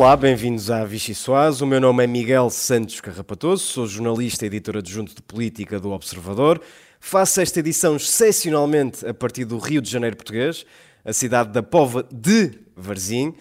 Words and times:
Olá, 0.00 0.16
bem-vindos 0.16 0.70
à 0.70 0.82
Vichy 0.82 1.14
Soaz. 1.14 1.60
O 1.60 1.66
meu 1.66 1.78
nome 1.78 2.02
é 2.02 2.06
Miguel 2.06 2.48
Santos 2.48 3.02
Carrapatoso, 3.02 3.62
sou 3.62 3.86
jornalista 3.86 4.46
e 4.46 4.48
editor 4.48 4.78
adjunto 4.78 5.14
de 5.14 5.20
política 5.20 5.78
do 5.78 5.90
Observador. 5.90 6.58
Faço 6.98 7.38
esta 7.38 7.60
edição 7.60 7.96
excepcionalmente 7.96 9.06
a 9.06 9.12
partir 9.12 9.44
do 9.44 9.58
Rio 9.58 9.82
de 9.82 9.90
Janeiro 9.90 10.16
português, 10.16 10.64
a 11.04 11.12
cidade 11.12 11.52
da 11.52 11.62
pova 11.62 12.08
de 12.10 12.52
Varzim, 12.74 13.34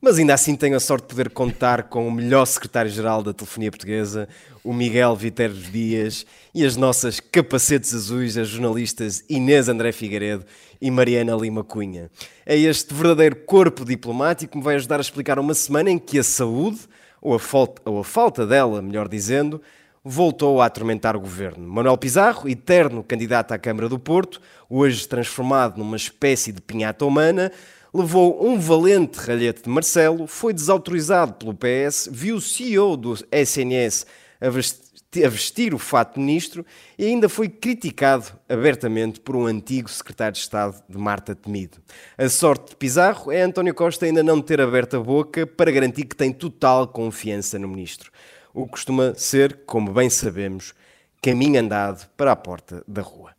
mas 0.00 0.18
ainda 0.18 0.34
assim 0.34 0.54
tenho 0.54 0.76
a 0.76 0.80
sorte 0.80 1.02
de 1.02 1.08
poder 1.08 1.30
contar 1.30 1.84
com 1.84 2.06
o 2.06 2.12
melhor 2.12 2.44
secretário-geral 2.46 3.22
da 3.22 3.32
telefonia 3.32 3.70
portuguesa, 3.70 4.28
o 4.62 4.72
Miguel 4.72 5.16
Viterbo 5.16 5.58
Dias, 5.58 6.24
e 6.54 6.64
as 6.64 6.76
nossas 6.76 7.18
capacetes 7.18 7.92
azuis, 7.92 8.36
as 8.36 8.48
jornalistas 8.48 9.24
Inês 9.28 9.68
André 9.68 9.90
Figueiredo 9.90 10.44
e 10.80 10.90
Mariana 10.90 11.34
Lima 11.34 11.64
Cunha. 11.64 12.10
É 12.46 12.56
este 12.56 12.94
verdadeiro 12.94 13.36
corpo 13.36 13.84
diplomático 13.84 14.52
que 14.52 14.58
me 14.58 14.64
vai 14.64 14.76
ajudar 14.76 14.98
a 14.98 15.00
explicar 15.00 15.38
uma 15.38 15.54
semana 15.54 15.90
em 15.90 15.98
que 15.98 16.18
a 16.18 16.22
saúde, 16.22 16.80
ou 17.20 17.34
a 17.34 17.40
falta, 17.40 17.82
ou 17.84 17.98
a 17.98 18.04
falta 18.04 18.46
dela, 18.46 18.80
melhor 18.80 19.08
dizendo, 19.08 19.60
voltou 20.04 20.60
a 20.60 20.66
atormentar 20.66 21.16
o 21.16 21.20
governo. 21.20 21.66
Manuel 21.66 21.98
Pizarro, 21.98 22.48
eterno 22.48 23.02
candidato 23.02 23.52
à 23.52 23.58
Câmara 23.58 23.88
do 23.88 23.98
Porto, 23.98 24.40
hoje 24.70 25.06
transformado 25.08 25.76
numa 25.76 25.96
espécie 25.96 26.52
de 26.52 26.60
pinhata 26.60 27.04
humana, 27.04 27.50
levou 27.98 28.46
um 28.46 28.58
valente 28.58 29.18
ralhete 29.18 29.62
de 29.62 29.68
Marcelo, 29.68 30.26
foi 30.26 30.52
desautorizado 30.52 31.34
pelo 31.34 31.54
PS, 31.54 32.08
viu 32.10 32.36
o 32.36 32.40
CEO 32.40 32.96
do 32.96 33.14
SNS 33.32 34.06
a 34.40 35.28
vestir 35.28 35.74
o 35.74 35.78
fato 35.78 36.14
de 36.14 36.20
ministro 36.20 36.64
e 36.98 37.06
ainda 37.06 37.28
foi 37.28 37.48
criticado 37.48 38.26
abertamente 38.48 39.20
por 39.20 39.34
um 39.34 39.46
antigo 39.46 39.88
secretário 39.88 40.34
de 40.34 40.38
Estado 40.38 40.80
de 40.88 40.98
Marta 40.98 41.34
Temido. 41.34 41.78
A 42.16 42.28
sorte 42.28 42.70
de 42.70 42.76
Pizarro 42.76 43.32
é 43.32 43.42
António 43.42 43.74
Costa 43.74 44.06
ainda 44.06 44.22
não 44.22 44.40
ter 44.40 44.60
aberto 44.60 44.96
a 44.96 45.00
boca 45.00 45.46
para 45.46 45.70
garantir 45.70 46.04
que 46.04 46.14
tem 46.14 46.32
total 46.32 46.86
confiança 46.86 47.58
no 47.58 47.68
ministro. 47.68 48.12
O 48.54 48.64
que 48.64 48.72
costuma 48.72 49.14
ser, 49.14 49.60
como 49.66 49.92
bem 49.92 50.10
sabemos, 50.10 50.74
caminho 51.22 51.60
andado 51.60 52.08
para 52.16 52.32
a 52.32 52.36
porta 52.36 52.84
da 52.86 53.02
rua. 53.02 53.37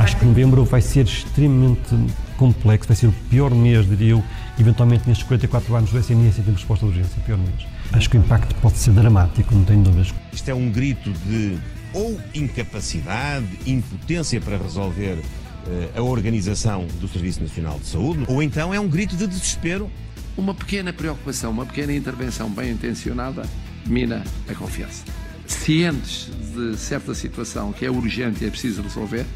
Acho 0.00 0.16
que 0.16 0.24
novembro 0.24 0.64
vai 0.64 0.80
ser 0.80 1.04
extremamente 1.04 1.94
complexo, 2.36 2.88
vai 2.88 2.96
ser 2.96 3.06
o 3.06 3.12
pior 3.30 3.54
mês, 3.54 3.88
diria 3.88 4.10
eu, 4.10 4.24
eventualmente 4.58 5.06
nestes 5.06 5.24
44 5.28 5.76
anos 5.76 5.90
do 5.92 5.98
SNS 5.98 6.38
em 6.38 6.42
termos 6.42 6.44
de 6.44 6.50
resposta 6.50 6.86
de 6.86 6.90
urgência, 6.90 7.22
pior 7.24 7.38
mês. 7.38 7.66
Acho 7.92 8.10
que 8.10 8.16
o 8.16 8.20
impacto 8.20 8.52
pode 8.56 8.78
ser 8.78 8.90
dramático, 8.90 9.54
não 9.54 9.64
tenho 9.64 9.84
dúvidas. 9.84 10.12
Isto 10.32 10.50
é 10.50 10.54
um 10.54 10.68
grito 10.68 11.12
de 11.24 11.56
ou 11.94 12.18
incapacidade, 12.34 13.46
impotência 13.64 14.40
para 14.40 14.56
resolver 14.56 15.18
uh, 15.18 15.98
a 16.00 16.02
organização 16.02 16.84
do 17.00 17.06
Serviço 17.06 17.40
Nacional 17.40 17.78
de 17.78 17.86
Saúde, 17.86 18.24
ou 18.26 18.42
então 18.42 18.74
é 18.74 18.80
um 18.80 18.88
grito 18.88 19.16
de 19.16 19.28
desespero. 19.28 19.88
Uma 20.36 20.54
pequena 20.54 20.92
preocupação, 20.92 21.52
uma 21.52 21.66
pequena 21.66 21.92
intervenção 21.92 22.50
bem 22.50 22.72
intencionada 22.72 23.42
mina 23.86 24.24
a 24.48 24.54
confiança. 24.54 25.04
Cientes 25.46 26.30
de 26.54 26.76
certa 26.76 27.14
situação 27.14 27.72
que 27.72 27.84
é 27.84 27.90
urgente 27.90 28.44
e 28.44 28.46
é 28.46 28.50
preciso 28.50 28.82
resolver, 28.82 29.26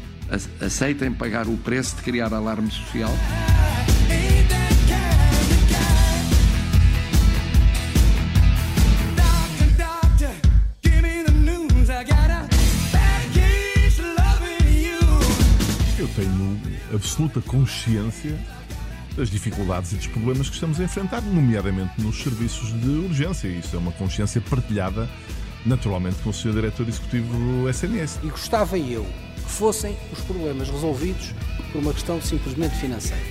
aceitem 0.61 1.13
pagar 1.13 1.47
o 1.47 1.57
preço 1.57 1.95
de 1.95 2.01
criar 2.01 2.33
alarme 2.33 2.71
social. 2.71 3.11
Eu 15.99 16.07
tenho 16.09 16.61
absoluta 16.93 17.41
consciência 17.41 18.37
das 19.17 19.29
dificuldades 19.31 19.91
e 19.93 19.95
dos 19.95 20.07
problemas 20.07 20.47
que 20.47 20.53
estamos 20.53 20.79
a 20.79 20.83
enfrentar, 20.83 21.21
nomeadamente 21.21 21.99
nos 21.99 22.21
serviços 22.21 22.71
de 22.79 22.89
urgência. 22.89 23.47
Isso 23.47 23.75
é 23.75 23.79
uma 23.79 23.91
consciência 23.91 24.39
partilhada, 24.39 25.09
naturalmente, 25.65 26.17
com 26.23 26.29
o 26.29 26.33
Sr. 26.33 26.53
Diretor 26.53 26.87
Executivo 26.87 27.35
do 27.35 27.67
SNS. 27.67 28.19
E 28.23 28.27
gostava 28.27 28.77
eu 28.77 29.05
que 29.35 29.51
fossem 29.51 29.97
os 30.13 30.21
problemas 30.21 30.69
resolvidos 30.69 31.33
por 31.71 31.79
uma 31.79 31.93
questão 31.93 32.21
simplesmente 32.21 32.75
financeira. 32.75 33.23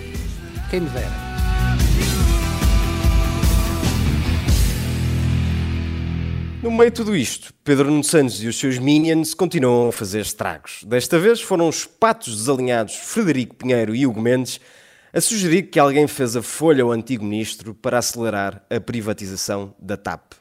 Quem 0.68 0.80
me 0.80 0.90
dera. 0.90 1.36
No 6.62 6.72
meio 6.72 6.90
de 6.90 6.96
tudo 6.96 7.14
isto, 7.14 7.54
Pedro 7.62 7.88
Nuno 7.88 8.02
Santos 8.02 8.42
e 8.42 8.48
os 8.48 8.58
seus 8.58 8.76
minions 8.76 9.34
continuam 9.34 9.90
a 9.90 9.92
fazer 9.92 10.22
estragos. 10.22 10.82
Desta 10.84 11.16
vez 11.16 11.40
foram 11.40 11.68
os 11.68 11.84
patos 11.84 12.38
desalinhados 12.38 12.96
Frederico 12.96 13.54
Pinheiro 13.54 13.94
e 13.94 14.04
Hugo 14.04 14.20
Mendes 14.20 14.60
a 15.16 15.20
sugerir 15.22 15.62
que 15.70 15.78
alguém 15.78 16.06
fez 16.06 16.36
a 16.36 16.42
folha 16.42 16.84
ao 16.84 16.92
antigo 16.92 17.24
ministro 17.24 17.74
para 17.74 17.96
acelerar 17.96 18.62
a 18.68 18.78
privatização 18.78 19.74
da 19.78 19.96
TAP. 19.96 20.34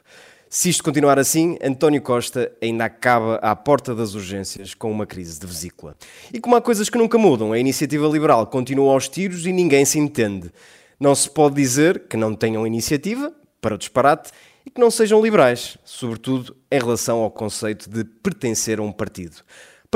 Se 0.50 0.68
isto 0.68 0.84
continuar 0.84 1.18
assim, 1.18 1.56
António 1.64 2.02
Costa 2.02 2.52
ainda 2.62 2.84
acaba 2.84 3.36
à 3.36 3.56
porta 3.56 3.94
das 3.94 4.12
urgências 4.12 4.74
com 4.74 4.92
uma 4.92 5.06
crise 5.06 5.40
de 5.40 5.46
vesícula. 5.46 5.96
E 6.30 6.38
como 6.38 6.56
há 6.56 6.60
coisas 6.60 6.90
que 6.90 6.98
nunca 6.98 7.16
mudam, 7.16 7.54
a 7.54 7.58
iniciativa 7.58 8.06
liberal 8.06 8.46
continua 8.48 8.92
aos 8.92 9.08
tiros 9.08 9.46
e 9.46 9.50
ninguém 9.50 9.86
se 9.86 9.98
entende. 9.98 10.52
Não 11.00 11.14
se 11.14 11.30
pode 11.30 11.54
dizer 11.54 12.00
que 12.00 12.18
não 12.18 12.34
tenham 12.34 12.66
iniciativa, 12.66 13.32
para 13.62 13.76
o 13.76 13.78
disparate, 13.78 14.30
e 14.66 14.70
que 14.70 14.78
não 14.78 14.90
sejam 14.90 15.22
liberais, 15.22 15.78
sobretudo 15.86 16.54
em 16.70 16.78
relação 16.78 17.20
ao 17.20 17.30
conceito 17.30 17.88
de 17.88 18.04
pertencer 18.04 18.78
a 18.78 18.82
um 18.82 18.92
partido. 18.92 19.36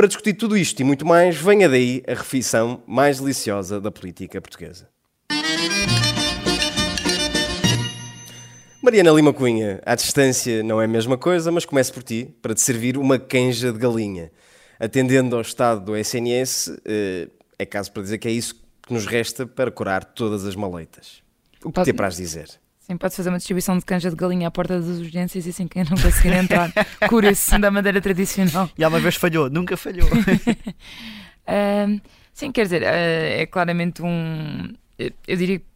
Para 0.01 0.09
discutir 0.09 0.33
tudo 0.33 0.57
isto 0.57 0.81
e 0.81 0.83
muito 0.83 1.05
mais, 1.05 1.37
venha 1.37 1.69
daí 1.69 2.03
a 2.09 2.15
refeição 2.15 2.83
mais 2.87 3.21
deliciosa 3.21 3.79
da 3.79 3.91
política 3.91 4.41
portuguesa. 4.41 4.89
Mariana 8.83 9.11
Lima 9.11 9.35
Cunha, 9.35 9.79
à 9.85 9.95
distância 9.95 10.63
não 10.63 10.81
é 10.81 10.87
a 10.87 10.89
mesma 10.89 11.19
coisa, 11.19 11.53
mas 11.53 11.67
comece 11.67 11.93
por 11.93 12.03
ti, 12.03 12.35
para 12.41 12.55
te 12.55 12.63
servir 12.63 12.97
uma 12.97 13.19
canja 13.19 13.71
de 13.71 13.79
galinha. 13.79 14.33
Atendendo 14.79 15.37
ao 15.37 15.43
estado 15.43 15.85
do 15.85 15.95
SNS, 15.95 16.81
eh, 16.87 17.29
é 17.59 17.67
caso 17.67 17.93
para 17.93 18.03
dizer 18.03 18.17
que 18.17 18.27
é 18.27 18.31
isso 18.31 18.55
que 18.81 18.95
nos 18.95 19.05
resta 19.05 19.47
para 19.47 19.71
curar 19.71 20.03
todas 20.03 20.47
as 20.47 20.57
maleitas. 20.57 21.23
O 21.63 21.69
que 21.69 21.75
Pode... 21.75 21.85
te 21.85 21.91
apraz 21.91 22.17
dizer? 22.17 22.49
Sim, 22.91 22.97
pode 22.97 23.15
fazer 23.15 23.29
uma 23.29 23.39
distribuição 23.39 23.79
de 23.79 23.85
canja 23.85 24.11
de 24.11 24.17
galinha 24.17 24.49
à 24.49 24.51
porta 24.51 24.81
das 24.81 24.99
urgências 24.99 25.47
e 25.47 25.51
assim 25.51 25.69
quem 25.69 25.85
não 25.85 25.97
conseguir 25.97 26.33
entrar 26.33 26.73
cura-se 27.09 27.57
da 27.57 27.71
maneira 27.71 28.01
tradicional. 28.01 28.69
E 28.77 28.83
há 28.83 28.89
uma 28.89 28.99
vez 28.99 29.15
falhou, 29.15 29.49
nunca 29.49 29.77
falhou. 29.77 30.09
uh, 31.47 32.01
sim, 32.35 32.51
quer 32.51 32.65
dizer, 32.65 32.83
uh, 32.83 32.87
é 33.43 33.47
claramente 33.47 34.03
um. 34.03 34.75
Eu 34.99 35.37
diria 35.37 35.61
que 35.61 35.71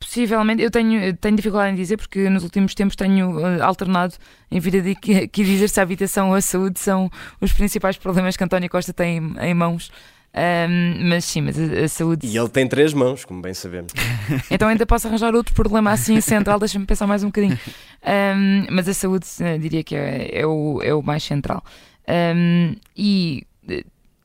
Possivelmente, 0.00 0.62
eu 0.62 0.70
tenho, 0.70 1.16
tenho 1.16 1.36
dificuldade 1.36 1.72
em 1.72 1.76
dizer 1.76 1.96
porque 1.96 2.28
nos 2.28 2.42
últimos 2.42 2.74
tempos 2.74 2.96
tenho 2.96 3.38
uh, 3.38 3.62
alternado 3.62 4.14
em 4.50 4.58
vida 4.58 4.80
de 4.80 4.96
que, 4.96 5.28
que 5.28 5.44
dizer 5.44 5.68
se 5.68 5.78
a 5.78 5.82
habitação 5.84 6.30
ou 6.30 6.34
a 6.34 6.40
saúde 6.40 6.80
são 6.80 7.08
os 7.40 7.52
principais 7.52 7.96
problemas 7.96 8.36
que 8.36 8.42
António 8.42 8.68
Costa 8.68 8.92
tem 8.92 9.18
em, 9.18 9.36
em 9.38 9.54
mãos. 9.54 9.92
Um, 10.38 11.08
mas 11.08 11.24
sim, 11.24 11.40
mas 11.40 11.58
a, 11.58 11.84
a, 11.84 11.88
saúde. 11.88 12.24
E 12.24 12.36
ele 12.36 12.48
tem 12.48 12.66
três 12.68 12.94
mãos, 12.94 13.24
como 13.24 13.42
bem 13.42 13.52
sabemos. 13.52 13.92
então 14.48 14.68
ainda 14.68 14.86
posso 14.86 15.08
arranjar 15.08 15.34
outro 15.34 15.52
problema 15.52 15.90
assim 15.90 16.20
central, 16.20 16.60
deixa-me 16.60 16.86
pensar 16.86 17.08
mais 17.08 17.24
um 17.24 17.26
bocadinho. 17.26 17.58
Um, 18.04 18.66
mas 18.70 18.88
a 18.88 18.94
saúde 18.94 19.26
uh, 19.40 19.58
diria 19.58 19.82
que 19.82 19.96
é, 19.96 20.40
é, 20.40 20.46
o, 20.46 20.80
é 20.80 20.94
o 20.94 21.02
mais 21.02 21.24
central. 21.24 21.64
Um, 22.08 22.76
e 22.96 23.44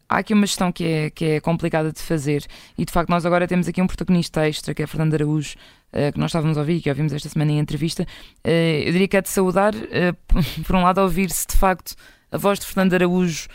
há 0.08 0.20
aqui 0.20 0.36
uma 0.36 0.46
gestão 0.46 0.72
que 0.72 0.86
é, 0.86 1.10
que 1.10 1.26
é 1.26 1.40
complicada 1.40 1.92
de 1.92 2.00
fazer 2.00 2.46
e 2.78 2.86
de 2.86 2.94
facto 2.94 3.10
nós 3.10 3.26
agora 3.26 3.48
temos 3.48 3.68
aqui 3.68 3.82
um 3.82 3.88
protagonista 3.88 4.48
extra 4.48 4.74
que 4.74 4.84
é 4.84 4.88
Fernando 4.88 5.16
Araújo 5.16 5.56
uh, 5.92 6.14
que 6.14 6.20
nós 6.20 6.30
estávamos 6.30 6.58
a 6.58 6.62
ouvir 6.62 6.76
e 6.76 6.82
que 6.82 6.90
ouvimos 6.90 7.12
esta 7.12 7.28
semana 7.28 7.52
em 7.52 7.60
entrevista 7.60 8.06
eu 8.44 8.92
diria 8.92 9.08
que 9.08 9.18
é 9.18 9.22
de 9.22 9.30
saudar 9.30 9.74
por 10.66 10.76
um 10.76 10.84
lado 10.84 11.02
ouvir-se 11.02 11.46
de 11.48 11.58
facto 11.58 11.96
a 12.32 12.38
voz 12.38 12.60
de 12.60 12.68
Fernando 12.68 12.94
Araújo 12.94 13.48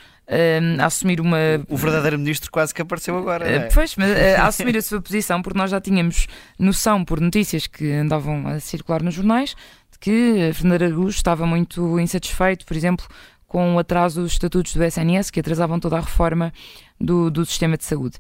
a 0.79 0.87
assumir 0.87 1.21
uma. 1.21 1.39
O 1.69 1.77
verdadeiro 1.77 2.19
ministro 2.19 2.51
quase 2.51 2.75
que 2.75 2.83
apareceu 2.83 3.17
agora. 3.17 3.49
É? 3.49 3.61
Pois, 3.69 3.97
mas 3.97 4.11
a 4.39 4.47
assumir 4.47 4.77
a 4.77 4.83
sua 4.83 5.01
posição, 5.01 5.41
porque 5.41 5.59
nós 5.59 5.71
já 5.71 5.81
tínhamos 5.81 6.27
noção 6.59 7.05
por 7.05 7.21
notícias 7.21 7.67
que 7.67 7.91
andavam 7.93 8.47
a 8.47 8.61
circular 8.61 9.03
nos 9.03 9.15
jornais 9.15 9.57
de 9.91 9.99
que 9.99 10.51
Fernando 10.53 10.83
Araújo 10.83 11.17
estava 11.17 11.47
muito 11.47 11.99
insatisfeito, 11.99 12.67
por 12.67 12.77
exemplo, 12.77 13.07
com 13.47 13.77
o 13.77 13.79
atraso 13.79 14.21
dos 14.21 14.33
estatutos 14.33 14.75
do 14.77 14.85
SNS, 14.85 15.31
que 15.31 15.41
atrasavam 15.41 15.81
toda 15.81 15.97
a 15.97 16.01
reforma 16.01 16.53
do, 17.01 17.31
do 17.31 17.45
sistema 17.45 17.77
de 17.77 17.85
saúde. 17.85 18.17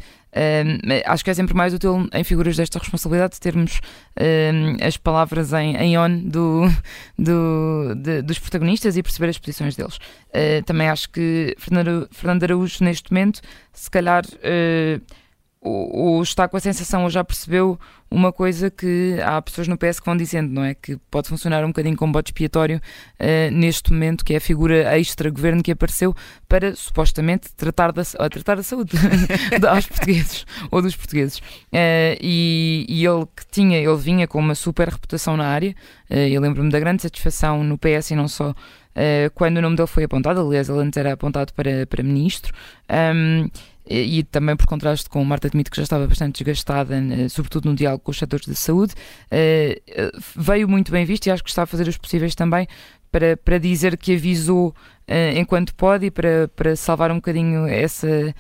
acho 1.07 1.25
que 1.25 1.31
é 1.31 1.35
sempre 1.35 1.55
mais 1.55 1.75
útil, 1.75 2.09
em 2.13 2.25
figuras 2.25 2.57
desta 2.57 2.79
responsabilidade, 2.79 3.41
termos 3.41 3.81
as 4.81 4.97
palavras 4.97 5.53
em, 5.53 5.77
em 5.77 5.99
on 5.99 6.19
do, 6.25 6.63
do, 7.19 7.95
de, 7.97 8.23
dos 8.23 8.39
protagonistas 8.39 8.97
e 8.97 9.03
perceber 9.03 9.31
as 9.31 9.39
posições 9.39 9.77
deles. 9.77 9.97
Uh, 10.29 10.63
também 10.65 10.89
acho 10.89 11.09
que 11.11 11.55
Fernando, 11.59 12.09
Fernando 12.13 12.43
Araújo, 12.45 12.85
neste 12.85 13.13
momento, 13.13 13.41
se 13.73 13.91
calhar. 13.91 14.25
Uh, 14.27 15.01
ou, 15.61 16.23
está 16.23 16.47
com 16.47 16.57
a 16.57 16.61
sensação, 16.61 17.05
ou 17.05 17.11
já 17.11 17.25
percebeu 17.25 17.79
uma 18.11 18.33
coisa 18.33 18.71
que 18.71 19.19
há 19.23 19.41
pessoas 19.43 19.69
no 19.69 19.77
PS 19.77 20.01
que 20.01 20.07
vão 20.07 20.17
dizendo, 20.17 20.53
não 20.53 20.65
é? 20.65 20.75
Que 20.75 20.97
pode 21.11 21.29
funcionar 21.29 21.65
um 21.65 21.69
bocadinho 21.69 21.97
como 21.97 22.13
bote 22.13 22.31
expiatório 22.31 22.81
uh, 23.21 23.51
neste 23.53 23.93
momento, 23.93 24.25
que 24.25 24.35
é 24.35 24.37
a 24.37 24.41
figura 24.41 24.99
extra-governo 24.99 25.63
que 25.63 25.73
apareceu 25.73 26.15
para 26.49 26.75
supostamente 26.75 27.53
tratar 27.55 27.93
da, 27.93 28.03
tratar 28.05 28.57
da 28.57 28.63
saúde 28.63 28.93
aos 29.69 29.87
portugueses 29.87 30.47
ou 30.71 30.81
dos 30.81 30.97
portugueses. 30.97 31.39
Uh, 31.39 32.17
e, 32.21 32.87
e, 32.89 33.05
ele 33.05 33.27
que 33.37 33.47
tinha, 33.51 33.79
ele 33.79 33.97
vinha 33.97 34.27
com 34.27 34.39
uma 34.39 34.55
super 34.55 34.89
reputação 34.89 35.37
na 35.37 35.47
área, 35.47 35.75
uh, 36.11 36.15
eu 36.15 36.41
lembro-me 36.41 36.71
da 36.71 36.81
grande 36.81 37.03
satisfação 37.03 37.65
no 37.65 37.77
PS 37.77 38.13
e 38.13 38.15
não 38.15 38.29
só. 38.29 38.55
Quando 39.35 39.59
o 39.59 39.63
nome 39.63 39.77
dele 39.77 39.87
foi 39.87 40.05
apontado, 40.05 40.41
aliás, 40.41 40.69
ele 40.69 40.81
antes 40.81 40.97
era 40.97 41.13
apontado 41.13 41.53
para, 41.53 41.87
para 41.87 42.03
ministro, 42.03 42.53
um, 42.91 43.49
e, 43.89 44.23
também 44.25 44.55
por 44.55 44.67
contraste 44.67 45.09
com 45.09 45.25
Marta 45.25 45.49
Temido, 45.49 45.71
que 45.71 45.77
já 45.77 45.83
estava 45.83 46.07
bastante 46.07 46.45
desgastada, 46.45 46.95
eh, 46.97 47.29
sobretudo 47.29 47.71
no 47.71 47.75
diálogo 47.75 48.05
com 48.05 48.11
os 48.11 48.19
setores 48.19 48.45
de 48.45 48.55
saúde, 48.55 48.95
eh, 49.31 49.81
eh, 49.89 50.11
veio 50.37 50.69
muito 50.69 50.93
bem 50.93 51.05
visto 51.07 51.27
e 51.27 51.31
acho 51.31 51.43
que 51.43 51.49
está 51.49 51.63
a 51.63 51.67
fazer 51.67 51.89
os 51.89 51.97
possíveis 51.97 52.35
também 52.35 52.67
para, 53.11 53.37
para 53.37 53.59
dizer 53.59 53.97
que 53.97 54.15
avisou 54.15 54.75
enquanto 55.35 55.75
pode 55.75 56.05
e 56.07 56.11
para, 56.11 56.49
para 56.55 56.77
salvar 56.77 57.11
um 57.11 57.15
bocadinho 57.15 57.67
essa, 57.67 58.35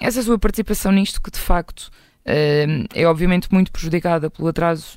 essa 0.00 0.22
sua 0.22 0.38
participação 0.38 0.90
nisto, 0.92 1.20
que 1.20 1.30
de 1.30 1.38
facto 1.38 1.90
é 2.24 3.06
obviamente 3.06 3.52
muito 3.52 3.70
prejudicada 3.70 4.30
pelo 4.30 4.48
atraso 4.48 4.96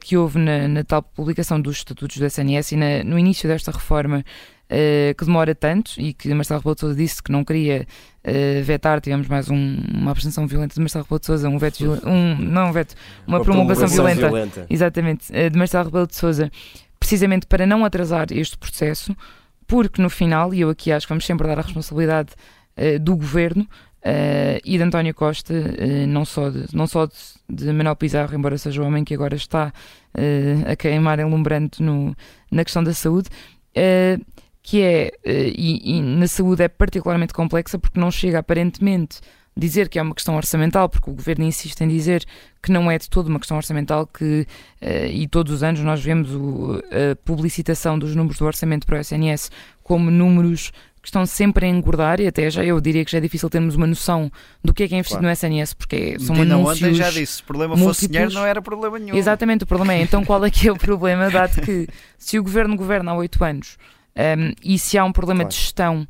que 0.00 0.16
houve 0.16 0.38
na, 0.38 0.68
na, 0.68 0.84
tal 0.84 1.02
publicação 1.02 1.60
dos 1.60 1.78
estatutos 1.78 2.18
do 2.18 2.24
SNS 2.24 2.72
e 2.72 2.76
na, 2.76 3.04
no 3.04 3.18
início 3.18 3.48
desta 3.48 3.72
reforma 3.72 4.24
uh, 4.64 5.14
que 5.16 5.24
demora 5.24 5.54
tanto 5.54 5.92
e 5.98 6.12
que 6.12 6.32
Marcelo 6.34 6.60
Rebelo 6.60 6.74
de 6.74 6.80
Sousa 6.80 6.96
disse 6.96 7.22
que 7.22 7.32
não 7.32 7.44
queria 7.44 7.86
uh, 8.24 8.62
vetar, 8.62 9.00
tivemos 9.00 9.28
mais 9.28 9.48
um, 9.48 9.78
uma 9.92 10.10
abstenção 10.10 10.46
violenta 10.46 10.74
de 10.74 10.80
Marcelo 10.80 11.04
Rebelo 11.04 11.20
de 11.20 11.26
Sousa, 11.26 11.48
um 11.48 11.58
veto, 11.58 12.00
um, 12.06 12.36
não 12.36 12.68
um 12.68 12.72
veto, 12.72 12.94
uma, 13.26 13.38
uma 13.38 13.44
promulgação, 13.44 13.88
violenta, 13.88 14.28
violenta, 14.28 14.66
exatamente, 14.68 15.30
uh, 15.30 15.50
de 15.50 15.58
Marcelo 15.58 15.84
Rebelo 15.84 16.06
de 16.06 16.16
Sousa, 16.16 16.50
precisamente 16.98 17.46
para 17.46 17.66
não 17.66 17.84
atrasar 17.84 18.26
este 18.30 18.56
processo, 18.56 19.16
porque 19.66 20.00
no 20.00 20.10
final, 20.10 20.52
e 20.52 20.60
eu 20.60 20.70
aqui 20.70 20.92
acho 20.92 21.06
que 21.06 21.10
vamos 21.10 21.24
sempre 21.24 21.46
dar 21.46 21.58
a 21.58 21.62
responsabilidade 21.62 22.30
do 23.00 23.16
governo, 23.16 23.68
Uh, 24.04 24.60
e 24.62 24.76
de 24.76 24.84
António 24.84 25.14
Costa, 25.14 25.54
uh, 25.54 26.06
não 26.06 26.26
só, 26.26 26.50
de, 26.50 26.66
não 26.74 26.86
só 26.86 27.06
de, 27.06 27.14
de 27.48 27.72
Manuel 27.72 27.96
Pizarro, 27.96 28.34
embora 28.34 28.58
seja 28.58 28.82
o 28.82 28.84
homem 28.84 29.02
que 29.02 29.14
agora 29.14 29.34
está 29.34 29.72
uh, 30.14 30.70
a 30.70 30.76
queimar 30.76 31.18
enlumbrante 31.20 31.82
no, 31.82 32.14
na 32.50 32.64
questão 32.64 32.84
da 32.84 32.92
saúde, 32.92 33.30
que 34.62 34.82
é, 34.82 35.10
e, 35.24 35.96
e, 35.96 36.02
na 36.02 36.26
saúde 36.26 36.62
é 36.62 36.68
particularmente 36.68 37.34
complexa 37.34 37.78
porque 37.78 37.98
não 37.98 38.10
chega 38.10 38.38
aparentemente 38.38 39.20
dizer 39.56 39.88
que 39.88 39.98
é 39.98 40.02
uma 40.02 40.14
questão 40.14 40.36
orçamental, 40.36 40.88
porque 40.88 41.10
o 41.10 41.14
governo 41.14 41.44
insiste 41.44 41.80
em 41.80 41.88
dizer 41.88 42.24
que 42.62 42.70
não 42.70 42.90
é 42.90 42.98
de 42.98 43.10
todo 43.10 43.28
uma 43.28 43.38
questão 43.38 43.56
orçamental, 43.56 44.06
que 44.06 44.46
e 45.10 45.26
todos 45.28 45.52
os 45.52 45.62
anos 45.62 45.80
nós 45.80 46.02
vemos 46.02 46.32
o, 46.32 46.80
a 46.88 47.16
publicitação 47.24 47.98
dos 47.98 48.14
números 48.14 48.38
do 48.38 48.46
orçamento 48.46 48.86
para 48.86 48.98
o 48.98 49.00
SNS 49.00 49.50
como 49.82 50.10
números 50.10 50.72
que 51.04 51.08
estão 51.08 51.26
sempre 51.26 51.66
a 51.66 51.68
engordar 51.68 52.18
e 52.18 52.26
até 52.26 52.48
já 52.48 52.64
eu 52.64 52.80
diria 52.80 53.04
que 53.04 53.12
já 53.12 53.18
é 53.18 53.20
difícil 53.20 53.50
termos 53.50 53.76
uma 53.76 53.86
noção 53.86 54.32
do 54.64 54.72
que 54.72 54.84
é 54.84 54.88
que 54.88 54.94
é 54.94 54.98
investido 54.98 55.20
claro. 55.20 55.26
no 55.26 55.32
SNS, 55.32 55.74
porque 55.74 56.18
são 56.18 56.34
Dina 56.34 56.54
anúncios 56.54 56.82
ontem 56.82 56.94
já 56.94 57.10
disse, 57.10 57.42
o 57.42 57.44
problema 57.44 57.76
múltiplos... 57.76 57.96
fosse 57.96 58.08
dinheiro 58.08 58.32
não 58.32 58.46
era 58.46 58.62
problema 58.62 58.98
nenhum. 58.98 59.14
Exatamente, 59.14 59.64
o 59.64 59.66
problema 59.66 59.92
é 59.92 60.00
então 60.00 60.24
qual 60.24 60.42
é 60.46 60.50
que 60.50 60.66
é 60.66 60.72
o 60.72 60.76
problema, 60.76 61.28
dado 61.30 61.60
que 61.60 61.86
se 62.16 62.38
o 62.38 62.42
governo 62.42 62.74
governa 62.74 63.12
há 63.12 63.16
oito 63.16 63.44
anos 63.44 63.76
um, 64.16 64.54
e 64.64 64.78
se 64.78 64.96
há 64.96 65.04
um 65.04 65.12
problema 65.12 65.40
claro. 65.40 65.50
de 65.50 65.60
gestão 65.60 66.08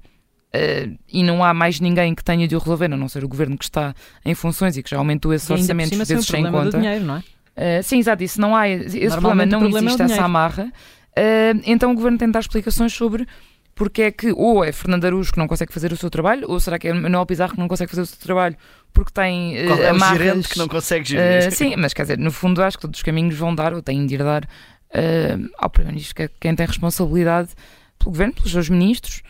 uh, 0.55 0.99
e 1.13 1.25
não 1.25 1.43
há 1.43 1.53
mais 1.53 1.81
ninguém 1.81 2.15
que 2.15 2.23
tenha 2.23 2.47
de 2.47 2.55
o 2.55 2.61
resolver, 2.61 2.85
a 2.85 2.97
não 2.97 3.09
ser 3.09 3.25
o 3.25 3.29
governo 3.29 3.59
que 3.59 3.65
está 3.65 3.93
em 4.25 4.35
funções 4.37 4.77
e 4.77 4.83
que 4.85 4.91
já 4.91 4.99
aumentou 4.99 5.35
esses 5.35 5.51
orçamentos 5.51 5.99
desses 5.99 6.25
sem 6.25 6.49
conta. 6.49 6.79
Dinheiro, 6.79 7.05
não 7.05 7.17
é? 7.17 7.19
Uh, 7.19 7.83
sim, 7.83 7.99
exato, 7.99 8.23
isso 8.23 8.41
não 8.41 8.55
há, 8.55 8.69
esse 8.69 9.09
problema 9.11 9.45
não 9.45 9.59
problema 9.59 9.91
é 9.91 9.93
existe, 9.93 10.03
é 10.03 10.15
essa 10.15 10.25
amarra. 10.25 10.73
Uh, 11.17 11.61
então 11.65 11.91
o 11.91 11.95
governo 11.97 12.17
tem 12.17 12.29
de 12.29 12.33
dar 12.33 12.41
explicações 12.41 12.93
sobre 12.93 13.27
porque 13.75 14.03
é 14.03 14.11
que 14.11 14.33
ou 14.33 14.65
é 14.65 14.73
Fernando 14.73 15.05
Araújo 15.05 15.33
que 15.33 15.39
não 15.39 15.49
consegue 15.49 15.73
fazer 15.73 15.93
o 15.93 15.97
seu 15.97 16.11
trabalho, 16.11 16.47
ou 16.49 16.61
será 16.61 16.79
que 16.79 16.89
é 16.89 16.93
Manuel 16.93 17.27
Pizarro 17.27 17.53
que 17.53 17.59
não 17.59 17.69
consegue 17.69 17.91
fazer 17.91 18.03
o 18.03 18.07
seu 18.07 18.19
trabalho 18.19 18.57
porque 18.93 19.11
tem 19.13 19.65
uh, 19.65 19.67
Qual 19.67 19.79
é 19.81 19.89
amarras... 19.89 20.21
o 20.21 20.23
gerente 20.23 20.49
que 20.49 20.59
não 20.59 20.69
consegue 20.69 21.09
gerir? 21.09 21.49
Uh, 21.49 21.51
sim, 21.55 21.75
mas 21.77 21.93
quer 21.93 22.03
dizer, 22.03 22.19
no 22.19 22.31
fundo 22.31 22.63
acho 22.63 22.79
que 22.79 22.83
todos 22.83 22.99
os 22.99 23.03
caminhos 23.03 23.37
vão 23.37 23.55
dar, 23.55 23.75
ou 23.75 23.83
têm 23.83 24.07
de 24.07 24.15
ir 24.15 24.23
dar, 24.23 24.45
uh, 24.45 25.51
ao 25.59 25.69
Primeiro-Ministro, 25.69 26.15
que 26.15 26.23
é 26.23 26.31
quem 26.41 26.55
tem 26.55 26.67
responsabilidade 26.67 27.51
pelo 27.99 28.13
governo, 28.13 28.35
pelos 28.35 28.53
seus 28.53 28.69
ministros. 28.69 29.23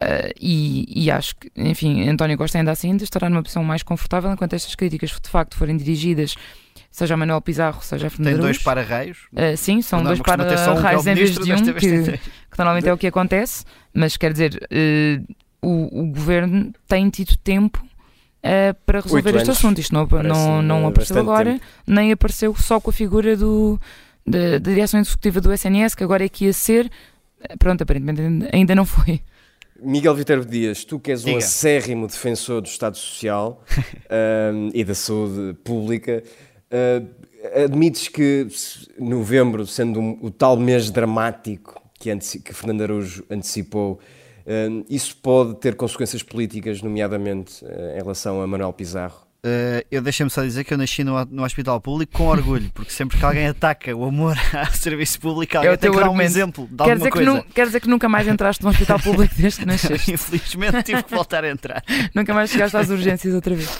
Uh, 0.00 0.30
e, 0.40 1.06
e, 1.06 1.10
acho 1.10 1.34
que, 1.34 1.50
enfim, 1.56 2.08
António 2.08 2.38
Costa 2.38 2.56
ainda 2.56 2.70
assim 2.70 2.92
ainda 2.92 3.02
estará 3.02 3.28
numa 3.28 3.42
posição 3.42 3.64
mais 3.64 3.82
confortável 3.82 4.30
enquanto 4.30 4.52
estas 4.52 4.76
críticas 4.76 5.10
de 5.10 5.28
facto 5.28 5.56
forem 5.56 5.76
dirigidas, 5.76 6.36
seja 6.98 7.14
a 7.14 7.16
Manuel 7.16 7.40
Pizarro, 7.40 7.82
seja 7.82 8.06
a 8.06 8.10
Fernando 8.10 8.34
Tem 8.34 8.40
dois 8.40 8.58
para-raios? 8.58 9.18
Uh, 9.32 9.56
sim, 9.56 9.80
são 9.82 10.02
dois 10.02 10.20
para-raios 10.20 11.06
um 11.06 11.10
em 11.10 11.14
vez 11.14 11.34
de 11.34 11.52
um, 11.52 11.64
que, 11.74 12.18
que, 12.18 12.58
normalmente 12.58 12.88
é 12.88 12.92
o 12.92 12.98
que 12.98 13.06
acontece, 13.06 13.64
mas 13.94 14.16
quer 14.16 14.32
dizer, 14.32 14.68
uh, 14.70 15.34
o, 15.62 16.02
o, 16.02 16.06
governo 16.12 16.72
tem 16.86 17.08
tido 17.10 17.36
tempo 17.36 17.84
para 18.86 19.00
resolver 19.00 19.36
este 19.36 19.50
assunto. 19.50 19.80
Isto 19.80 19.92
não, 19.92 20.06
não, 20.22 20.62
não 20.62 20.86
apareceu 20.86 21.18
agora, 21.18 21.52
tempo. 21.54 21.64
nem 21.86 22.12
apareceu 22.12 22.54
só 22.54 22.80
com 22.80 22.90
a 22.90 22.92
figura 22.92 23.36
do, 23.36 23.78
da, 24.26 24.52
da 24.52 24.58
direção 24.58 25.00
executiva 25.00 25.40
do 25.40 25.52
SNS, 25.52 25.94
que 25.94 26.04
agora 26.04 26.24
é 26.24 26.28
que 26.28 26.46
ia 26.46 26.52
ser 26.52 26.90
Pronto, 27.58 27.82
aparentemente 27.82 28.20
ainda 28.52 28.74
não 28.74 28.84
foi. 28.84 29.20
Miguel 29.80 30.14
Viterbo 30.14 30.44
Dias, 30.44 30.84
tu 30.84 30.98
que 30.98 31.12
és 31.12 31.22
Diga. 31.22 31.36
um 31.36 31.38
acérrimo 31.38 32.06
defensor 32.08 32.60
do 32.60 32.66
Estado 32.66 32.96
Social 32.96 33.62
um, 34.52 34.70
e 34.74 34.82
da 34.82 34.94
saúde 34.94 35.54
pública, 35.62 36.22
uh, 36.72 37.64
admites 37.64 38.08
que 38.08 38.46
novembro, 38.98 39.66
sendo 39.66 40.00
um, 40.00 40.18
o 40.22 40.30
tal 40.30 40.56
mês 40.56 40.90
dramático 40.90 41.80
que, 41.98 42.14
que 42.16 42.52
Fernando 42.52 42.82
Araújo 42.82 43.24
antecipou, 43.30 44.00
um, 44.46 44.84
isso 44.88 45.16
pode 45.16 45.56
ter 45.56 45.76
consequências 45.76 46.22
políticas, 46.22 46.80
nomeadamente 46.80 47.64
uh, 47.64 47.94
em 47.94 47.96
relação 47.96 48.40
a 48.40 48.46
Manuel 48.46 48.72
Pizarro? 48.72 49.27
Uh, 49.44 49.86
eu 49.88 50.02
deixei-me 50.02 50.30
só 50.30 50.42
dizer 50.42 50.64
que 50.64 50.74
eu 50.74 50.78
nasci 50.78 51.04
no, 51.04 51.24
no 51.26 51.44
hospital 51.44 51.80
público 51.80 52.12
com 52.12 52.26
orgulho, 52.26 52.70
porque 52.74 52.90
sempre 52.90 53.16
que 53.16 53.24
alguém 53.24 53.46
ataca 53.46 53.94
o 53.94 54.04
amor 54.04 54.36
ao 54.52 54.72
serviço 54.72 55.20
público, 55.20 55.56
alguém 55.56 55.72
é 55.72 55.76
tem 55.76 55.92
que 55.92 55.96
dar 55.96 56.10
um 56.10 56.20
exemplo 56.20 56.66
de 56.68 56.84
quer 56.84 56.96
dizer, 56.96 57.10
coisa. 57.10 57.42
Que 57.42 57.52
quer 57.52 57.66
dizer 57.66 57.80
que 57.80 57.88
nunca 57.88 58.08
mais 58.08 58.26
entraste 58.26 58.64
no 58.64 58.70
hospital 58.70 58.98
público 58.98 59.32
desde 59.36 59.60
que 59.60 59.66
nasceste? 59.66 60.12
Infelizmente 60.12 60.82
tive 60.82 61.04
que 61.04 61.14
voltar 61.14 61.44
a 61.44 61.50
entrar. 61.50 61.84
nunca 62.12 62.34
mais 62.34 62.50
chegaste 62.50 62.76
às 62.76 62.90
urgências 62.90 63.32
outra 63.32 63.54
vez. 63.54 63.70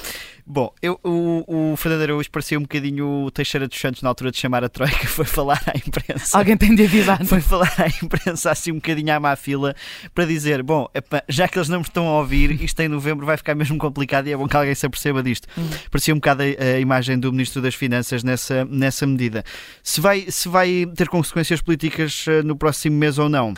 Bom, 0.51 0.73
eu, 0.81 0.99
o, 1.05 1.73
o 1.73 1.77
Fernando 1.77 2.05
Araújo 2.05 2.31
parecia 2.31 2.59
um 2.59 2.63
bocadinho 2.63 3.27
o 3.27 3.31
Teixeira 3.31 3.69
dos 3.69 3.79
Santos 3.79 4.01
na 4.01 4.09
altura 4.09 4.31
de 4.31 4.39
chamar 4.39 4.65
a 4.65 4.69
Troika, 4.71 5.07
foi 5.07 5.27
falar 5.27 5.63
à 5.67 5.77
imprensa. 5.77 6.39
Alguém 6.39 6.57
tem 6.57 6.75
de 6.75 6.85
avisar. 6.85 7.23
Foi 7.27 7.43
falar 7.43 7.71
à 7.77 7.87
imprensa 8.03 8.51
assim 8.51 8.73
um 8.73 8.77
bocadinho 8.77 9.13
à 9.13 9.21
má 9.21 9.37
fila 9.37 9.77
para 10.15 10.25
dizer: 10.25 10.63
bom, 10.63 10.89
epa, 10.95 11.23
já 11.29 11.47
que 11.47 11.59
eles 11.59 11.69
não 11.69 11.81
me 11.81 11.85
estão 11.85 12.09
a 12.09 12.21
ouvir, 12.21 12.63
isto 12.63 12.81
em 12.81 12.89
novembro 12.89 13.27
vai 13.27 13.37
ficar 13.37 13.55
mesmo 13.55 13.77
complicado 13.77 14.29
e 14.29 14.33
é 14.33 14.37
bom 14.39 14.49
que 14.49 14.57
alguém 14.57 14.75
se 14.75 14.87
aperceba 14.87 15.23
disto. 15.23 15.47
Hum. 15.57 15.69
Parecia 15.91 16.15
um 16.15 16.19
bocado 16.19 16.43
a, 16.43 16.65
a, 16.65 16.81
imagem 16.81 17.19
do 17.19 17.31
Ministro 17.33 17.63
das 17.63 17.75
Finanças 17.75 18.23
nessa, 18.23 18.65
nessa 18.65 19.07
medida. 19.07 19.45
Se 19.83 20.01
vai, 20.01 20.31
se 20.31 20.49
vai 20.49 20.87
ter 20.97 21.09
consequências 21.09 21.61
políticas 21.61 22.27
uh, 22.27 22.43
no 22.45 22.57
próximo 22.57 22.97
mês 22.97 23.19
ou 23.19 23.29
não? 23.29 23.55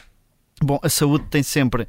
Bom, 0.63 0.79
a 0.83 0.89
saúde 0.89 1.25
tem 1.31 1.43
sempre. 1.43 1.87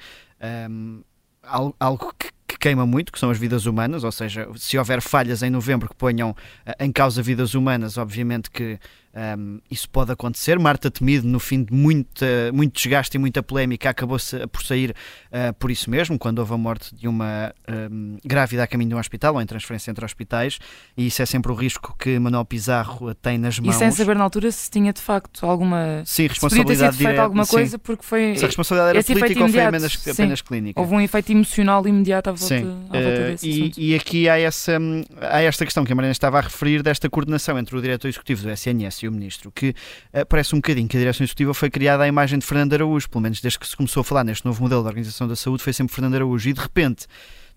Um, 0.70 1.02
algo, 1.44 1.76
algo 1.80 2.14
que 2.18 2.30
que 2.52 2.58
queima 2.58 2.86
muito, 2.86 3.12
que 3.12 3.20
são 3.20 3.30
as 3.30 3.38
vidas 3.38 3.66
humanas, 3.66 4.04
ou 4.04 4.12
seja, 4.12 4.48
se 4.58 4.78
houver 4.78 5.02
falhas 5.02 5.42
em 5.42 5.50
novembro 5.50 5.88
que 5.88 5.96
ponham 5.96 6.36
eh, 6.66 6.76
em 6.86 6.92
causa 6.92 7.22
vidas 7.22 7.54
humanas, 7.54 7.98
obviamente 7.98 8.52
que 8.52 8.78
um, 9.14 9.60
isso 9.70 9.90
pode 9.90 10.12
acontecer. 10.12 10.58
Marta 10.58 10.90
Temido, 10.90 11.28
no 11.28 11.40
fim 11.40 11.64
de 11.64 11.74
muita, 11.74 12.26
muito 12.54 12.76
desgaste 12.76 13.18
e 13.18 13.20
muita 13.20 13.44
polémica, 13.44 13.90
acabou 13.90 14.18
por 14.52 14.64
sair 14.64 14.92
uh, 14.92 15.54
por 15.56 15.70
isso 15.70 15.90
mesmo, 15.90 16.18
quando 16.18 16.40
houve 16.40 16.54
a 16.54 16.58
morte 16.58 16.96
de 16.96 17.08
uma 17.08 17.54
um, 17.70 18.18
grávida 18.24 18.64
a 18.64 18.68
caminho 18.68 18.90
de 18.90 18.96
um 18.96 19.00
hospital 19.00 19.36
ou 19.36 19.42
em 19.42 19.46
transferência 19.46 19.92
entre 19.92 20.06
hospitais, 20.06 20.60
e 20.96 21.08
isso 21.08 21.22
é 21.22 21.26
sempre 21.26 21.52
o 21.52 21.56
risco 21.56 21.96
que 21.98 22.18
Manuel 22.20 22.46
Pizarro 22.46 23.14
tem 23.16 23.38
nas 23.38 23.60
mãos. 23.60 23.76
E 23.76 23.80
sem 23.80 23.92
saber 23.92 24.16
na 24.16 24.24
altura 24.24 24.52
se 24.52 24.70
tinha 24.70 24.94
de 24.94 25.02
facto 25.02 25.46
alguma. 25.46 26.04
Sim, 26.06 26.28
responsabilidade 26.28 26.98
direta. 26.98 27.22
alguma 27.22 27.46
coisa, 27.46 27.72
sim. 27.72 27.80
porque 27.84 28.04
foi. 28.04 28.36
Se 28.36 28.46
a 28.46 28.48
responsabilidade 28.48 28.98
era 28.98 29.20
política 29.20 29.44
ou 29.44 29.50
foi 29.50 29.62
apenas, 29.62 30.08
apenas 30.08 30.42
clínica. 30.42 30.80
Houve 30.80 30.94
um 30.94 31.02
efeito 31.02 31.32
emocional 31.32 31.86
imediato 31.88 32.30
à 32.30 32.34
volta, 32.34 32.56
sim. 32.56 32.64
à 32.90 33.00
volta 33.00 33.24
desse 33.26 33.46
uh, 33.46 33.72
e, 33.78 33.92
e, 33.92 33.96
aqui 33.96 34.30
há, 34.30 34.40
essa, 34.40 34.78
há 35.20 35.42
esta 35.42 35.66
questão 35.66 35.84
que 35.84 35.92
a 35.92 35.96
Mariana 35.96 36.12
estava 36.12 36.38
a 36.38 36.42
referir 36.42 36.82
desta 36.82 37.10
coordenação 37.10 37.58
entre 37.60 37.76
o 37.76 37.82
diretor 37.82 38.08
executivo 38.08 38.44
do 38.44 38.52
SNS 38.52 39.01
e 39.06 39.10
o 39.10 39.12
Ministro, 39.12 39.52
que 39.52 39.70
uh, 39.70 40.26
parece 40.28 40.56
um 40.56 40.60
bocadinho 40.60 40.88
que 40.88 40.98
a 40.98 41.00
direção 41.00 41.24
executiva 41.24 41.54
foi 41.54 41.70
criada 41.70 42.04
à 42.04 42.08
imagem 42.08 42.40
de 42.40 42.46
Fernando 42.46 42.74
Araújo, 42.74 43.10
pelo 43.10 43.22
menos 43.22 43.42
desde 43.42 43.60
que 43.60 43.68
se 43.68 43.76
começou 43.76 44.02
a 44.02 44.04
falar 44.04 44.24
neste 44.24 44.46
novo 44.46 44.62
modelo 44.62 44.82
de 44.82 44.88
organização 44.88 45.28
da 45.28 45.36
saúde, 45.36 45.64
foi 45.64 45.74
sempre 45.74 45.94
Fernando 45.94 46.16
Araújo, 46.16 46.50
e 46.50 46.54
de 46.54 46.62
repente 46.62 47.08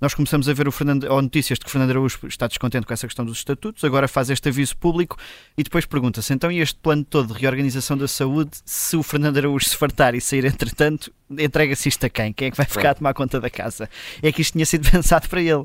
nós 0.00 0.14
começamos 0.14 0.48
a 0.48 0.52
ver 0.52 0.68
o 0.68 0.72
Fernando, 0.72 1.04
ou 1.04 1.22
notícias 1.22 1.58
de 1.58 1.64
que 1.64 1.70
Fernando 1.70 1.90
Araújo 1.90 2.18
está 2.26 2.46
descontente 2.46 2.86
com 2.86 2.92
essa 2.92 3.06
questão 3.06 3.24
dos 3.24 3.38
estatutos, 3.38 3.84
agora 3.84 4.08
faz 4.08 4.30
este 4.30 4.48
aviso 4.48 4.76
público 4.76 5.16
e 5.56 5.62
depois 5.62 5.86
pergunta-se, 5.86 6.32
então 6.32 6.50
e 6.50 6.60
este 6.60 6.78
plano 6.78 7.04
todo 7.04 7.32
de 7.32 7.40
reorganização 7.40 7.96
da 7.96 8.08
saúde, 8.08 8.50
se 8.64 8.96
o 8.96 9.02
Fernando 9.02 9.38
Araújo 9.38 9.68
se 9.68 9.76
fartar 9.76 10.14
e 10.14 10.20
sair 10.20 10.44
entretanto, 10.44 11.12
entrega-se 11.30 11.88
isto 11.88 12.04
a 12.06 12.08
quem? 12.08 12.32
Quem 12.32 12.48
é 12.48 12.50
que 12.50 12.56
vai 12.56 12.66
ficar 12.66 12.90
a 12.90 12.94
tomar 12.94 13.14
conta 13.14 13.40
da 13.40 13.50
casa? 13.50 13.88
É 14.22 14.30
que 14.30 14.42
isto 14.42 14.52
tinha 14.52 14.66
sido 14.66 14.88
pensado 14.90 15.28
para 15.28 15.40
ele. 15.40 15.64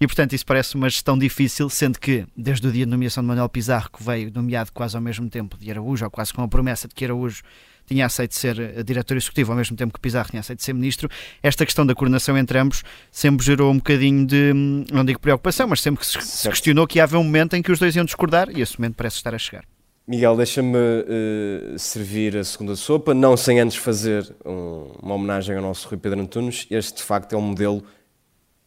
E 0.00 0.06
portanto 0.06 0.32
isso 0.32 0.46
parece 0.46 0.74
uma 0.74 0.88
gestão 0.88 1.18
difícil, 1.18 1.68
sendo 1.68 1.98
que 1.98 2.26
desde 2.36 2.66
o 2.66 2.72
dia 2.72 2.84
de 2.84 2.90
nomeação 2.90 3.22
de 3.22 3.28
Manuel 3.28 3.48
Pizarro, 3.48 3.90
que 3.90 4.02
veio 4.02 4.30
nomeado 4.32 4.72
quase 4.72 4.96
ao 4.96 5.02
mesmo 5.02 5.28
tempo 5.28 5.56
de 5.58 5.70
Araújo, 5.70 6.04
ou 6.04 6.10
quase 6.10 6.32
com 6.32 6.42
a 6.42 6.48
promessa 6.48 6.88
de 6.88 6.94
que 6.94 7.04
Araújo 7.04 7.42
tinha 7.90 8.06
aceito 8.06 8.36
ser 8.36 8.58
eh, 8.60 8.82
diretor 8.84 9.16
executivo 9.16 9.50
ao 9.50 9.58
mesmo 9.58 9.76
tempo 9.76 9.92
que 9.92 10.00
Pizarro 10.00 10.30
tinha 10.30 10.40
aceito 10.40 10.62
ser 10.62 10.72
ministro, 10.72 11.08
esta 11.42 11.64
questão 11.66 11.84
da 11.84 11.94
coordenação 11.94 12.38
entre 12.38 12.56
ambos 12.58 12.84
sempre 13.10 13.44
gerou 13.44 13.72
um 13.72 13.76
bocadinho 13.76 14.24
de, 14.24 14.52
hum, 14.54 14.84
não 14.92 15.04
digo 15.04 15.18
preocupação, 15.18 15.66
mas 15.66 15.80
sempre 15.80 16.00
que 16.00 16.06
se 16.06 16.48
questionou 16.48 16.86
que 16.86 16.98
ia 16.98 17.04
haver 17.04 17.16
um 17.16 17.24
momento 17.24 17.54
em 17.54 17.62
que 17.62 17.72
os 17.72 17.80
dois 17.80 17.96
iam 17.96 18.04
discordar 18.04 18.48
e 18.50 18.60
esse 18.60 18.78
momento 18.78 18.94
parece 18.94 19.16
estar 19.16 19.34
a 19.34 19.38
chegar. 19.38 19.64
Miguel, 20.06 20.36
deixa-me 20.36 20.76
uh, 20.76 21.78
servir 21.78 22.36
a 22.36 22.42
segunda 22.42 22.74
sopa, 22.74 23.14
não 23.14 23.36
sem 23.36 23.60
antes 23.60 23.76
fazer 23.76 24.34
um, 24.44 24.90
uma 25.00 25.14
homenagem 25.14 25.54
ao 25.56 25.62
nosso 25.62 25.88
Rui 25.88 25.98
Pedro 25.98 26.20
Antunes. 26.20 26.66
Este, 26.68 26.98
de 26.98 27.02
facto, 27.04 27.32
é 27.32 27.38
um 27.38 27.42
modelo 27.42 27.84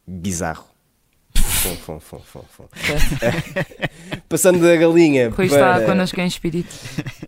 bizarro. 0.08 0.73
Fum, 1.36 1.76
fum, 1.76 2.00
fum, 2.00 2.20
fum, 2.20 2.42
fum. 2.50 2.66
Passando 4.28 4.60
da 4.60 4.76
galinha 4.76 5.30
Rui 5.30 5.48
para, 5.48 5.78
está 5.78 5.86
connosco 5.86 6.20
em 6.20 6.28
espírito. 6.28 6.76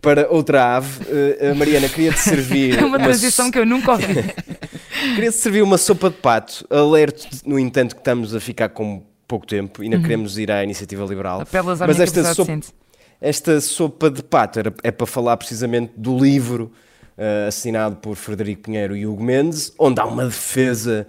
para 0.02 0.30
outra 0.30 0.76
ave, 0.76 1.04
uh, 1.04 1.54
Mariana, 1.54 1.88
queria-te 1.88 2.20
servir... 2.20 2.76
É 2.78 2.84
uma 2.84 2.98
transição 2.98 3.50
que 3.50 3.58
eu 3.58 3.64
nunca 3.66 3.92
ouvi. 3.92 4.04
Queria-te 5.14 5.36
servir 5.36 5.62
uma 5.62 5.78
sopa 5.78 6.10
de 6.10 6.16
pato. 6.16 6.66
Alerto, 6.70 7.26
no 7.44 7.58
entanto, 7.58 7.94
que 7.94 8.00
estamos 8.00 8.34
a 8.34 8.40
ficar 8.40 8.68
com 8.70 9.02
pouco 9.26 9.46
tempo 9.46 9.82
e 9.82 9.88
não 9.88 10.00
queremos 10.00 10.38
ir 10.38 10.50
à 10.50 10.62
iniciativa 10.62 11.04
liberal. 11.04 11.40
Apelas 11.40 11.82
à 11.82 11.86
Mas 11.86 11.96
minha 11.96 12.04
esta 12.04 12.22
capacidade 12.22 12.36
sopa, 12.36 12.56
decente. 12.56 12.74
esta 13.20 13.60
sopa 13.60 14.10
de 14.10 14.22
pato 14.22 14.58
era, 14.58 14.74
é 14.82 14.90
para 14.90 15.06
falar 15.06 15.36
precisamente 15.36 15.92
do 15.96 16.16
livro 16.18 16.72
eh, 17.18 17.46
assinado 17.48 17.96
por 17.96 18.14
Frederico 18.14 18.62
Pinheiro 18.62 18.94
e 18.96 19.06
Hugo 19.06 19.22
Mendes, 19.22 19.72
onde 19.78 20.00
há 20.00 20.04
uma 20.04 20.26
defesa 20.26 21.06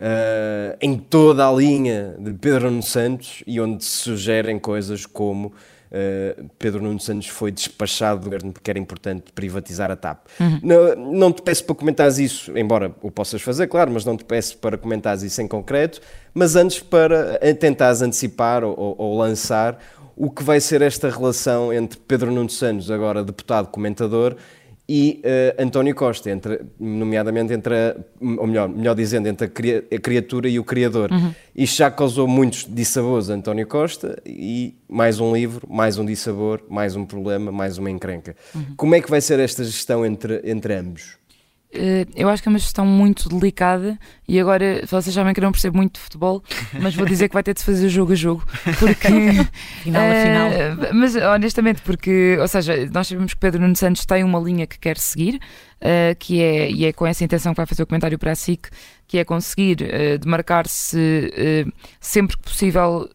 eh, 0.00 0.76
em 0.80 0.96
toda 0.96 1.46
a 1.46 1.52
linha 1.52 2.14
de 2.18 2.32
Pedro 2.32 2.70
Nuno 2.70 2.82
Santos 2.82 3.42
e 3.46 3.60
onde 3.60 3.84
se 3.84 3.90
sugerem 3.90 4.58
coisas 4.58 5.04
como 5.04 5.52
eh, 5.92 6.36
Pedro 6.58 6.82
Nuno 6.82 6.98
Santos 7.00 7.26
foi 7.28 7.50
despachado 7.50 8.20
do 8.20 8.24
governo 8.24 8.52
porque 8.52 8.70
era 8.70 8.78
importante 8.78 9.30
privatizar 9.34 9.90
a 9.90 9.96
TAP. 9.96 10.26
Não, 10.62 10.96
não 10.96 11.32
te 11.32 11.42
peço 11.42 11.64
para 11.64 11.74
comentares 11.74 12.18
isso, 12.18 12.56
embora 12.56 12.94
o 13.02 13.10
possas 13.10 13.42
fazer, 13.42 13.66
claro, 13.66 13.90
mas 13.90 14.04
não 14.04 14.16
te 14.16 14.24
peço 14.24 14.56
para 14.58 14.78
comentares 14.78 15.22
isso 15.22 15.42
em 15.42 15.48
concreto, 15.48 16.00
mas 16.32 16.56
antes 16.56 16.78
para 16.80 17.38
eh, 17.42 17.52
tentares 17.52 18.00
antecipar 18.02 18.64
ou- 18.64 18.94
ou 18.96 19.18
lançar 19.18 19.78
o 20.16 20.30
que 20.30 20.42
vai 20.42 20.60
ser 20.60 20.82
esta 20.82 21.08
relação 21.10 21.72
entre 21.72 21.98
Pedro 21.98 22.30
Nuno 22.30 22.50
Santos, 22.50 22.90
agora 22.90 23.24
deputado 23.24 23.68
comentador, 23.68 24.36
e 24.92 25.20
eh, 25.22 25.54
António 25.56 25.94
Costa, 25.94 26.28
entre, 26.32 26.62
nomeadamente 26.80 27.52
entre, 27.52 27.72
a, 27.76 27.96
ou 28.20 28.44
melhor, 28.48 28.68
melhor 28.68 28.96
dizendo, 28.96 29.28
entre 29.28 29.46
a, 29.46 29.48
cria- 29.48 29.84
a 29.88 29.98
criatura 30.00 30.48
e 30.48 30.58
o 30.58 30.64
criador. 30.64 31.10
Isto 31.54 31.76
já 31.76 31.90
causou 31.92 32.26
muitos 32.26 32.66
dissabores 32.68 33.30
a 33.30 33.34
António 33.34 33.68
Costa 33.68 34.20
e 34.26 34.74
mais 34.88 35.20
um 35.20 35.32
livro, 35.32 35.64
mais 35.70 35.96
um 35.96 36.04
dissabor, 36.04 36.60
mais 36.68 36.96
um 36.96 37.04
problema, 37.04 37.52
mais 37.52 37.78
uma 37.78 37.88
encrenca. 37.88 38.34
Como 38.76 38.92
é 38.96 39.00
que 39.00 39.08
vai 39.08 39.20
ser 39.20 39.38
esta 39.38 39.62
gestão 39.62 40.04
entre, 40.04 40.40
entre 40.42 40.74
ambos? 40.74 41.20
Eh, 41.72 42.04
eu 42.16 42.28
acho 42.28 42.42
que 42.42 42.48
é 42.48 42.50
uma 42.50 42.58
gestão 42.58 42.84
muito 42.84 43.28
delicada 43.28 43.96
e 44.26 44.40
agora 44.40 44.84
vocês 44.86 45.14
sabem 45.14 45.32
que 45.32 45.38
eu 45.38 45.44
não 45.44 45.52
percebo 45.52 45.76
muito 45.76 45.94
de 45.94 46.00
futebol, 46.00 46.42
mas 46.80 46.96
vou 46.96 47.06
dizer 47.06 47.28
que 47.28 47.34
vai 47.34 47.44
ter 47.44 47.54
de 47.54 47.60
se 47.60 47.66
fazer 47.66 47.88
jogo 47.88 48.12
a 48.12 48.16
jogo, 48.16 48.44
porque 48.78 49.08
Final 49.82 50.02
a 50.02 50.22
final. 50.22 50.50
Eh, 50.50 50.92
mas 50.92 51.14
honestamente, 51.14 51.80
porque, 51.82 52.36
ou 52.40 52.48
seja, 52.48 52.88
nós 52.92 53.06
sabemos 53.06 53.34
que 53.34 53.40
Pedro 53.40 53.60
Nuno 53.60 53.76
Santos 53.76 54.04
tem 54.04 54.24
uma 54.24 54.40
linha 54.40 54.66
que 54.66 54.78
quer 54.78 54.98
seguir, 54.98 55.38
eh, 55.80 56.16
que 56.18 56.42
é, 56.42 56.70
e 56.70 56.86
é 56.86 56.92
com 56.92 57.06
essa 57.06 57.22
intenção 57.22 57.52
que 57.52 57.58
vai 57.58 57.66
fazer 57.66 57.84
o 57.84 57.86
comentário 57.86 58.18
para 58.18 58.32
a 58.32 58.34
SIC, 58.34 58.68
que 59.06 59.18
é 59.18 59.24
conseguir 59.24 59.82
eh, 59.82 60.18
demarcar-se 60.18 61.30
sempre 62.00 62.36
que 62.36 62.42
possível, 62.42 63.08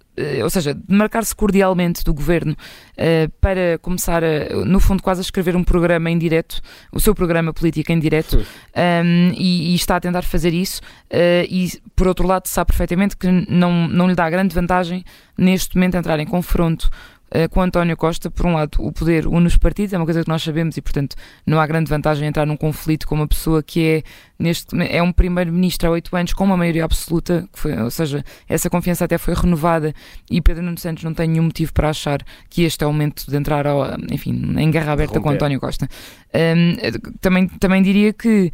ou 0.43 0.50
seja, 0.50 0.74
demarcar-se 0.74 1.36
cordialmente 1.36 2.03
do 2.03 2.13
governo 2.13 2.55
eh, 2.98 3.27
para 3.41 3.77
começar, 3.81 4.24
a, 4.24 4.65
no 4.65 4.79
fundo, 4.79 5.03
quase 5.03 5.22
a 5.22 5.24
escrever 5.24 5.55
um 5.55 5.63
programa 5.63 6.10
em 6.10 6.17
direto, 6.17 6.62
o 6.91 7.00
seu 7.00 7.13
programa 7.13 7.53
político 7.53 7.91
em 7.91 8.00
direto, 8.00 8.38
um, 8.38 9.31
e, 9.36 9.72
e 9.72 9.75
está 9.75 9.98
a 9.98 10.00
tentar 10.00 10.22
fazer 10.24 10.53
isso. 10.53 10.81
eh, 11.10 11.45
e, 11.50 11.72
por 11.95 12.07
outro 12.07 12.27
lado, 12.27 12.48
sabe 12.48 12.67
perfeitamente 12.67 13.15
que 13.17 13.27
não, 13.50 13.88
não 13.88 14.07
lhe 14.07 14.15
dá 14.15 14.29
grande 14.29 14.53
vantagem 14.53 15.03
neste 15.38 15.75
momento 15.75 15.95
entrar 15.95 16.19
em 16.19 16.25
confronto 16.25 16.89
eh, 16.89 17.14
com 17.50 17.62
António 17.62 17.96
Costa, 17.98 18.30
por 18.32 18.46
um 18.46 18.54
lado, 18.54 18.77
o 18.80 18.92
poder 18.92 19.27
une 19.27 19.48
os 19.48 19.58
partidos, 19.58 19.94
é 19.94 19.98
uma 19.98 20.06
coisa 20.06 20.24
que 20.24 20.30
nós 20.30 20.42
sabemos 20.42 20.77
e, 20.77 20.82
portanto, 20.82 21.15
não 21.46 21.60
há 21.60 21.68
grande 21.68 21.89
vantagem 21.89 22.25
em 22.25 22.30
entrar 22.30 22.46
num 22.46 22.58
conflito 22.58 23.08
com 23.08 23.15
uma 23.15 23.27
pessoa 23.27 23.62
que 23.62 23.86
é, 23.86 24.04
neste, 24.39 24.75
é 24.89 25.01
um 25.01 25.12
primeiro-ministro 25.12 25.88
há 25.88 25.92
oito 25.92 26.15
anos 26.15 26.34
com 26.34 26.44
uma 26.44 26.58
maioria 26.58 26.86
absoluta, 26.86 27.48
que 27.51 27.60
foi, 27.60 27.77
ou 27.77 27.92
seja, 27.92 28.24
essa 28.48 28.70
confiança 28.70 29.06
até 29.06 29.18
foi 29.18 29.34
renovada 29.34 29.94
e 30.30 30.42
Pedro 30.42 30.63
Nuno 30.63 30.77
Santos 30.77 31.04
não 31.04 31.13
tem 31.13 31.27
nenhum 31.27 31.44
motivo 31.44 31.74
para 31.74 31.89
achar 31.89 32.20
que 32.50 32.63
este 32.63 32.84
é 32.84 32.88
o 32.88 32.92
momento 32.92 33.30
de 33.30 33.36
entrar, 33.36 33.68
ao, 33.68 33.86
enfim, 34.12 34.56
em 34.58 34.72
guerra 34.72 34.94
aberta 34.94 35.20
com. 35.20 35.30
António 35.30 35.60
Costa. 35.60 35.89
Hum, 36.34 36.77
também, 37.20 37.48
também 37.48 37.82
diria 37.82 38.13
que 38.13 38.51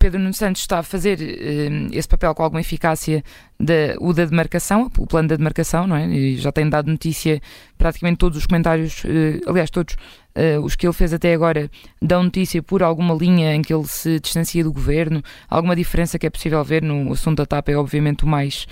Pedro 0.00 0.18
Nuno 0.18 0.32
Santos 0.32 0.62
está 0.62 0.78
a 0.78 0.82
fazer 0.82 1.20
hum, 1.20 1.88
esse 1.92 2.08
papel 2.08 2.34
com 2.34 2.42
alguma 2.42 2.62
eficácia, 2.62 3.22
da, 3.58 3.94
o 4.00 4.14
da 4.14 4.24
demarcação, 4.24 4.90
o 4.96 5.06
plano 5.06 5.28
da 5.28 5.36
demarcação, 5.36 5.86
não 5.86 5.94
é? 5.94 6.06
E 6.06 6.36
já 6.38 6.50
tem 6.50 6.66
dado 6.70 6.90
notícia, 6.90 7.38
praticamente 7.76 8.16
todos 8.16 8.38
os 8.38 8.46
comentários, 8.46 9.02
eh, 9.04 9.40
aliás, 9.46 9.68
todos 9.68 9.96
eh, 10.34 10.58
os 10.58 10.74
que 10.74 10.86
ele 10.86 10.94
fez 10.94 11.12
até 11.12 11.34
agora, 11.34 11.70
dão 12.00 12.22
notícia 12.22 12.62
por 12.62 12.82
alguma 12.82 13.14
linha 13.14 13.54
em 13.54 13.60
que 13.60 13.74
ele 13.74 13.86
se 13.86 14.18
distancia 14.18 14.64
do 14.64 14.72
governo, 14.72 15.22
alguma 15.50 15.76
diferença 15.76 16.18
que 16.18 16.26
é 16.26 16.30
possível 16.30 16.64
ver 16.64 16.82
no 16.82 17.12
assunto 17.12 17.36
da 17.36 17.44
TAP 17.44 17.68
é 17.68 17.76
obviamente 17.76 18.24
o 18.24 18.26
mais 18.26 18.66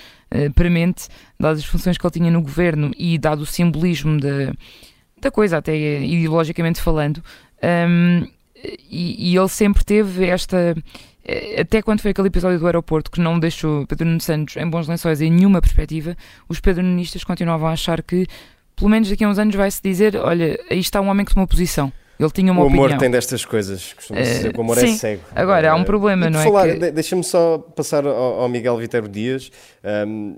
premente, 0.55 1.09
dadas 1.39 1.59
as 1.59 1.65
funções 1.67 1.99
que 1.99 2.07
ele 2.07 2.13
tinha 2.13 2.31
no 2.31 2.41
governo 2.41 2.91
e 2.99 3.19
dado 3.19 3.43
o 3.43 3.47
simbolismo 3.47 4.19
da, 4.19 4.55
da 5.21 5.31
coisa, 5.31 5.59
até 5.59 5.77
ideologicamente 5.77 6.81
falando. 6.81 7.23
Hum, 7.63 8.27
e, 8.91 9.33
e 9.33 9.37
ele 9.37 9.49
sempre 9.49 9.85
teve 9.85 10.27
esta. 10.27 10.75
Eh, 11.29 11.61
Até 11.61 11.83
quando 11.83 12.01
foi 12.01 12.11
aquele 12.13 12.29
episódio 12.29 12.59
do 12.59 12.67
aeroporto 12.67 13.11
que 13.11 13.21
não 13.21 13.39
deixou 13.39 13.87
Pedro 13.87 14.07
Nuno 14.07 14.21
Santos 14.21 14.57
em 14.57 14.69
bons 14.69 14.89
lençóis 14.89 15.21
em 15.21 15.31
nenhuma 15.31 15.61
perspectiva, 15.61 16.17
os 16.49 16.59
pedronistas 16.61 17.23
continuavam 17.25 17.69
a 17.69 17.73
achar 17.73 18.03
que, 18.03 18.27
pelo 18.75 18.89
menos 18.91 19.09
daqui 19.11 19.25
a 19.25 19.29
uns 19.29 19.39
anos, 19.39 19.55
vai-se 19.55 19.81
dizer: 19.83 20.17
olha, 20.17 20.59
aí 20.71 20.79
está 20.81 21.01
um 21.01 21.09
homem 21.09 21.25
que 21.27 21.35
tomou 21.35 21.47
posição. 21.47 21.93
Ele 22.21 22.31
tinha 22.33 22.51
uma 22.51 22.63
o 22.65 22.67
amor 22.67 22.81
opinião. 22.81 22.99
tem 22.99 23.11
destas 23.13 23.45
coisas, 23.45 23.93
costuma-se 23.93 24.29
Eh, 24.29 24.35
dizer 24.35 24.53
que 24.53 24.59
o 24.59 24.63
amor 24.63 24.77
é 24.79 24.81
sim. 24.81 24.97
cego. 24.97 25.23
Agora, 25.37 25.71
há 25.71 25.77
um 25.77 25.83
Eh, 25.83 25.85
problema, 25.85 26.27
por 26.27 26.33
não 26.33 26.41
é 26.65 26.73
que- 26.73 26.79
de- 26.81 26.91
Deixa-me 26.91 27.23
só 27.23 27.59
passar 27.59 28.05
ao, 28.05 28.13
ao 28.41 28.49
Miguel 28.49 28.77
Vitero 28.77 29.09
Dias, 29.09 29.53
ahm, 29.85 30.35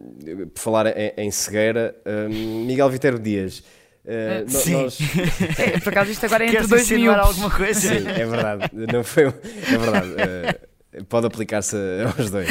por 0.55 0.61
falar 0.61 0.89
em, 0.89 1.13
em 1.17 1.31
cegueira. 1.31 1.95
ahm, 2.05 2.67
Miguel 2.67 2.91
Vitero 2.91 3.19
Dias, 3.19 3.63
eh, 4.05 4.43
no- 4.47 4.51
sim. 4.51 4.73
nós- 4.75 4.99
É, 5.59 5.81
por 5.81 5.89
acaso, 5.89 6.11
isto 6.11 6.27
agora 6.27 6.45
é 6.45 6.47
entre 6.49 6.57
Queres 6.59 6.69
dois 6.69 6.91
mil. 6.91 7.15
alguma 7.15 7.51
coisa? 7.51 7.81
Sim, 7.81 8.07
é 8.09 8.27
verdade. 8.27 8.71
Não 8.93 9.03
foi, 9.03 9.25
é 9.25 9.79
verdade. 9.79 10.15
eh, 10.19 10.61
pode 11.09 11.27
aplicar-se 11.27 11.77
aos 12.19 12.31
dois. 12.31 12.49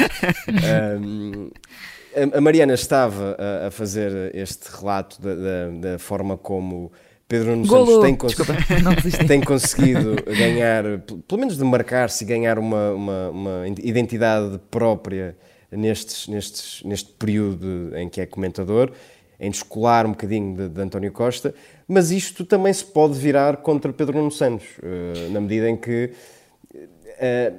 Ahm, 0.48 1.50
a- 2.36 2.40
Mariana 2.40 2.74
estava 2.74 3.36
a, 3.66 3.70
fazer 3.70 4.34
este 4.34 4.68
relato 4.68 5.20
da, 5.20 5.34
da- 5.34 5.90
da 5.92 5.98
forma 5.98 6.36
como 6.36 6.90
Pedro 7.28 7.50
Nuno 7.50 7.64
Santos 7.86 8.02
tem, 8.02 8.16
cons- 8.16 8.34
Desculpa, 8.34 8.54
tem 9.28 9.40
conseguido 9.40 10.16
ganhar, 10.26 10.82
pelo 11.28 11.38
menos 11.38 11.56
demarcar-se 11.56 12.24
e 12.24 12.26
ganhar 12.26 12.58
uma, 12.58 12.90
uma, 12.92 13.30
uma 13.30 13.68
identidade 13.68 14.58
própria 14.70 15.36
nestes, 15.70 16.26
nestes, 16.26 16.82
neste 16.82 17.12
período 17.12 17.92
em 17.96 18.08
que 18.08 18.20
é 18.20 18.26
comentador, 18.26 18.90
em 19.38 19.48
descolar 19.50 20.04
um 20.06 20.10
bocadinho 20.10 20.56
de, 20.56 20.68
de 20.68 20.80
António 20.82 21.12
Costa, 21.12 21.54
mas 21.86 22.10
isto 22.10 22.44
também 22.44 22.72
se 22.72 22.84
pode 22.84 23.14
virar 23.16 23.58
contra 23.58 23.92
Pedro 23.92 24.18
Nuno 24.18 24.32
Santos, 24.32 24.66
eh, 24.82 25.28
na 25.30 25.40
medida 25.40 25.70
em 25.70 25.76
que 25.76 26.10
eh, 27.20 27.52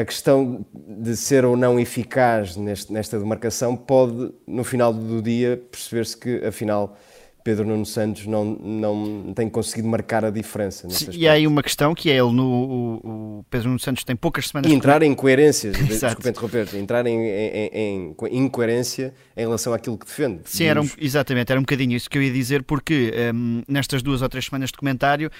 a, 0.00 0.04
questão 0.04 0.64
de 0.74 1.16
ser 1.16 1.44
ou 1.44 1.56
não 1.56 1.78
eficaz 1.78 2.56
neste- 2.56 2.92
nesta 2.92 3.18
demarcação 3.18 3.76
pode, 3.76 4.32
no 4.46 4.64
final 4.64 4.92
do 4.92 5.20
dia, 5.22 5.62
perceber-se 5.70 6.16
que, 6.16 6.44
afinal, 6.44 6.96
Pedro 7.42 7.64
Nuno 7.64 7.84
Santos 7.84 8.26
não, 8.26 8.44
não 8.44 9.32
tem 9.34 9.48
conseguido 9.48 9.88
marcar 9.88 10.24
a 10.24 10.30
diferença. 10.30 10.88
Sim, 10.90 11.10
e 11.12 11.28
há 11.28 11.32
aí 11.32 11.46
uma 11.46 11.62
questão 11.62 11.94
que 11.94 12.10
é 12.10 12.14
ele 12.14 12.32
no 12.32 12.42
o, 12.44 13.38
o 13.40 13.44
Pedro 13.50 13.68
Nuno 13.68 13.80
Santos 13.80 14.04
tem 14.04 14.14
poucas 14.14 14.48
semanas. 14.48 14.70
E 14.70 14.74
entrar 14.74 15.02
em 15.02 15.14
coerências, 15.14 15.76
desculpe 15.86 16.28
interromper, 16.28 16.68
entrar 16.74 17.06
em, 17.06 17.18
em, 17.18 17.70
em, 17.72 18.16
em, 18.30 18.38
incoerência 18.38 19.14
em 19.36 19.40
relação 19.40 19.72
àquilo 19.72 19.98
que 19.98 20.06
defende. 20.06 20.40
Sim, 20.44 20.64
era 20.64 20.80
um, 20.80 20.88
exatamente, 20.98 21.50
era 21.50 21.58
um 21.58 21.62
bocadinho 21.62 21.96
isso 21.96 22.08
que 22.08 22.18
eu 22.18 22.22
ia 22.22 22.32
dizer, 22.32 22.62
porque 22.62 23.12
um, 23.34 23.62
nestas 23.66 24.02
duas 24.02 24.22
ou 24.22 24.28
três 24.28 24.44
semanas 24.44 24.70
de 24.70 24.76
comentário 24.76 25.30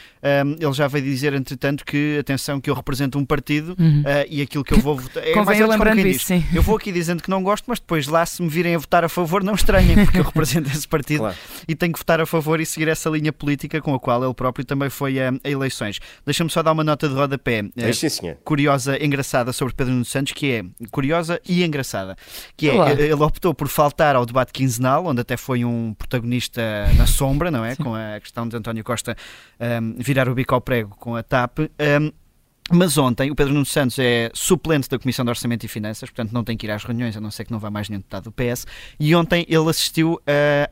um, 0.44 0.52
ele 0.58 0.72
já 0.72 0.88
veio 0.88 1.04
dizer, 1.04 1.32
entretanto, 1.34 1.84
que 1.84 2.18
atenção, 2.18 2.60
que 2.60 2.70
eu 2.70 2.74
represento 2.74 3.18
um 3.18 3.24
partido 3.24 3.76
uhum. 3.78 4.00
uh, 4.00 4.26
e 4.28 4.42
aquilo 4.42 4.64
que 4.64 4.74
eu 4.74 4.78
vou 4.78 4.96
votar. 4.96 5.26
É, 5.26 5.32
Convém 5.32 5.58
eu 5.58 5.68
lembrando 5.68 6.00
isso, 6.00 6.26
sim. 6.26 6.44
Eu 6.54 6.62
vou 6.62 6.76
aqui 6.76 6.90
dizendo 6.90 7.22
que 7.22 7.30
não 7.30 7.42
gosto, 7.42 7.64
mas 7.66 7.78
depois 7.78 8.06
lá 8.06 8.24
se 8.26 8.42
me 8.42 8.48
virem 8.48 8.74
a 8.74 8.78
votar 8.78 9.04
a 9.04 9.08
favor, 9.08 9.44
não 9.44 9.54
estranhem, 9.54 10.04
porque 10.04 10.18
eu 10.18 10.24
represento 10.24 10.70
esse 10.70 10.88
partido 10.88 11.20
claro. 11.20 11.36
e 11.68 11.74
tenho 11.74 11.91
que 11.92 11.98
votar 11.98 12.20
a 12.20 12.26
favor 12.26 12.60
e 12.60 12.66
seguir 12.66 12.88
essa 12.88 13.08
linha 13.10 13.32
política 13.32 13.80
com 13.80 13.94
a 13.94 14.00
qual 14.00 14.24
ele 14.24 14.34
próprio 14.34 14.64
também 14.64 14.90
foi 14.90 15.20
a, 15.20 15.30
a 15.44 15.48
eleições. 15.48 16.00
Deixa-me 16.24 16.50
só 16.50 16.62
dar 16.62 16.72
uma 16.72 16.84
nota 16.84 17.08
de 17.08 17.14
rodapé 17.14 17.64
é, 17.76 17.92
sim, 17.92 18.34
curiosa, 18.44 19.02
engraçada 19.02 19.52
sobre 19.52 19.74
Pedro 19.74 19.92
Nuno 19.92 20.04
Santos, 20.04 20.32
que 20.32 20.52
é 20.52 20.64
curiosa 20.90 21.40
e 21.48 21.62
engraçada, 21.64 22.16
que 22.56 22.68
é, 22.68 22.74
Olá. 22.74 22.92
ele 22.92 23.12
optou 23.14 23.54
por 23.54 23.68
faltar 23.68 24.16
ao 24.16 24.26
debate 24.26 24.52
quinzenal, 24.52 25.06
onde 25.06 25.20
até 25.20 25.36
foi 25.36 25.64
um 25.64 25.94
protagonista 25.94 26.62
na 26.96 27.06
sombra, 27.06 27.50
não 27.50 27.64
é? 27.64 27.74
Sim. 27.74 27.82
Com 27.82 27.94
a 27.94 28.18
questão 28.20 28.48
de 28.48 28.56
António 28.56 28.84
Costa 28.84 29.16
um, 29.60 29.94
virar 29.98 30.28
o 30.28 30.34
bico 30.34 30.54
ao 30.54 30.60
prego 30.60 30.96
com 30.96 31.16
a 31.16 31.22
TAP. 31.22 31.58
Um, 31.60 32.21
mas 32.72 32.96
ontem 32.96 33.30
o 33.30 33.34
Pedro 33.34 33.52
Nuno 33.52 33.66
Santos 33.66 33.98
é 33.98 34.30
suplente 34.32 34.88
da 34.88 34.98
Comissão 34.98 35.24
de 35.24 35.30
Orçamento 35.30 35.64
e 35.64 35.68
Finanças, 35.68 36.08
portanto 36.08 36.32
não 36.32 36.42
tem 36.42 36.56
que 36.56 36.66
ir 36.66 36.70
às 36.70 36.82
reuniões, 36.82 37.14
a 37.16 37.20
não 37.20 37.30
ser 37.30 37.44
que 37.44 37.52
não 37.52 37.58
vá 37.58 37.70
mais 37.70 37.88
nenhum 37.88 38.00
deputado 38.00 38.24
do 38.24 38.32
PS. 38.32 38.66
E 38.98 39.14
ontem 39.14 39.44
ele 39.46 39.68
assistiu 39.68 40.14
uh, 40.14 40.20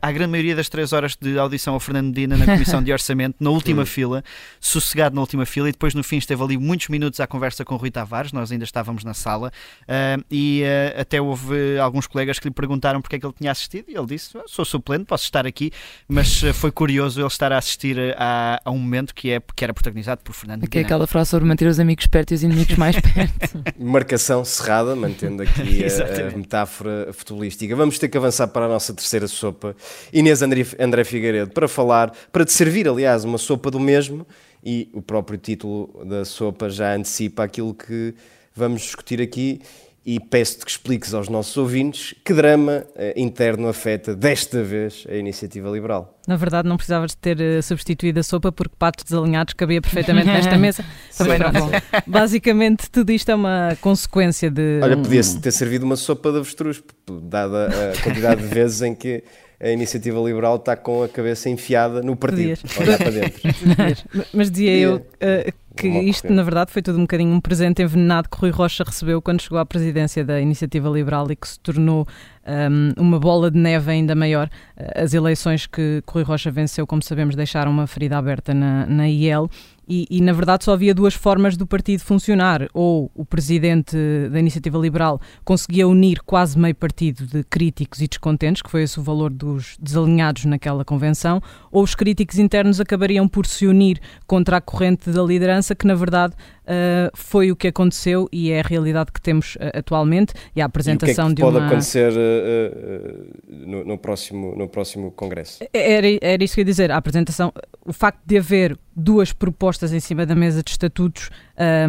à 0.01 0.11
grande 0.11 0.31
maioria 0.31 0.55
das 0.55 0.67
três 0.67 0.93
horas 0.93 1.15
de 1.15 1.37
audição 1.37 1.75
ao 1.75 1.79
Fernando 1.79 2.07
Medina 2.07 2.35
na 2.35 2.45
Comissão 2.45 2.81
de 2.81 2.91
Orçamento, 2.91 3.35
na 3.39 3.51
última 3.51 3.85
fila, 3.85 4.23
sossegado 4.59 5.13
na 5.13 5.21
última 5.21 5.45
fila, 5.45 5.69
e 5.69 5.71
depois 5.71 5.93
no 5.93 6.03
fim 6.03 6.17
esteve 6.17 6.41
ali 6.41 6.57
muitos 6.57 6.87
minutos 6.87 7.19
à 7.19 7.27
conversa 7.27 7.63
com 7.63 7.75
o 7.75 7.77
Rui 7.77 7.91
Tavares, 7.91 8.31
nós 8.31 8.51
ainda 8.51 8.63
estávamos 8.63 9.03
na 9.03 9.13
sala, 9.13 9.51
uh, 9.83 10.25
e 10.31 10.63
uh, 10.63 11.01
até 11.01 11.21
houve 11.21 11.77
alguns 11.77 12.07
colegas 12.07 12.39
que 12.39 12.47
lhe 12.47 12.53
perguntaram 12.53 12.99
porque 12.99 13.17
é 13.17 13.19
que 13.19 13.25
ele 13.25 13.35
tinha 13.37 13.51
assistido, 13.51 13.85
e 13.89 13.95
ele 13.95 14.07
disse: 14.07 14.35
Sou 14.47 14.65
suplente, 14.65 15.05
posso 15.05 15.25
estar 15.25 15.45
aqui, 15.45 15.71
mas 16.07 16.41
foi 16.55 16.71
curioso 16.71 17.21
ele 17.21 17.27
estar 17.27 17.51
a 17.51 17.59
assistir 17.59 17.97
a, 18.17 18.59
a, 18.65 18.71
um 18.71 18.79
momento 18.79 19.13
que, 19.13 19.29
é, 19.29 19.39
que 19.55 19.63
era 19.63 19.73
protagonizado 19.73 20.21
por 20.23 20.33
Fernando 20.33 20.61
Medina. 20.61 20.71
Que 20.71 20.79
é 20.79 20.81
aquela 20.81 21.05
frase 21.05 21.29
sobre 21.29 21.47
manter 21.47 21.67
os 21.67 21.79
amigos 21.79 21.90
amigos 21.91 22.07
perto 22.07 22.31
e 22.31 22.35
os 22.35 22.43
inimigos 22.43 22.75
mais 22.77 22.95
perto. 22.99 23.63
Marcação 23.77 24.45
cerrada, 24.45 24.95
mantendo 24.95 25.43
aqui 25.43 25.83
a, 25.85 26.27
a, 26.27 26.37
metáfora 26.37 27.11
futebolística. 27.11 27.75
Vamos 27.75 27.99
ter 27.99 28.07
que 28.07 28.17
avançar 28.17 28.47
para 28.47 28.65
a 28.65 28.69
nossa 28.69 28.93
terceira 28.93 29.27
sopa. 29.27 29.75
Inês 30.13 30.41
André, 30.41 30.65
André 30.79 31.03
Figueiredo, 31.03 31.51
para 31.51 31.67
falar, 31.67 32.11
para 32.31 32.45
te 32.45 32.53
servir, 32.53 32.87
aliás, 32.87 33.25
uma 33.25 33.37
sopa 33.37 33.69
do 33.69 33.79
mesmo, 33.79 34.25
e 34.63 34.89
o 34.93 35.01
próprio 35.01 35.37
título 35.37 36.05
da 36.05 36.23
sopa 36.23 36.69
já 36.69 36.95
antecipa 36.95 37.43
aquilo 37.43 37.73
que 37.73 38.13
vamos 38.55 38.81
discutir 38.81 39.21
aqui 39.21 39.61
e 40.03 40.19
peço-te 40.19 40.65
que 40.65 40.71
expliques 40.71 41.13
aos 41.13 41.29
nossos 41.29 41.55
ouvintes 41.57 42.15
que 42.25 42.33
drama 42.33 42.85
eh, 42.95 43.13
interno 43.15 43.67
afeta 43.67 44.15
desta 44.15 44.63
vez 44.63 45.05
a 45.07 45.13
iniciativa 45.13 45.69
liberal. 45.69 46.19
Na 46.27 46.35
verdade, 46.35 46.67
não 46.67 46.75
precisavas 46.75 47.11
de 47.11 47.17
ter 47.17 47.37
uh, 47.39 47.61
substituído 47.61 48.19
a 48.19 48.23
sopa 48.23 48.51
porque 48.51 48.75
patos 48.77 49.03
desalinhados 49.03 49.53
cabia 49.53 49.79
perfeitamente 49.79 50.27
nesta 50.27 50.57
mesa. 50.57 50.83
Também 51.15 51.37
não 51.37 51.51
bom. 51.51 51.69
Basicamente, 52.07 52.89
tudo 52.89 53.11
isto 53.11 53.29
é 53.29 53.35
uma 53.35 53.77
consequência 53.79 54.49
de. 54.49 54.79
Olha, 54.81 54.97
podia-se 54.97 55.39
ter 55.39 55.51
servido 55.51 55.85
uma 55.85 55.95
sopa 55.95 56.31
de 56.31 56.37
avestruz, 56.37 56.81
dada 57.23 57.67
a 57.67 57.97
quantidade 58.01 58.41
de 58.41 58.47
vezes 58.47 58.81
em 58.81 58.95
que 58.95 59.23
a 59.59 59.69
iniciativa 59.69 60.19
liberal 60.19 60.55
está 60.55 60.75
com 60.75 61.03
a 61.03 61.07
cabeça 61.07 61.47
enfiada 61.47 62.01
no 62.01 62.15
partido, 62.15 62.59
olhar 62.79 62.97
para 62.97 63.11
dentro. 63.11 63.41
Mas 64.33 64.49
dizia 64.49 64.75
eu 64.75 64.95
uh, 64.95 65.53
que 65.75 65.87
isto, 65.87 66.31
na 66.31 66.43
verdade, 66.43 66.71
foi 66.71 66.81
tudo 66.81 66.97
um 66.97 67.01
bocadinho 67.01 67.33
um 67.33 67.39
presente 67.39 67.81
envenenado 67.81 68.29
que 68.29 68.37
Rui 68.37 68.49
Rocha 68.49 68.83
recebeu 68.83 69.21
quando 69.21 69.41
chegou 69.41 69.57
à 69.57 69.65
presidência 69.65 70.23
da 70.23 70.39
iniciativa 70.39 70.89
liberal 70.89 71.31
e 71.31 71.35
que 71.35 71.47
se 71.47 71.59
tornou 71.59 72.07
um, 72.45 73.01
uma 73.01 73.19
bola 73.19 73.49
de 73.49 73.57
neve 73.57 73.91
ainda 73.91 74.13
maior. 74.15 74.49
As 74.95 75.13
eleições 75.13 75.65
que 75.67 76.03
Rui 76.07 76.23
Rocha 76.23 76.51
venceu, 76.51 76.85
como 76.85 77.01
sabemos, 77.01 77.35
deixaram 77.35 77.71
uma 77.71 77.87
ferida 77.87 78.17
aberta 78.17 78.53
na, 78.53 78.85
na 78.85 79.07
IEL 79.07 79.49
e, 79.93 80.07
e, 80.09 80.21
na 80.21 80.31
verdade 80.31 80.63
só 80.63 80.71
havia 80.71 80.95
duas 80.95 81.13
formas 81.13 81.57
do 81.57 81.67
partido 81.67 81.99
funcionar. 81.99 82.65
Ou 82.73 83.11
o 83.13 83.25
presidente 83.25 83.97
da 84.31 84.39
Iniciativa 84.39 84.77
Liberal 84.77 85.19
conseguia 85.43 85.85
unir 85.85 86.21
quase 86.25 86.57
meio 86.57 86.73
partido 86.73 87.27
de 87.27 87.43
críticos 87.43 87.99
e 87.99 88.07
descontentes, 88.07 88.61
que 88.61 88.71
foi 88.71 88.83
esse 88.83 88.97
o 88.97 89.03
valor 89.03 89.29
dos 89.29 89.75
desalinhados 89.81 90.45
naquela 90.45 90.85
convenção, 90.85 91.41
ou 91.69 91.83
os 91.83 91.93
críticos 91.93 92.39
internos 92.39 92.79
acabariam 92.79 93.27
por 93.27 93.45
se 93.45 93.67
unir 93.67 93.99
contra 94.25 94.57
a 94.57 94.61
corrente 94.61 95.11
da 95.11 95.21
liderança, 95.21 95.75
que 95.75 95.85
na 95.85 95.93
verdade 95.93 96.35
uh, 96.71 97.11
foi 97.13 97.51
o 97.51 97.55
que 97.55 97.67
aconteceu 97.67 98.29
e 98.31 98.51
é 98.51 98.61
a 98.61 98.63
realidade 98.63 99.11
que 99.11 99.21
temos 99.21 99.55
uh, 99.55 99.77
atualmente. 99.77 100.33
E 100.55 100.61
a 100.61 100.65
apresentação 100.65 101.29
e 101.29 101.33
o 101.33 101.35
que 101.35 101.41
é 101.41 101.45
que 101.45 101.51
pode 101.51 101.65
acontecer 101.65 102.11
uh, 102.13 103.39
no, 103.49 103.83
no, 103.83 103.97
próximo, 103.97 104.55
no 104.55 104.67
próximo 104.67 105.11
Congresso? 105.11 105.63
Era, 105.73 106.07
era 106.21 106.43
isso 106.43 106.55
que 106.55 106.61
eu 106.61 106.63
ia 106.63 106.65
dizer. 106.65 106.91
A 106.91 106.97
apresentação, 106.97 107.51
o 107.85 107.93
facto 107.93 108.21
de 108.25 108.37
haver 108.37 108.77
duas 108.95 109.31
propostas 109.31 109.93
em 109.93 109.99
cima 109.99 110.25
da 110.25 110.35
mesa 110.35 110.61
de 110.63 110.71
estatutos, 110.71 111.29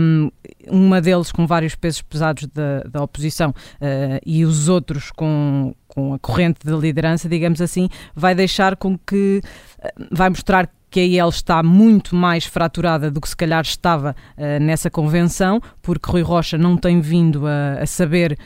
um, 0.01 0.31
uma 0.69 1.01
deles 1.01 1.33
com 1.33 1.47
vários 1.47 1.75
pesos 1.75 2.03
pesados 2.03 2.47
da, 2.47 2.81
da 2.81 3.03
oposição 3.03 3.51
uh, 3.51 4.21
e 4.25 4.45
os 4.45 4.69
outros 4.69 5.11
com, 5.11 5.75
com 5.95 6.15
a 6.15 6.19
corrente 6.19 6.65
da 6.65 6.77
liderança, 6.77 7.29
digamos 7.29 7.61
assim, 7.61 7.89
vai 8.15 8.35
deixar 8.35 8.77
com 8.77 8.97
que, 8.99 9.41
uh, 9.79 10.07
vai 10.11 10.31
mostrar 10.31 10.69
que 10.91 11.01
a 11.01 11.05
IEL 11.05 11.29
está 11.29 11.63
muito 11.63 12.15
mais 12.15 12.45
fraturada 12.45 13.11
do 13.11 13.21
que 13.21 13.29
se 13.29 13.37
calhar 13.37 13.63
estava 13.63 14.15
uh, 14.37 14.63
nessa 14.63 14.91
convenção, 14.91 15.61
porque 15.83 16.11
Rui 16.11 16.23
Rocha 16.23 16.57
não 16.57 16.77
tem 16.77 17.01
vindo 17.01 17.47
a, 17.47 17.83
a 17.83 17.87
saber 17.87 18.39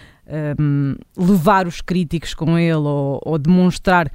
um, 0.59 0.97
levar 1.17 1.67
os 1.67 1.81
críticos 1.81 2.35
com 2.35 2.59
ele 2.59 2.75
ou, 2.75 3.21
ou 3.25 3.39
demonstrar 3.39 4.11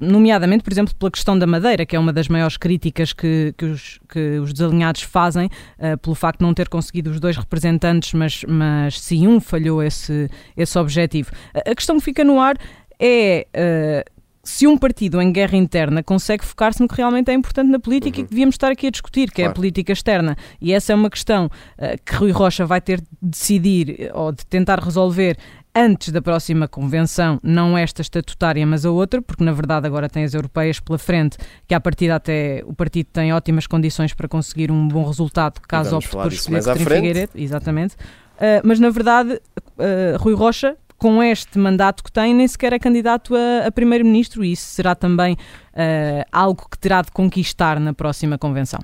nomeadamente, 0.00 0.64
por 0.64 0.72
exemplo, 0.72 0.94
pela 0.94 1.10
questão 1.10 1.38
da 1.38 1.46
Madeira, 1.46 1.84
que 1.84 1.94
é 1.94 1.98
uma 1.98 2.12
das 2.12 2.28
maiores 2.28 2.56
críticas 2.56 3.12
que, 3.12 3.54
que, 3.56 3.64
os, 3.66 4.00
que 4.08 4.38
os 4.38 4.52
desalinhados 4.52 5.02
fazem, 5.02 5.46
uh, 5.78 5.98
pelo 5.98 6.14
facto 6.14 6.38
de 6.40 6.46
não 6.46 6.54
ter 6.54 6.68
conseguido 6.68 7.10
os 7.10 7.20
dois 7.20 7.36
representantes, 7.36 8.14
mas, 8.14 8.42
mas 8.48 9.00
sim 9.00 9.28
um 9.28 9.40
falhou 9.40 9.82
esse, 9.82 10.28
esse 10.56 10.78
objetivo. 10.78 11.30
A, 11.54 11.70
a 11.70 11.74
questão 11.74 11.98
que 11.98 12.04
fica 12.04 12.24
no 12.24 12.40
ar 12.40 12.56
é. 12.98 13.46
Uh, 13.54 14.20
se 14.42 14.66
um 14.66 14.76
partido 14.76 15.20
em 15.20 15.30
guerra 15.30 15.56
interna 15.56 16.02
consegue 16.02 16.44
focar-se 16.44 16.80
no 16.80 16.88
que 16.88 16.96
realmente 16.96 17.30
é 17.30 17.34
importante 17.34 17.68
na 17.68 17.78
política 17.78 18.16
uhum. 18.18 18.24
e 18.24 18.26
que 18.26 18.30
devíamos 18.30 18.54
estar 18.54 18.72
aqui 18.72 18.86
a 18.86 18.90
discutir, 18.90 19.28
que 19.28 19.36
claro. 19.36 19.50
é 19.50 19.52
a 19.52 19.54
política 19.54 19.92
externa. 19.92 20.34
E 20.60 20.72
essa 20.72 20.92
é 20.92 20.96
uma 20.96 21.10
questão 21.10 21.46
uh, 21.46 22.02
que 22.04 22.14
Rui 22.14 22.30
Rocha 22.30 22.64
vai 22.64 22.80
ter 22.80 23.00
de 23.00 23.06
decidir 23.20 24.10
ou 24.14 24.32
de 24.32 24.44
tentar 24.46 24.82
resolver 24.82 25.36
antes 25.74 26.10
da 26.10 26.20
próxima 26.20 26.66
convenção, 26.66 27.38
não 27.42 27.76
esta 27.76 28.02
estatutária, 28.02 28.66
mas 28.66 28.84
a 28.84 28.90
outra, 28.90 29.22
porque 29.22 29.44
na 29.44 29.52
verdade 29.52 29.86
agora 29.86 30.08
tem 30.08 30.24
as 30.24 30.34
europeias 30.34 30.80
pela 30.80 30.98
frente, 30.98 31.38
que 31.66 31.74
à 31.74 31.80
partida 31.80 32.16
até 32.16 32.62
o 32.66 32.74
partido 32.74 33.08
tem 33.12 33.32
ótimas 33.32 33.66
condições 33.66 34.12
para 34.12 34.28
conseguir 34.28 34.70
um 34.70 34.88
bom 34.88 35.04
resultado, 35.04 35.60
caso 35.60 35.96
opte 35.96 36.10
por 36.10 36.32
escolher 36.32 36.64
Coutinho 36.64 36.90
Figueiredo, 36.90 37.32
exatamente. 37.34 37.94
Uh, 37.94 38.60
mas 38.64 38.80
na 38.80 38.90
verdade, 38.90 39.34
uh, 39.34 40.18
Rui 40.18 40.34
Rocha, 40.34 40.76
com 40.96 41.22
este 41.22 41.58
mandato 41.58 42.02
que 42.02 42.12
tem, 42.12 42.34
nem 42.34 42.46
sequer 42.46 42.72
é 42.72 42.78
candidato 42.78 43.34
a, 43.34 43.66
a 43.66 43.72
primeiro-ministro 43.72 44.44
e 44.44 44.52
isso 44.52 44.66
será 44.66 44.94
também 44.94 45.34
uh, 45.34 46.26
algo 46.32 46.66
que 46.70 46.78
terá 46.78 47.02
de 47.02 47.10
conquistar 47.10 47.78
na 47.78 47.94
próxima 47.94 48.36
convenção. 48.36 48.80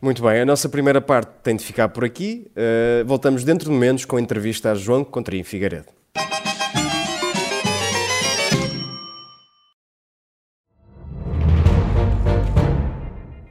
Muito 0.00 0.22
bem, 0.22 0.42
a 0.42 0.44
nossa 0.44 0.68
primeira 0.68 1.00
parte 1.00 1.30
tem 1.42 1.56
de 1.56 1.64
ficar 1.64 1.88
por 1.88 2.04
aqui. 2.04 2.46
voltamos 3.06 3.42
dentro 3.42 3.70
de 3.70 3.70
momentos 3.70 4.04
com 4.04 4.16
a 4.16 4.20
entrevista 4.20 4.70
a 4.72 4.74
João 4.74 5.02
Contrim 5.02 5.42
Figueiredo. 5.42 5.86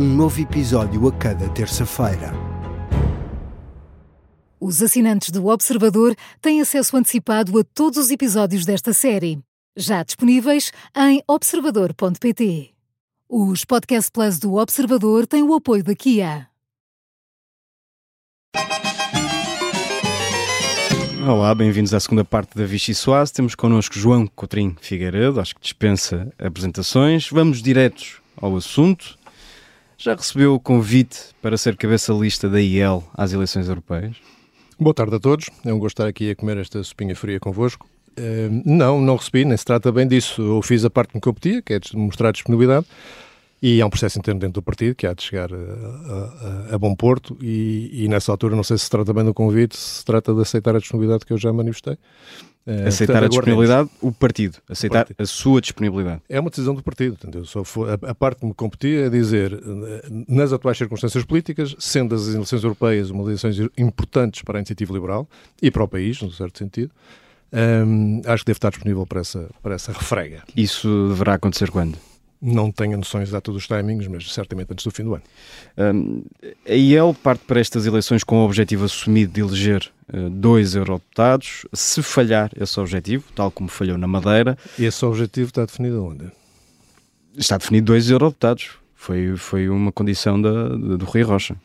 um 0.00 0.14
novo 0.14 0.40
episódio 0.40 1.06
a 1.06 1.12
cada 1.12 1.46
terça-feira. 1.50 2.32
Os 4.58 4.80
assinantes 4.80 5.30
do 5.30 5.46
Observador 5.48 6.16
têm 6.40 6.62
acesso 6.62 6.96
antecipado 6.96 7.58
a 7.58 7.62
todos 7.62 7.98
os 7.98 8.10
episódios 8.10 8.64
desta 8.64 8.94
série. 8.94 9.38
já 9.76 10.02
disponíveis 10.02 10.72
em 10.96 11.22
observador.pt. 11.28 12.70
Os 13.28 13.66
Podcast 13.66 14.10
Plus 14.10 14.38
do 14.38 14.54
Observador 14.54 15.26
têm 15.26 15.42
o 15.42 15.52
apoio 15.52 15.84
da 15.84 15.94
Kia. 15.94 16.48
Olá, 21.28 21.54
bem-vindos 21.54 21.92
à 21.92 22.00
segunda 22.00 22.24
parte 22.24 22.56
da 22.56 22.64
Vichy 22.64 22.94
Soase. 22.94 23.34
Temos 23.34 23.54
connosco 23.54 23.98
João 23.98 24.26
Cotrim 24.26 24.74
Figueiredo, 24.80 25.38
acho 25.38 25.54
que 25.54 25.60
dispensa 25.60 26.32
apresentações. 26.38 27.28
Vamos 27.28 27.60
diretos 27.60 28.20
ao 28.40 28.56
assunto. 28.56 29.19
Já 30.02 30.14
recebeu 30.14 30.54
o 30.54 30.58
convite 30.58 31.18
para 31.42 31.58
ser 31.58 31.76
cabeça-lista 31.76 32.48
da 32.48 32.58
IEL 32.58 33.04
às 33.12 33.34
eleições 33.34 33.68
europeias? 33.68 34.16
Boa 34.78 34.94
tarde 34.94 35.16
a 35.16 35.20
todos. 35.20 35.50
É 35.62 35.74
um 35.74 35.78
gosto 35.78 36.00
estar 36.00 36.08
aqui 36.08 36.30
a 36.30 36.34
comer 36.34 36.56
esta 36.56 36.82
sopinha 36.82 37.14
fria 37.14 37.38
convosco. 37.38 37.86
Uh, 38.18 38.62
não, 38.64 38.98
não 38.98 39.16
recebi, 39.16 39.44
nem 39.44 39.54
se 39.54 39.64
trata 39.66 39.92
bem 39.92 40.08
disso. 40.08 40.40
Eu 40.40 40.62
fiz 40.62 40.86
a 40.86 40.88
parte 40.88 41.10
que 41.10 41.16
me 41.16 41.20
competia, 41.20 41.60
que 41.60 41.74
é 41.74 41.80
mostrar 41.92 42.32
disponibilidade. 42.32 42.86
E 43.62 43.82
há 43.82 43.86
um 43.86 43.90
processo 43.90 44.18
interno 44.18 44.40
dentro 44.40 44.54
do 44.54 44.62
partido 44.62 44.94
que 44.94 45.06
há 45.06 45.12
de 45.12 45.22
chegar 45.22 45.50
a, 45.52 46.70
a, 46.70 46.74
a 46.74 46.78
bom 46.78 46.94
porto 46.94 47.36
e, 47.42 48.04
e, 48.04 48.08
nessa 48.08 48.32
altura 48.32 48.56
não 48.56 48.62
sei 48.62 48.78
se 48.78 48.84
se 48.84 48.90
trata 48.90 49.12
bem 49.12 49.24
do 49.24 49.34
convite, 49.34 49.76
se 49.76 50.02
trata 50.02 50.32
de 50.32 50.40
aceitar 50.40 50.74
a 50.74 50.78
disponibilidade 50.78 51.26
que 51.26 51.32
eu 51.32 51.38
já 51.38 51.52
manifestei. 51.52 51.98
Uh, 52.66 52.86
aceitar 52.86 53.22
a 53.24 53.28
disponibilidade, 53.28 53.90
o 54.00 54.12
partido, 54.12 54.58
aceitar 54.68 55.00
partido. 55.00 55.20
a 55.20 55.26
sua 55.26 55.60
disponibilidade. 55.60 56.22
É 56.28 56.40
uma 56.40 56.48
decisão 56.48 56.74
do 56.74 56.82
partido, 56.82 57.14
entendeu? 57.14 57.44
Só 57.44 57.62
foi, 57.64 57.90
a, 57.90 57.94
a, 58.10 58.14
parte 58.14 58.40
que 58.40 58.46
me 58.46 58.54
competia 58.54 59.06
é 59.06 59.10
dizer, 59.10 59.58
nas 60.28 60.52
atuais 60.52 60.78
circunstâncias 60.78 61.24
políticas, 61.24 61.74
sendo 61.78 62.14
as 62.14 62.28
eleições 62.28 62.62
europeias 62.62 63.10
uma 63.10 63.24
das 63.24 63.44
eleições 63.44 63.70
importantes 63.76 64.42
para 64.42 64.58
a 64.58 64.60
iniciativa 64.60 64.92
liberal 64.92 65.28
e 65.60 65.70
para 65.70 65.84
o 65.84 65.88
país, 65.88 66.20
num 66.22 66.30
certo 66.30 66.58
sentido, 66.58 66.90
um, 67.52 68.22
acho 68.24 68.42
que 68.42 68.50
deve 68.50 68.58
estar 68.58 68.70
disponível 68.70 69.06
para 69.06 69.20
essa, 69.20 69.50
para 69.62 69.74
essa 69.74 69.92
refrega. 69.92 70.42
Isso 70.56 71.08
deverá 71.08 71.34
acontecer 71.34 71.70
quando? 71.70 71.98
Não 72.42 72.72
tenho 72.72 72.96
noções 72.96 73.28
exatas 73.28 73.52
dos 73.52 73.66
timings, 73.66 74.06
mas 74.08 74.32
certamente 74.32 74.72
antes 74.72 74.84
do 74.84 74.90
fim 74.90 75.04
do 75.04 75.14
ano. 75.14 75.22
Um, 75.76 76.22
a 76.66 76.72
IEL 76.74 77.14
parte 77.22 77.44
para 77.44 77.60
estas 77.60 77.84
eleições 77.84 78.24
com 78.24 78.38
o 78.38 78.44
objetivo 78.44 78.86
assumido 78.86 79.32
de 79.32 79.40
eleger 79.40 79.90
uh, 80.12 80.30
dois 80.30 80.74
eurodeputados. 80.74 81.66
Se 81.72 82.02
falhar 82.02 82.50
esse 82.58 82.80
objetivo, 82.80 83.24
tal 83.34 83.50
como 83.50 83.68
falhou 83.68 83.98
na 83.98 84.06
Madeira. 84.06 84.56
Esse 84.78 85.04
objetivo 85.04 85.48
está 85.48 85.66
definido 85.66 86.02
onde? 86.02 86.30
Está 87.36 87.58
definido 87.58 87.86
dois 87.86 88.08
eurodeputados. 88.08 88.70
Foi, 88.94 89.36
foi 89.36 89.68
uma 89.68 89.92
condição 89.92 90.40
da, 90.40 90.68
do 90.68 91.04
Rui 91.04 91.22
Rocha. 91.22 91.56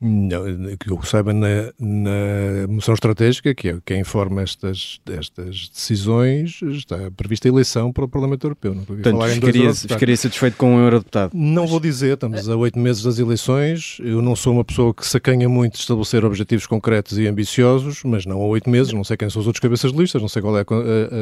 Não, 0.00 0.44
que 0.76 0.90
eu 0.90 1.02
saiba 1.02 1.32
na, 1.32 1.72
na 1.78 2.68
moção 2.68 2.92
estratégica, 2.92 3.54
que 3.54 3.68
é 3.68 3.78
quem 3.86 4.00
informa 4.00 4.42
estas, 4.42 5.00
estas 5.10 5.68
decisões, 5.68 6.60
está 6.62 7.10
prevista 7.16 7.48
a 7.48 7.50
eleição 7.50 7.92
para 7.92 8.04
o 8.04 8.08
Parlamento 8.08 8.44
Europeu. 8.44 8.74
Não 8.74 8.84
Portanto, 8.84 9.22
ficaria, 9.28 9.72
ficaria 9.72 10.16
satisfeito 10.16 10.56
com 10.56 10.74
um 10.74 10.80
eurodeputado? 10.80 11.32
Não 11.34 11.66
vou 11.66 11.80
dizer, 11.80 12.14
estamos 12.14 12.48
a 12.48 12.56
oito 12.56 12.78
meses 12.78 13.02
das 13.02 13.18
eleições, 13.18 13.98
eu 14.00 14.20
não 14.20 14.36
sou 14.36 14.52
uma 14.52 14.64
pessoa 14.64 14.92
que 14.92 15.06
sacanha 15.06 15.48
muito 15.48 15.74
de 15.74 15.78
estabelecer 15.78 16.24
objetivos 16.24 16.66
concretos 16.66 17.16
e 17.16 17.26
ambiciosos, 17.26 18.02
mas 18.04 18.26
não 18.26 18.42
há 18.42 18.46
oito 18.46 18.68
meses, 18.68 18.92
não 18.92 19.04
sei 19.04 19.16
quem 19.16 19.30
são 19.30 19.40
os 19.40 19.46
outros 19.46 19.60
cabeças 19.60 19.90
de 19.90 19.98
listas, 19.98 20.20
não 20.20 20.28
sei 20.28 20.42
qual 20.42 20.58
é 20.58 20.64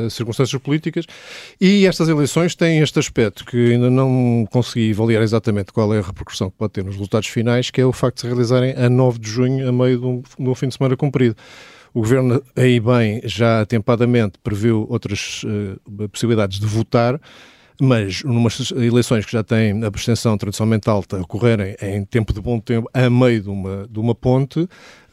as 0.07 0.15
circunstâncias 0.15 0.61
políticas, 0.61 1.07
e 1.61 1.87
estas 1.87 2.09
eleições 2.09 2.57
têm 2.57 2.81
este 2.81 2.99
aspecto 2.99 3.45
que 3.45 3.73
ainda 3.73 3.91
não 3.91 4.47
consegui 4.51 4.91
avaliar 4.93 5.23
exatamente 5.23 5.73
qual 5.73 5.95
é 5.95 5.99
a 5.99 6.03
repercussão 6.03 6.51
que 6.51 6.57
pode 6.57 6.73
ter 6.73 6.85
nos 6.85 6.95
resultados 6.95 7.29
finais, 7.29 7.71
que 7.71 7.81
é 7.81 7.87
o 7.87 7.93
facto 7.93 8.17
de 8.17 8.21
se 8.23 8.27
realizarem 8.27 8.72
a 8.77 8.89
9 8.89 9.19
de 9.19 9.29
junho, 9.29 9.69
a 9.69 9.73
meio 9.73 9.99
de 9.99 10.07
um, 10.07 10.23
de 10.39 10.49
um 10.49 10.55
fim 10.55 10.69
de 10.69 10.75
semana 10.75 10.97
comprido. 10.97 11.37
O 11.95 12.01
Governo, 12.01 12.43
aí 12.57 12.81
bem, 12.81 13.21
já 13.25 13.61
atempadamente 13.61 14.39
previu 14.43 14.87
outras 14.89 15.43
uh, 15.45 16.09
possibilidades 16.09 16.59
de 16.59 16.67
votar, 16.67 17.21
mas 17.81 18.23
numas 18.23 18.71
eleições 18.71 19.27
que 19.27 19.33
já 19.33 19.43
têm 19.43 19.85
abstenção 19.85 20.39
tradicionalmente 20.39 20.89
alta 20.89 21.21
ocorrerem 21.21 21.77
em 21.83 22.05
tempo 22.05 22.33
de 22.33 22.41
bom 22.41 22.59
tempo, 22.59 22.89
a 22.95 23.11
meio 23.11 23.43
de 23.43 23.51
uma, 23.51 23.87
de 23.91 23.99
uma 23.99 24.15
ponte, 24.15 24.67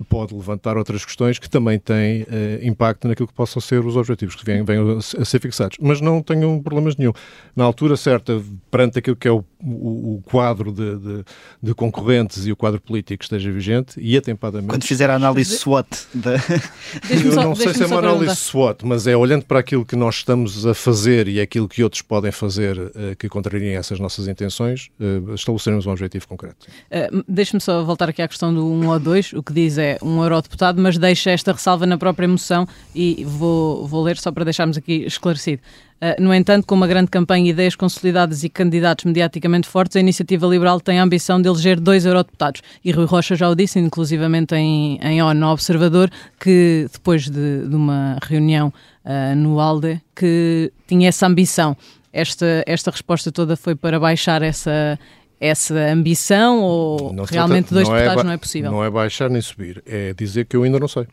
pode 0.07 0.33
levantar 0.33 0.77
outras 0.77 1.03
questões 1.03 1.37
que 1.37 1.49
também 1.49 1.77
têm 1.77 2.23
uh, 2.23 2.25
impacto 2.61 3.07
naquilo 3.07 3.27
que 3.27 3.33
possam 3.33 3.61
ser 3.61 3.85
os 3.85 3.95
objetivos 3.95 4.35
que 4.35 4.45
venham, 4.45 4.65
venham 4.65 4.97
a 4.97 5.25
ser 5.25 5.39
fixados. 5.39 5.77
Mas 5.79 5.99
não 5.99 6.21
tenham 6.21 6.61
problemas 6.61 6.95
nenhum. 6.95 7.11
Na 7.55 7.63
altura 7.63 7.97
certa, 7.97 8.41
perante 8.71 8.99
aquilo 8.99 9.15
que 9.15 9.27
é 9.27 9.31
o, 9.31 9.43
o, 9.63 10.15
o 10.15 10.21
quadro 10.25 10.71
de, 10.71 10.97
de, 10.97 11.23
de, 11.61 11.73
concorrentes 11.73 12.45
e 12.45 12.51
o 12.51 12.55
quadro 12.55 12.79
político 12.79 13.19
que 13.19 13.25
esteja 13.25 13.51
vigente, 13.51 13.99
e 13.99 14.15
atempadamente... 14.15 14.69
Quando 14.69 14.85
fizer 14.85 15.09
a 15.09 15.15
análise 15.15 15.57
SWOT... 15.57 15.87
Da... 16.13 16.35
Eu 17.09 17.35
não 17.35 17.55
sei 17.55 17.73
se 17.73 17.83
é 17.83 17.85
uma 17.85 17.99
análise 17.99 18.35
SWOT, 18.35 18.85
mas 18.85 19.07
é 19.07 19.15
olhando 19.15 19.45
para 19.45 19.59
aquilo 19.59 19.85
que 19.85 19.95
nós 19.95 20.15
estamos 20.15 20.65
a 20.65 20.73
fazer 20.73 21.27
e 21.27 21.41
aquilo 21.41 21.67
que 21.67 21.83
outros 21.83 22.01
podem 22.01 22.31
fazer 22.31 22.77
uh, 22.77 23.15
que 23.17 23.27
contrariem 23.27 23.75
essas 23.75 23.99
nossas 23.99 24.27
intenções, 24.27 24.89
uh, 24.99 25.33
estabelecermos 25.33 25.85
um 25.85 25.91
objetivo 25.91 26.27
concreto. 26.27 26.67
Uh, 26.91 27.23
Deixe-me 27.27 27.61
só 27.61 27.83
voltar 27.83 28.09
aqui 28.09 28.21
à 28.21 28.27
questão 28.27 28.53
do 28.53 28.65
1 28.65 28.87
ou 28.87 28.99
2. 28.99 29.33
O 29.33 29.43
que 29.43 29.53
diz 29.53 29.77
é 29.77 29.88
um 30.01 30.21
eurodeputado, 30.21 30.81
mas 30.81 30.97
deixa 30.97 31.31
esta 31.31 31.51
ressalva 31.51 31.85
na 31.85 31.97
própria 31.97 32.27
moção 32.27 32.67
e 32.93 33.23
vou, 33.25 33.87
vou 33.87 34.03
ler 34.03 34.17
só 34.17 34.31
para 34.31 34.43
deixarmos 34.43 34.77
aqui 34.77 35.05
esclarecido. 35.05 35.61
Uh, 36.01 36.21
no 36.21 36.33
entanto, 36.33 36.65
com 36.65 36.75
uma 36.75 36.87
grande 36.87 37.11
campanha 37.11 37.47
e 37.47 37.49
ideias 37.49 37.75
consolidadas 37.75 38.43
e 38.45 38.49
candidatos 38.49 39.03
mediaticamente 39.03 39.67
fortes, 39.67 39.97
a 39.97 39.99
Iniciativa 39.99 40.47
Liberal 40.47 40.79
tem 40.79 40.97
a 40.97 41.03
ambição 41.03 41.41
de 41.41 41.49
eleger 41.49 41.77
dois 41.77 42.05
eurodeputados. 42.05 42.61
E 42.83 42.91
Rui 42.91 43.05
Rocha 43.05 43.35
já 43.35 43.49
o 43.49 43.55
disse, 43.55 43.79
inclusivamente 43.79 44.55
em, 44.55 44.97
em 45.01 45.21
ONU 45.21 45.47
Observador, 45.47 46.09
que 46.39 46.87
depois 46.91 47.29
de, 47.29 47.67
de 47.67 47.75
uma 47.75 48.17
reunião 48.21 48.73
uh, 49.03 49.35
no 49.35 49.59
ALDE, 49.59 50.01
que 50.15 50.71
tinha 50.87 51.09
essa 51.09 51.27
ambição. 51.27 51.75
Esta, 52.13 52.63
esta 52.65 52.89
resposta 52.89 53.31
toda 53.31 53.55
foi 53.55 53.75
para 53.75 53.99
baixar 53.99 54.41
essa, 54.41 54.97
essa 55.39 55.73
ambição 55.75 56.59
ou 56.59 57.13
não 57.13 57.23
realmente 57.23 57.73
dois 57.73 57.87
não 57.87 57.95
é 57.95 57.99
deputados 57.99 58.23
é 58.23 58.25
não 58.25 58.33
é 58.33 58.37
possível? 58.37 58.71
Não 58.71 58.83
é 58.83 58.89
baixar 58.89 59.29
nem 59.29 59.41
subir, 59.41 59.81
é 59.85 60.13
dizer 60.13 60.45
que 60.45 60.55
eu 60.55 60.63
ainda 60.63 60.79
não 60.79 60.87
sei. 60.87 61.07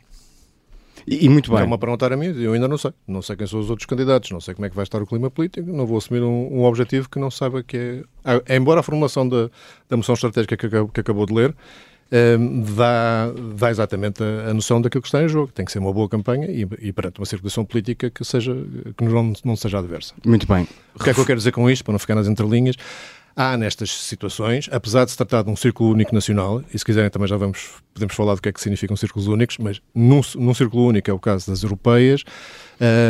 E, 1.06 1.26
e 1.26 1.28
muito 1.28 1.50
bem. 1.52 1.60
É 1.60 1.64
uma 1.64 1.78
perguntar 1.78 2.12
a 2.12 2.16
mim, 2.16 2.34
eu 2.36 2.52
ainda 2.52 2.66
não 2.66 2.76
sei. 2.76 2.92
Não 3.06 3.22
sei 3.22 3.36
quem 3.36 3.46
são 3.46 3.60
os 3.60 3.70
outros 3.70 3.86
candidatos, 3.86 4.30
não 4.30 4.40
sei 4.40 4.54
como 4.54 4.66
é 4.66 4.70
que 4.70 4.74
vai 4.74 4.82
estar 4.82 5.00
o 5.00 5.06
clima 5.06 5.30
político, 5.30 5.70
não 5.70 5.86
vou 5.86 5.98
assumir 5.98 6.22
um, 6.22 6.48
um 6.52 6.64
objetivo 6.64 7.08
que 7.08 7.18
não 7.18 7.30
saiba 7.30 7.62
que 7.62 7.76
é. 7.76 8.02
Ah, 8.24 8.56
embora 8.56 8.80
a 8.80 8.82
formulação 8.82 9.28
da, 9.28 9.48
da 9.88 9.96
moção 9.96 10.14
estratégica 10.14 10.56
que, 10.56 10.68
que 10.68 11.00
acabou 11.00 11.24
de 11.24 11.32
ler 11.32 11.54
um, 12.38 12.62
dá, 12.62 13.32
dá 13.56 13.70
exatamente 13.70 14.22
a, 14.22 14.50
a, 14.50 14.54
noção 14.54 14.80
daquilo 14.80 15.02
que 15.02 15.08
está 15.08 15.22
em 15.22 15.28
jogo. 15.28 15.50
Tem 15.52 15.64
que 15.64 15.72
ser 15.72 15.78
uma 15.78 15.92
boa 15.92 16.08
campanha 16.08 16.46
e, 16.46 16.66
e 16.80 16.92
perante 16.92 17.18
uma 17.18 17.26
circulação 17.26 17.64
política 17.64 18.10
que, 18.10 18.24
seja, 18.24 18.54
que 18.96 19.04
não, 19.04 19.32
não 19.44 19.56
seja 19.56 19.78
adversa. 19.78 20.14
Muito 20.24 20.46
bem. 20.46 20.68
O 20.94 21.02
que 21.02 21.10
é 21.10 21.14
que 21.14 21.20
eu 21.20 21.26
quero 21.26 21.38
dizer 21.38 21.52
com 21.52 21.68
isto, 21.68 21.84
para 21.84 21.92
não 21.92 21.98
ficar 21.98 22.14
nas 22.14 22.28
entrelinhas? 22.28 22.76
Há 23.38 23.54
nestas 23.54 23.90
situações, 23.90 24.66
apesar 24.72 25.04
de 25.04 25.10
se 25.10 25.16
tratar 25.18 25.42
de 25.42 25.50
um 25.50 25.56
círculo 25.56 25.90
único 25.90 26.14
nacional, 26.14 26.62
e 26.72 26.78
se 26.78 26.82
quiserem 26.82 27.10
também 27.10 27.28
já 27.28 27.36
vamos, 27.36 27.68
podemos 27.92 28.14
falar 28.14 28.34
do 28.34 28.40
que 28.40 28.48
é 28.48 28.52
que 28.52 28.58
significam 28.58 28.96
círculos 28.96 29.28
únicos, 29.28 29.58
mas 29.58 29.78
num, 29.94 30.22
num 30.36 30.54
círculo 30.54 30.86
único 30.86 31.10
é 31.10 31.12
o 31.12 31.18
caso 31.18 31.50
das 31.50 31.62
europeias, 31.62 32.24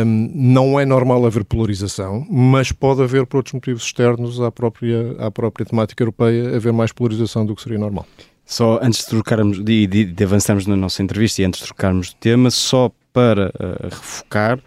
um, 0.04 0.30
não 0.34 0.80
é 0.80 0.84
normal 0.84 1.24
haver 1.24 1.44
polarização, 1.44 2.26
mas 2.28 2.72
pode 2.72 3.02
haver, 3.02 3.24
por 3.24 3.36
outros 3.36 3.52
motivos 3.52 3.84
externos 3.84 4.40
à 4.40 4.50
própria, 4.50 5.14
à 5.20 5.30
própria 5.30 5.64
temática 5.64 6.02
europeia, 6.02 6.56
haver 6.56 6.72
mais 6.72 6.90
polarização 6.90 7.46
do 7.46 7.54
que 7.54 7.62
seria 7.62 7.78
normal. 7.78 8.04
Só 8.44 8.80
antes 8.82 9.04
de 9.04 9.06
trocarmos, 9.06 9.64
de, 9.64 9.86
de, 9.86 10.04
de 10.06 10.24
avançarmos 10.24 10.66
na 10.66 10.74
nossa 10.74 11.04
entrevista 11.04 11.40
e 11.40 11.44
antes 11.44 11.60
de 11.60 11.66
trocarmos 11.66 12.08
de 12.08 12.16
tema, 12.16 12.50
só 12.50 12.90
para 13.12 13.50
uh, 13.50 13.84
refocar, 13.84 14.58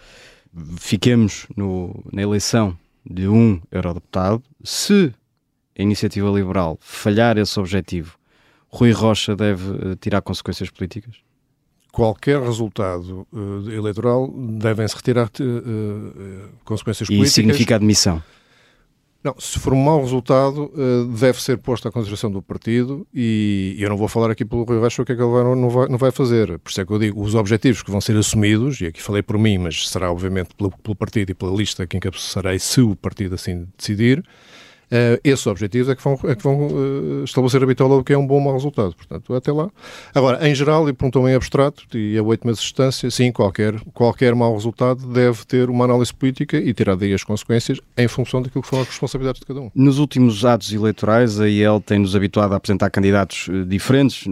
fiquemos 0.77 1.47
no, 1.53 2.01
na 2.13 2.21
eleição 2.21 2.77
de 3.05 3.27
um 3.27 3.59
eurodeputado. 3.69 4.41
Se 4.63 5.13
a 5.79 5.81
iniciativa 5.81 6.29
liberal 6.29 6.77
falhar 6.81 7.37
esse 7.37 7.57
objetivo, 7.57 8.17
Rui 8.67 8.91
Rocha 8.91 9.35
deve 9.35 9.71
uh, 9.71 9.95
tirar 9.95 10.21
consequências 10.21 10.69
políticas? 10.69 11.15
Qualquer 11.91 12.39
resultado 12.41 13.25
uh, 13.31 13.71
eleitoral 13.71 14.31
devem-se 14.59 14.95
retirar 14.95 15.27
uh, 15.27 16.49
consequências 16.65 17.07
e 17.09 17.13
políticas. 17.13 17.31
E 17.31 17.33
significa 17.33 17.75
admissão? 17.75 18.21
Não, 19.23 19.35
se 19.37 19.59
for 19.59 19.73
um 19.73 19.83
mau 19.83 19.99
resultado, 20.01 20.71
deve 21.19 21.41
ser 21.41 21.57
posto 21.57 21.89
à 21.89 21.91
consideração 21.91 22.31
do 22.31 22.41
partido 22.41 23.05
e 23.13 23.75
eu 23.77 23.89
não 23.89 23.97
vou 23.97 24.07
falar 24.07 24.31
aqui 24.31 24.45
pelo 24.45 24.63
Rui 24.63 24.79
Rocha 24.79 25.01
o 25.01 25.05
que 25.05 25.11
é 25.11 25.15
que 25.15 25.21
ele 25.21 25.29
vai, 25.29 25.43
não, 25.43 25.69
vai, 25.69 25.89
não 25.89 25.97
vai 25.97 26.09
fazer. 26.09 26.57
Por 26.59 26.69
isso 26.69 26.79
é 26.79 26.85
que 26.85 26.93
eu 26.93 26.97
digo, 26.97 27.21
os 27.21 27.35
objetivos 27.35 27.83
que 27.83 27.91
vão 27.91 27.99
ser 27.99 28.15
assumidos, 28.15 28.79
e 28.79 28.85
aqui 28.85 29.01
falei 29.01 29.21
por 29.21 29.37
mim, 29.37 29.57
mas 29.57 29.89
será 29.89 30.09
obviamente 30.09 30.55
pelo, 30.55 30.71
pelo 30.71 30.95
partido 30.95 31.31
e 31.31 31.35
pela 31.35 31.53
lista 31.53 31.85
que 31.85 31.97
encabeçarei 31.97 32.59
se 32.59 32.79
o 32.79 32.95
partido 32.95 33.35
assim 33.35 33.67
decidir, 33.77 34.23
Uh, 34.91 35.21
esses 35.23 35.45
objetivos 35.45 35.87
é 35.87 35.95
que 35.95 36.03
vão, 36.03 36.19
é 36.23 36.35
que 36.35 36.41
vão 36.41 36.67
uh, 36.67 37.23
estabelecer 37.23 37.61
a 37.61 37.65
bitola 37.65 37.95
o 37.95 38.03
que 38.03 38.11
é 38.11 38.17
um 38.17 38.25
bom 38.25 38.39
mau 38.39 38.53
resultado. 38.53 38.95
Portanto, 38.95 39.35
até 39.35 39.51
lá. 39.51 39.69
Agora, 40.15 40.47
em 40.47 40.55
geral, 40.55 40.89
e 40.89 40.93
perguntou 40.93 41.29
em 41.29 41.35
abstrato, 41.35 41.85
e 41.95 42.17
a 42.17 42.23
oito 42.23 42.45
meses 42.45 42.61
de 42.61 42.65
distância, 42.67 43.11
sim, 43.11 43.31
qualquer, 43.31 43.79
qualquer 43.93 44.33
mau 44.33 44.53
resultado 44.55 45.05
deve 45.05 45.45
ter 45.45 45.69
uma 45.69 45.85
análise 45.85 46.11
política 46.11 46.57
e 46.57 46.73
tirar 46.73 46.95
daí 46.95 47.13
as 47.13 47.23
consequências 47.23 47.79
em 47.95 48.07
função 48.07 48.41
daquilo 48.41 48.63
que 48.63 48.67
foram 48.67 48.81
as 48.81 48.89
responsabilidades 48.89 49.39
de 49.39 49.45
cada 49.45 49.61
um. 49.61 49.69
Nos 49.75 49.99
últimos 49.99 50.43
atos 50.43 50.73
eleitorais, 50.73 51.39
a 51.39 51.47
IEL 51.47 51.79
tem-nos 51.79 52.15
habituado 52.15 52.53
a 52.53 52.57
apresentar 52.57 52.89
candidatos 52.89 53.47
eh, 53.47 53.65
diferentes, 53.67 54.25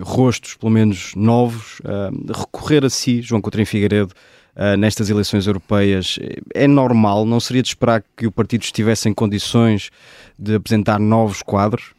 rostos 0.00 0.54
pelo 0.54 0.72
menos 0.72 1.12
novos, 1.14 1.80
recorrer 2.26 2.84
a 2.84 2.90
si, 2.90 3.22
João 3.22 3.40
Coutinho 3.40 3.66
Figueiredo, 3.66 4.12
uh, 4.58 4.76
nestas 4.76 5.08
eleições 5.08 5.46
europeias. 5.46 6.18
É 6.54 6.66
normal? 6.66 7.24
Não 7.24 7.40
seria 7.40 7.62
de 7.62 7.68
esperar 7.68 8.02
que 8.16 8.26
o 8.26 8.32
partido 8.32 8.62
estivesse 8.62 9.08
em 9.08 9.14
condições 9.14 9.90
de 10.38 10.56
apresentar 10.56 10.98
novos 10.98 11.42
quadros? 11.42 11.94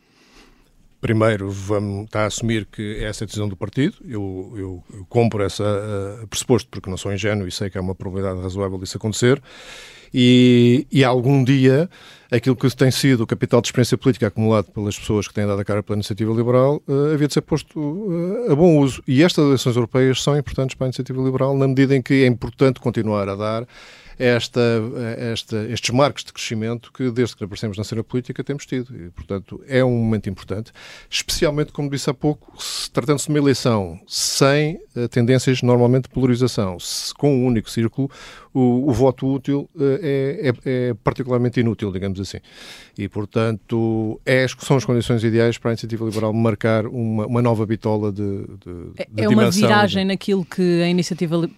Primeiro, 1.02 1.50
vamos 1.50 2.06
estar 2.06 2.24
a 2.24 2.26
assumir 2.26 2.66
que 2.66 3.02
essa 3.02 3.24
é 3.24 3.26
a 3.26 3.28
decisão 3.28 3.48
do 3.48 3.56
partido. 3.56 3.96
Eu, 4.06 4.54
eu, 4.56 4.84
eu 4.94 5.06
compro 5.08 5.42
essa 5.42 5.64
uh, 5.64 6.28
pressuposto 6.28 6.70
porque 6.70 6.90
não 6.90 6.98
sou 6.98 7.14
ingênuo 7.14 7.48
e 7.48 7.52
sei 7.52 7.70
que 7.70 7.78
é 7.78 7.82
uma 7.82 7.96
probabilidade 7.96 8.42
razoável 8.42 8.78
disso 8.78 8.98
acontecer. 8.98 9.42
E, 10.14 10.88
e 10.92 11.04
algum 11.04 11.44
dia 11.44 11.90
aquilo 12.32 12.56
que 12.56 12.70
tem 12.76 12.92
sido 12.92 13.22
o 13.22 13.28
capital 13.28 13.62
de 13.62 13.68
experiência 13.68 13.98
política 13.98 14.28
acumulado 14.28 14.72
pelas 14.72 14.98
pessoas 14.98 15.28
que 15.28 15.34
têm 15.34 15.48
dado 15.48 15.60
a 15.60 15.66
cara 15.66 15.82
pela 15.82 15.98
iniciativa 15.98 16.32
liberal 16.32 16.82
uh, 16.88 17.14
havia 17.14 17.28
de 17.28 17.34
ser 17.34 17.42
posto 17.42 17.80
uh, 17.80 18.52
a 18.52 18.56
bom 18.56 18.78
uso. 18.78 19.02
E 19.08 19.24
estas 19.24 19.46
eleições 19.46 19.76
europeias 19.76 20.22
são 20.22 20.38
importantes 20.38 20.76
para 20.76 20.86
a 20.86 20.90
iniciativa 20.90 21.22
liberal 21.22 21.58
na 21.58 21.68
medida 21.68 21.96
em 21.96 22.02
que 22.02 22.24
é 22.24 22.28
importante 22.28 22.80
continuar 22.80 23.28
a 23.28 23.36
dar 23.36 23.68
esta, 24.20 24.62
esta, 25.18 25.66
estes 25.70 25.90
marcos 25.92 26.26
de 26.26 26.34
crescimento 26.34 26.92
que, 26.92 27.10
desde 27.10 27.38
que 27.38 27.44
aparecemos 27.46 27.78
na 27.78 27.86
cena 27.86 28.04
política, 28.04 28.44
temos 28.44 28.66
tido. 28.66 28.94
E, 28.94 29.10
portanto, 29.12 29.64
é 29.66 29.84
um 29.84 29.92
momento 29.92 30.30
importante, 30.30 30.74
especialmente, 31.10 31.72
como 31.72 31.90
disse 31.90 32.10
há 32.10 32.14
pouco, 32.14 32.54
tratando-se 32.92 33.28
de 33.28 33.32
uma 33.32 33.40
eleição 33.40 33.98
sem 34.06 34.76
uh, 34.96 35.08
tendências 35.08 35.62
normalmente 35.62 36.04
de 36.04 36.10
polarização, 36.10 36.78
com 37.18 37.34
um 37.34 37.46
único 37.46 37.70
círculo, 37.70 38.12
o, 38.54 38.90
o 38.90 38.92
voto 38.92 39.26
útil 39.28 39.70
uh, 39.76 39.82
é, 40.02 40.50
é, 40.50 40.54
é, 40.66 40.94
particularmente 41.02 41.62
inútil, 41.62 41.92
digamos 41.92 42.20
assim. 42.20 42.40
E, 42.98 43.08
portanto, 43.08 44.20
é, 44.26 44.46
são 44.60 44.76
as 44.76 44.84
condições 44.84 45.24
ideais 45.24 45.58
para 45.58 45.72
a 45.72 45.74
iniciativa 45.74 46.04
liberal 46.04 46.34
marcar 46.34 46.86
uma, 46.88 47.26
uma 47.26 47.42
nova 47.42 47.66
bitola 47.66 48.12
de, 48.12 48.22
de, 48.22 48.92
é, 48.98 49.08
de 49.10 49.24
é 49.24 49.30
uma 49.30 49.50
viragem 49.50 50.04
naquilo 50.04 50.44
que 50.44 50.82
a 50.82 50.88
iniciativa 50.90 51.50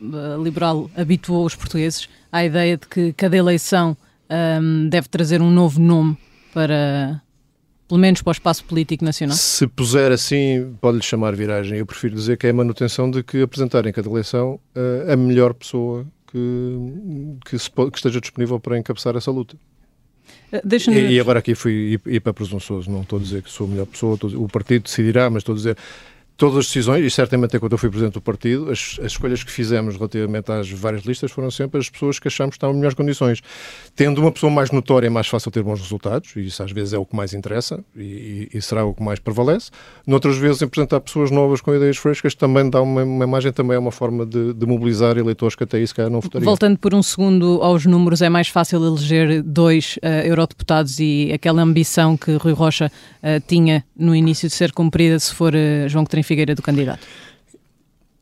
liberal 0.43 0.91
habituou 0.95 1.45
os 1.45 1.55
portugueses 1.55 2.07
à 2.31 2.45
ideia 2.45 2.77
de 2.77 2.87
que 2.87 3.13
cada 3.13 3.35
eleição 3.35 3.95
um, 4.29 4.87
deve 4.87 5.09
trazer 5.09 5.41
um 5.41 5.51
novo 5.51 5.79
nome 5.79 6.17
para, 6.53 7.21
pelo 7.87 7.99
menos 7.99 8.21
para 8.21 8.29
o 8.29 8.31
espaço 8.31 8.63
político 8.63 9.03
nacional? 9.03 9.35
Se 9.35 9.67
puser 9.67 10.11
assim, 10.11 10.75
pode-lhe 10.79 11.03
chamar 11.03 11.35
viragem. 11.35 11.77
Eu 11.77 11.85
prefiro 11.85 12.15
dizer 12.15 12.37
que 12.37 12.47
é 12.47 12.51
a 12.51 12.53
manutenção 12.53 13.11
de 13.11 13.21
que 13.23 13.41
apresentar 13.41 13.85
em 13.85 13.91
cada 13.91 14.09
eleição 14.09 14.59
uh, 14.75 15.11
a 15.11 15.15
melhor 15.17 15.53
pessoa 15.53 16.05
que, 16.31 16.77
que, 17.45 17.59
se, 17.59 17.69
que, 17.69 17.97
esteja 17.97 18.21
disponível 18.21 18.59
para 18.59 18.77
encabeçar 18.77 19.15
essa 19.17 19.29
luta. 19.29 19.57
Uh, 20.53 20.91
e, 20.91 21.15
e, 21.15 21.19
agora 21.19 21.39
aqui 21.39 21.53
fui 21.53 21.71
ir, 21.93 22.01
ir 22.05 22.19
para 22.21 22.33
presunçoso, 22.33 22.89
não 22.89 23.01
estou 23.01 23.19
a 23.19 23.21
dizer 23.21 23.41
que 23.41 23.51
sou 23.51 23.67
a 23.67 23.69
melhor 23.69 23.85
pessoa, 23.85 24.15
estou, 24.15 24.29
o 24.41 24.47
partido 24.47 24.83
decidirá, 24.83 25.29
mas 25.29 25.41
estou 25.41 25.53
a 25.53 25.57
dizer 25.57 25.77
todas 26.41 26.57
as 26.57 26.65
decisões, 26.65 27.05
e 27.05 27.11
certamente 27.11 27.59
quando 27.59 27.73
eu 27.73 27.77
fui 27.77 27.87
presidente 27.87 28.15
do 28.15 28.21
partido, 28.21 28.71
as, 28.71 28.97
as, 28.99 29.11
escolhas 29.11 29.43
que 29.43 29.51
fizemos 29.51 29.95
relativamente 29.95 30.51
às 30.51 30.71
várias 30.71 31.03
listas 31.03 31.31
foram 31.31 31.51
sempre 31.51 31.79
as 31.79 31.87
pessoas 31.87 32.17
que 32.17 32.27
achamos 32.27 32.53
que 32.53 32.57
estavam 32.57 32.73
em 32.73 32.79
melhores 32.79 32.95
condições. 32.95 33.41
Tendo 33.95 34.19
uma 34.19 34.31
pessoa 34.31 34.51
mais 34.51 34.71
notória, 34.71 35.05
é 35.05 35.09
mais 35.11 35.27
fácil 35.27 35.51
ter 35.51 35.61
bons 35.61 35.79
resultados, 35.79 36.35
e 36.35 36.47
isso 36.47 36.63
às 36.63 36.71
vezes 36.71 36.93
é 36.93 36.97
o 36.97 37.05
que 37.05 37.15
mais 37.15 37.35
interessa 37.35 37.83
e, 37.95 38.49
e, 38.51 38.59
será 38.59 38.83
o 38.83 38.91
que 38.91 39.03
mais 39.03 39.19
prevalece. 39.19 39.69
Noutras 40.07 40.35
vezes, 40.35 40.63
apresentar 40.63 40.99
pessoas 41.01 41.29
novas 41.29 41.61
com 41.61 41.75
ideias 41.75 41.97
frescas 41.97 42.33
também 42.33 42.67
dá 42.67 42.81
uma, 42.81 43.03
uma 43.03 43.23
imagem, 43.23 43.51
também 43.51 43.75
é 43.75 43.79
uma 43.79 43.91
forma 43.91 44.25
de, 44.25 44.51
de, 44.51 44.65
mobilizar 44.65 45.19
eleitores 45.19 45.55
que 45.55 45.63
até 45.63 45.79
isso 45.79 45.93
calhar 45.93 46.09
não 46.09 46.21
votariam. 46.21 46.47
Voltando 46.47 46.79
por 46.79 46.95
um 46.95 47.03
segundo 47.03 47.61
aos 47.61 47.85
números, 47.85 48.19
é 48.19 48.29
mais 48.29 48.47
fácil 48.47 48.83
eleger 48.83 49.43
dois 49.43 49.97
uh, 49.97 50.25
eurodeputados 50.25 50.99
e 50.99 51.29
aquela 51.31 51.61
ambição 51.61 52.17
que 52.17 52.33
Rui 52.37 52.53
Rocha 52.53 52.91
uh, 53.21 53.39
tinha 53.47 53.83
no 53.95 54.15
início 54.15 54.49
de 54.49 54.55
ser 54.55 54.71
cumprida 54.71 55.19
se 55.19 55.35
for 55.35 55.53
uh, 55.53 55.87
João 55.87 56.03
Coutinho 56.03 56.30
Figueira 56.31 56.55
do 56.55 56.61
candidato? 56.61 57.05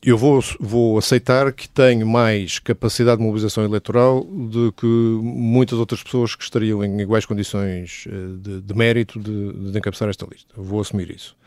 Eu 0.01 0.17
vou, 0.17 0.43
vou 0.59 0.97
aceitar 0.97 1.53
que 1.53 1.69
tenho 1.69 2.07
mais 2.07 2.57
capacidade 2.57 3.17
de 3.19 3.23
mobilização 3.23 3.63
eleitoral 3.63 4.23
do 4.23 4.71
que 4.71 4.87
muitas 4.87 5.77
outras 5.77 6.01
pessoas 6.01 6.33
que 6.33 6.43
estariam 6.43 6.83
em 6.83 7.01
iguais 7.01 7.27
condições 7.27 8.07
eh, 8.07 8.11
de, 8.41 8.61
de 8.61 8.73
mérito 8.73 9.19
de, 9.19 9.71
de 9.71 9.77
encabeçar 9.77 10.09
esta 10.09 10.25
lista. 10.25 10.51
Vou 10.57 10.81
assumir 10.81 11.11
isso. 11.11 11.37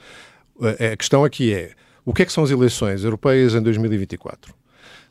A 0.93 0.97
questão 0.97 1.25
aqui 1.25 1.53
é: 1.53 1.73
o 2.05 2.15
que 2.15 2.23
é 2.23 2.25
que 2.25 2.33
são 2.33 2.45
as 2.45 2.53
eleições 2.53 3.03
europeias 3.03 3.57
em 3.57 3.61
2024? 3.61 4.55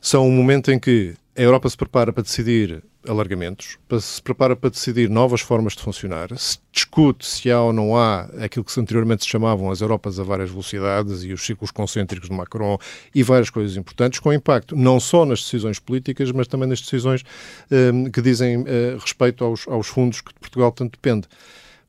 São 0.00 0.26
um 0.26 0.32
momento 0.32 0.72
em 0.72 0.78
que 0.78 1.14
a 1.36 1.40
Europa 1.40 1.68
se 1.68 1.76
prepara 1.76 2.12
para 2.12 2.22
decidir 2.22 2.82
alargamentos, 3.08 3.78
se 4.00 4.22
prepara 4.22 4.54
para 4.54 4.70
decidir 4.70 5.08
novas 5.08 5.40
formas 5.40 5.72
de 5.72 5.82
funcionar, 5.82 6.28
se 6.38 6.58
discute 6.70 7.26
se 7.26 7.50
há 7.50 7.60
ou 7.60 7.72
não 7.72 7.96
há 7.96 8.22
aquilo 8.44 8.64
que 8.64 8.78
anteriormente 8.78 9.24
se 9.24 9.30
chamavam 9.30 9.70
as 9.70 9.80
Europas 9.80 10.20
a 10.20 10.22
várias 10.22 10.50
velocidades 10.50 11.24
e 11.24 11.32
os 11.32 11.44
ciclos 11.44 11.70
concêntricos 11.70 12.28
de 12.28 12.34
Macron 12.34 12.78
e 13.14 13.22
várias 13.22 13.50
coisas 13.50 13.76
importantes, 13.76 14.20
com 14.20 14.32
impacto 14.32 14.76
não 14.76 15.00
só 15.00 15.24
nas 15.24 15.42
decisões 15.42 15.78
políticas, 15.78 16.30
mas 16.30 16.46
também 16.46 16.68
nas 16.68 16.80
decisões 16.80 17.24
um, 17.70 18.10
que 18.10 18.20
dizem 18.20 18.58
uh, 18.58 18.98
respeito 19.00 19.44
aos, 19.44 19.66
aos 19.66 19.86
fundos 19.86 20.20
que 20.20 20.32
de 20.32 20.38
Portugal 20.38 20.70
tanto 20.70 20.92
depende. 20.92 21.26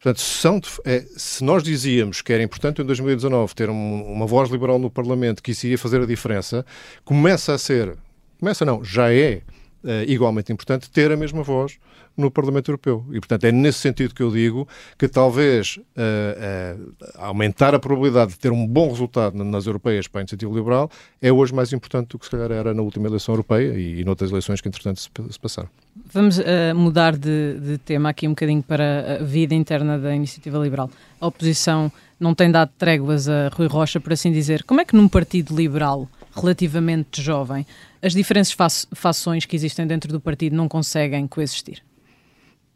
Portanto, 0.02 0.20
são, 0.20 0.60
é, 0.84 1.06
se 1.16 1.44
nós 1.44 1.64
dizíamos 1.64 2.22
que 2.22 2.34
era 2.34 2.44
importante 2.44 2.82
em 2.82 2.86
2019 2.86 3.54
ter 3.56 3.70
um, 3.70 4.04
uma 4.04 4.26
voz 4.26 4.50
liberal 4.50 4.80
no 4.80 4.90
Parlamento 4.90 5.44
que 5.44 5.52
isso 5.52 5.66
iria 5.66 5.78
fazer 5.78 6.02
a 6.02 6.06
diferença, 6.06 6.66
começa 7.06 7.54
a 7.54 7.58
ser 7.58 7.96
começa 8.44 8.66
não, 8.66 8.84
já 8.84 9.10
é 9.14 9.42
uh, 9.86 10.04
igualmente 10.06 10.52
importante 10.52 10.92
ter 10.92 11.10
a 11.14 11.16
mesma 11.16 11.42
voz 11.42 11.80
no 12.16 12.30
Parlamento 12.30 12.70
Europeu. 12.70 13.06
E, 13.10 13.14
portanto, 13.14 13.46
é 13.46 13.54
nesse 13.54 13.80
sentido 13.80 14.14
que 14.14 14.22
eu 14.22 14.30
digo 14.30 14.68
que 15.00 15.08
talvez 15.08 15.78
uh, 15.78 16.78
uh, 16.78 16.94
aumentar 17.16 17.74
a 17.74 17.80
probabilidade 17.80 18.34
de 18.34 18.40
ter 18.40 18.52
um 18.52 18.68
bom 18.68 18.90
resultado 18.90 19.42
nas 19.42 19.66
europeias 19.66 20.10
para 20.10 20.20
a 20.20 20.24
iniciativa 20.24 20.54
liberal 20.54 20.92
é 21.22 21.32
hoje 21.32 21.56
mais 21.56 21.72
importante 21.72 22.10
do 22.10 22.20
que 22.20 22.26
se 22.26 22.32
calhar 22.32 22.52
era 22.52 22.74
na 22.74 22.82
última 22.82 23.08
eleição 23.08 23.34
europeia 23.34 23.74
e, 23.76 24.02
e 24.02 24.04
noutras 24.04 24.30
eleições 24.30 24.60
que, 24.60 24.68
entretanto, 24.68 25.00
se, 25.00 25.10
se 25.32 25.40
passaram. 25.40 25.70
Vamos 26.12 26.38
uh, 26.38 26.44
mudar 26.76 27.16
de, 27.16 27.60
de, 27.62 27.78
tema 27.78 28.10
aqui 28.10 28.28
um 28.28 28.32
bocadinho 28.32 28.62
para 28.62 29.20
a 29.22 29.24
vida 29.24 29.56
interna 29.56 29.98
da 29.98 30.14
iniciativa 30.14 30.58
liberal. 30.60 30.92
A 31.22 31.28
oposição 31.28 31.90
não 32.20 32.36
tem 32.36 32.52
dado 32.52 32.72
tréguas 32.78 33.30
a 33.30 33.48
Rui 33.54 33.68
Rocha, 33.68 34.02
por 34.02 34.12
assim 34.12 34.34
dizer. 34.34 34.64
Como 34.64 34.82
é 34.82 34.86
que 34.86 34.96
num 34.96 35.08
partido 35.08 35.56
liberal 35.56 36.10
relativamente 36.36 37.22
jovem, 37.22 37.66
as 38.04 38.14
diferentes 38.14 38.52
fa 38.52 38.68
fações 38.92 39.46
que 39.46 39.56
existem 39.56 39.88
dentro 39.88 40.12
do 40.12 40.20
partido 40.20 40.56
não 40.56 40.68
conseguem 40.68 41.26
coexistir? 41.26 41.82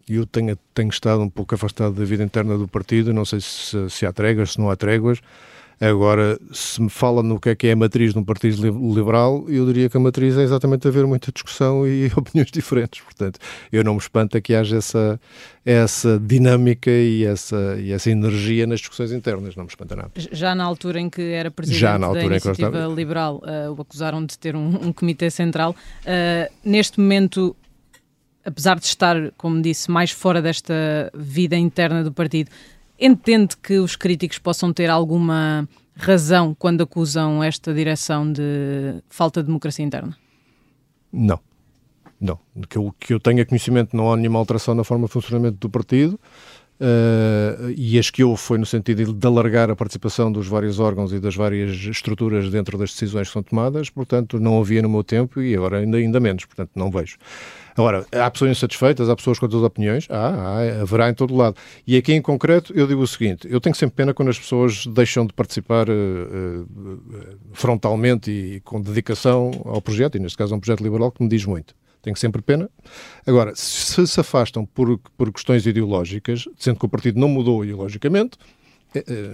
Eu 0.10 0.26
tenho, 0.26 0.58
tenho 0.74 0.90
estado 0.90 1.22
um 1.22 1.30
pouco 1.30 1.54
afastado 1.54 1.94
da 1.94 2.06
vida 2.06 2.24
interna 2.24 2.58
do 2.58 2.66
partido, 2.68 3.14
não 3.14 3.26
sei 3.26 3.42
se, 3.42 3.90
se 3.90 4.06
há 4.06 4.14
tréguas, 4.14 4.54
se 4.54 4.60
não 4.60 4.70
há 4.70 4.76
tréguas. 4.76 5.20
Agora, 5.80 6.40
se 6.52 6.82
me 6.82 6.90
fala 6.90 7.22
no 7.22 7.40
que 7.40 7.50
é 7.50 7.56
que 7.56 7.68
é 7.68 7.74
a 7.74 7.76
matriz 7.76 8.12
de 8.14 8.20
um 8.20 8.24
partido 8.24 8.62
liberal, 8.94 9.46
eu 9.48 9.66
diria 9.68 9.88
que 9.90 9.96
a 9.96 10.00
matriz 10.00 10.36
é 10.36 10.42
exatamente 10.42 10.88
haver 10.88 11.06
muita 11.06 11.32
discussão 11.32 11.88
e 11.88 12.12
opiniões 12.18 12.50
diferentes. 12.50 13.02
Portanto, 13.02 13.40
eu 13.72 13.84
não 13.84 13.94
me 13.94 14.00
espanta 14.00 14.42
que 14.42 14.56
haja 14.56 14.78
essa, 14.78 15.20
essa 15.64 16.20
dinâmica 16.20 16.90
e 16.90 17.24
essa, 17.26 17.78
e 17.80 17.92
essa 17.92 18.10
energia 18.10 18.66
nas 18.66 18.80
discussões 18.80 19.12
internas, 19.12 19.56
não 19.56 19.66
me 19.66 19.70
espanta 19.70 19.96
nada. 19.96 20.12
Já 20.32 20.56
na 20.56 20.64
altura 20.64 21.00
em 21.00 21.10
que 21.10 21.22
era 21.22 21.52
presidente 21.52 21.80
Já 21.80 22.00
na 22.00 22.08
altura 22.08 22.30
da 22.30 22.36
Iniciativa 22.36 22.68
estava... 22.70 22.96
Liberal, 22.96 23.42
uh, 23.44 23.72
o 23.78 23.82
acusaram 23.82 24.26
de 24.26 24.38
ter 24.38 24.56
um, 24.56 24.88
um 24.88 24.92
comitê 24.92 25.30
central. 25.30 25.76
Uh, 26.02 26.52
neste 26.64 27.00
momento, 27.00 27.56
apesar 28.44 28.80
de 28.80 28.86
estar, 28.86 29.32
como 29.38 29.62
disse, 29.62 29.92
mais 29.92 30.10
fora 30.10 30.42
desta 30.42 30.74
vida 31.14 31.56
interna 31.56 32.04
do 32.04 32.12
partido, 32.12 32.50
Entende 33.00 33.56
que 33.58 33.78
os 33.78 33.96
críticos 33.96 34.40
possam 34.40 34.74
ter 34.74 34.90
alguma 34.90 35.68
razão 35.96 36.56
quando 36.58 36.82
acusam 36.82 37.44
esta 37.44 37.74
direção 37.74 38.32
de 38.32 39.02
falta 39.10 39.42
de 39.42 39.48
democracia 39.48 39.86
interna? 39.86 40.18
Não. 41.12 41.40
Não. 42.20 42.40
Que 42.68 42.78
eu, 42.78 42.96
que 43.00 43.14
eu 43.14 43.20
tenha 43.20 43.46
conhecimento, 43.46 43.96
não 43.96 44.12
há 44.12 44.18
nenhuma 44.18 44.40
alteração 44.40 44.74
na 44.74 44.84
forma 44.84 45.08
de 45.08 45.14
funcionamento 45.14 45.58
do 45.58 45.70
partido. 45.70 46.20
Uh, 46.80 47.74
e 47.76 47.98
as 47.98 48.12
que 48.12 48.24
houve 48.24 48.40
foi 48.40 48.60
no 48.60 48.66
sentido 48.66 49.12
de 49.12 49.28
alargar 49.28 49.72
a 49.72 49.76
participação 49.76 50.32
dos 50.32 50.46
vários 50.46 50.80
órgãos 50.80 51.12
e 51.12 51.20
das 51.20 51.36
várias 51.36 51.72
estruturas 51.72 52.52
dentro 52.52 52.78
das 52.78 52.92
decisões 52.92 53.28
que 53.28 53.34
são 53.34 53.42
tomadas, 53.42 53.90
portanto 53.90 54.40
não 54.40 54.60
havia 54.60 54.84
no 54.84 54.90
meu 54.90 55.04
tempo 55.04 55.42
e 55.42 55.56
agora 55.56 55.80
ainda, 55.80 55.98
ainda 55.98 56.20
menos, 56.20 56.46
portanto 56.46 56.70
não 56.76 56.92
vejo. 56.92 57.18
Agora, 57.76 58.06
há 58.12 58.30
pessoas 58.30 58.52
insatisfeitas, 58.52 59.10
há 59.10 59.16
pessoas 59.16 59.40
com 59.40 59.46
outras 59.48 59.64
opiniões, 59.64 60.06
há, 60.10 60.30
há, 60.30 60.82
haverá 60.82 61.10
em 61.10 61.16
todo 61.16 61.36
lado. 61.36 61.56
E 61.86 61.98
aqui 61.98 62.14
em 62.14 62.22
concreto 62.22 62.72
eu 62.76 62.86
digo 62.86 63.02
o 63.02 63.08
seguinte, 63.08 63.48
eu 63.50 63.60
tenho 63.60 63.76
sempre 63.76 63.96
pena 63.96 64.14
quando 64.14 64.30
as 64.30 64.38
pessoas 64.38 64.86
deixam 64.86 65.26
de 65.26 65.34
participar 65.34 65.90
uh, 65.90 65.94
uh, 65.94 67.38
frontalmente 67.54 68.30
e 68.30 68.60
com 68.60 68.80
dedicação 68.80 69.50
ao 69.66 69.82
projeto, 69.82 70.16
e 70.16 70.20
neste 70.20 70.38
caso 70.38 70.54
é 70.54 70.58
um 70.58 70.60
projeto 70.60 70.84
liberal 70.84 71.12
que 71.12 71.24
me 71.24 71.30
diz 71.30 71.44
muito 71.44 71.74
tenho 72.08 72.16
sempre 72.16 72.42
pena. 72.42 72.70
Agora, 73.26 73.54
se 73.54 74.08
se 74.08 74.20
afastam 74.20 74.66
por, 74.66 74.98
por 75.18 75.32
questões 75.32 75.66
ideológicas, 75.66 76.46
sendo 76.58 76.80
que 76.80 76.86
o 76.86 76.90
partido 76.90 77.20
não 77.20 77.28
mudou 77.28 77.66
ideologicamente, 77.66 78.38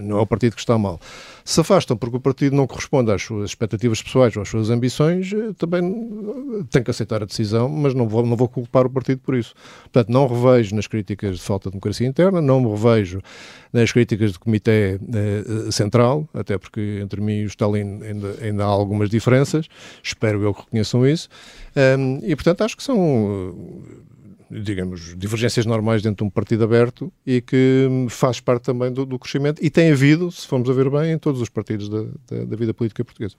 não 0.02 0.18
é 0.18 0.20
o 0.20 0.26
partido 0.26 0.54
que 0.54 0.60
está 0.60 0.76
mal. 0.76 1.00
Se 1.44 1.60
afastam 1.60 1.96
porque 1.96 2.16
o 2.16 2.20
partido 2.20 2.56
não 2.56 2.66
corresponde 2.66 3.12
às 3.12 3.22
suas 3.22 3.50
expectativas 3.50 4.02
pessoais 4.02 4.34
ou 4.36 4.42
às 4.42 4.48
suas 4.48 4.70
ambições, 4.70 5.32
eh, 5.32 5.52
também 5.58 6.64
tem 6.70 6.82
que 6.82 6.90
aceitar 6.90 7.22
a 7.22 7.26
decisão, 7.26 7.68
mas 7.68 7.94
não 7.94 8.08
vou, 8.08 8.24
não 8.24 8.36
vou 8.36 8.48
culpar 8.48 8.86
o 8.86 8.90
partido 8.90 9.20
por 9.20 9.34
isso. 9.34 9.54
Portanto, 9.82 10.08
não 10.10 10.26
revejo 10.26 10.74
nas 10.74 10.86
críticas 10.86 11.36
de 11.36 11.42
falta 11.42 11.68
de 11.68 11.72
democracia 11.72 12.06
interna, 12.06 12.40
não 12.40 12.60
me 12.60 12.70
revejo 12.70 13.20
nas 13.72 13.92
críticas 13.92 14.32
do 14.32 14.40
Comitê 14.40 14.98
eh, 15.14 15.70
Central, 15.70 16.28
até 16.32 16.56
porque 16.56 17.00
entre 17.02 17.20
mim 17.20 17.40
e 17.40 17.44
o 17.44 17.48
Stalin 17.48 18.02
ainda, 18.02 18.36
ainda 18.40 18.64
há 18.64 18.68
algumas 18.68 19.10
diferenças, 19.10 19.68
espero 20.02 20.42
eu 20.42 20.54
que 20.54 20.62
reconheçam 20.62 21.06
isso, 21.06 21.28
um, 21.98 22.20
e 22.22 22.34
portanto 22.34 22.62
acho 22.62 22.76
que 22.76 22.82
são 22.82 23.54
digamos, 24.62 25.16
divergências 25.16 25.66
normais 25.66 26.02
dentro 26.02 26.24
de 26.24 26.28
um 26.28 26.30
partido 26.30 26.64
aberto 26.64 27.12
e 27.26 27.40
que 27.40 27.88
faz 28.08 28.40
parte 28.40 28.62
também 28.62 28.92
do, 28.92 29.04
do 29.04 29.18
crescimento 29.18 29.64
e 29.64 29.70
tem 29.70 29.90
havido, 29.90 30.30
se 30.30 30.46
formos 30.46 30.70
a 30.70 30.72
ver 30.72 30.88
bem, 30.90 31.12
em 31.12 31.18
todos 31.18 31.40
os 31.40 31.48
partidos 31.48 31.88
da, 31.88 32.02
da, 32.30 32.44
da 32.44 32.56
vida 32.56 32.72
política 32.72 33.04
portuguesa. 33.04 33.34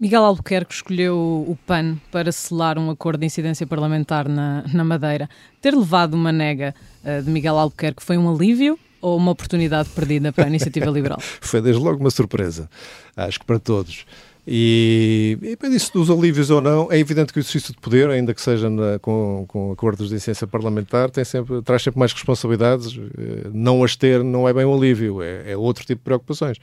Miguel 0.00 0.24
Albuquerque 0.24 0.72
escolheu 0.72 1.16
o 1.16 1.58
PAN 1.66 1.96
para 2.12 2.30
selar 2.30 2.78
um 2.78 2.88
acordo 2.88 3.20
de 3.20 3.26
incidência 3.26 3.66
parlamentar 3.66 4.28
na, 4.28 4.64
na 4.72 4.84
Madeira. 4.84 5.28
Ter 5.60 5.74
levado 5.74 6.14
uma 6.14 6.30
nega 6.30 6.72
uh, 7.02 7.22
de 7.22 7.28
Miguel 7.30 7.58
Albuquerque 7.58 8.02
foi 8.04 8.16
um 8.16 8.32
alívio 8.32 8.78
ou 9.00 9.16
uma 9.16 9.32
oportunidade 9.32 9.88
perdida 9.90 10.32
para 10.32 10.44
a 10.44 10.48
iniciativa 10.48 10.86
liberal? 10.86 11.18
foi 11.40 11.60
desde 11.60 11.82
logo 11.82 11.98
uma 11.98 12.10
surpresa, 12.10 12.70
acho 13.16 13.40
que 13.40 13.46
para 13.46 13.58
todos. 13.58 14.06
E, 14.50 15.36
e 15.42 15.56
para 15.56 15.68
isso 15.68 15.92
dos 15.92 16.08
alívios 16.08 16.48
ou 16.48 16.62
não, 16.62 16.90
é 16.90 16.98
evidente 16.98 17.34
que 17.34 17.38
o 17.38 17.42
exercício 17.42 17.74
de 17.74 17.80
poder, 17.80 18.08
ainda 18.08 18.32
que 18.32 18.40
seja 18.40 18.70
na, 18.70 18.98
com, 18.98 19.44
com 19.46 19.72
acordos 19.72 20.08
de 20.08 20.14
licença 20.14 20.46
parlamentar, 20.46 21.10
tem 21.10 21.22
sempre, 21.22 21.60
traz 21.60 21.82
sempre 21.82 21.98
mais 21.98 22.14
responsabilidades. 22.14 22.98
Eh, 22.98 23.50
não 23.52 23.84
as 23.84 23.94
ter 23.94 24.24
não 24.24 24.48
é 24.48 24.54
bem 24.54 24.64
um 24.64 24.74
alívio, 24.74 25.20
é, 25.20 25.52
é 25.52 25.56
outro 25.56 25.84
tipo 25.84 25.98
de 25.98 26.04
preocupações. 26.04 26.56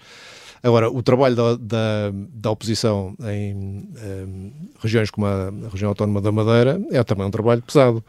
Agora, 0.63 0.89
o 0.89 1.03
trabalho 1.03 1.35
da, 1.35 1.55
da, 1.57 2.11
da 2.33 2.49
oposição 2.49 3.13
em, 3.21 3.87
em, 4.03 4.53
regiões 4.81 5.11
como 5.11 5.27
a, 5.27 5.49
a 5.49 5.69
região 5.71 5.89
autónoma 5.89 6.19
da 6.21 6.31
Madeira 6.31 6.81
é 6.91 7.03
também 7.03 7.27
um 7.27 7.31
trabalho 7.31 7.61
pesado 7.61 8.03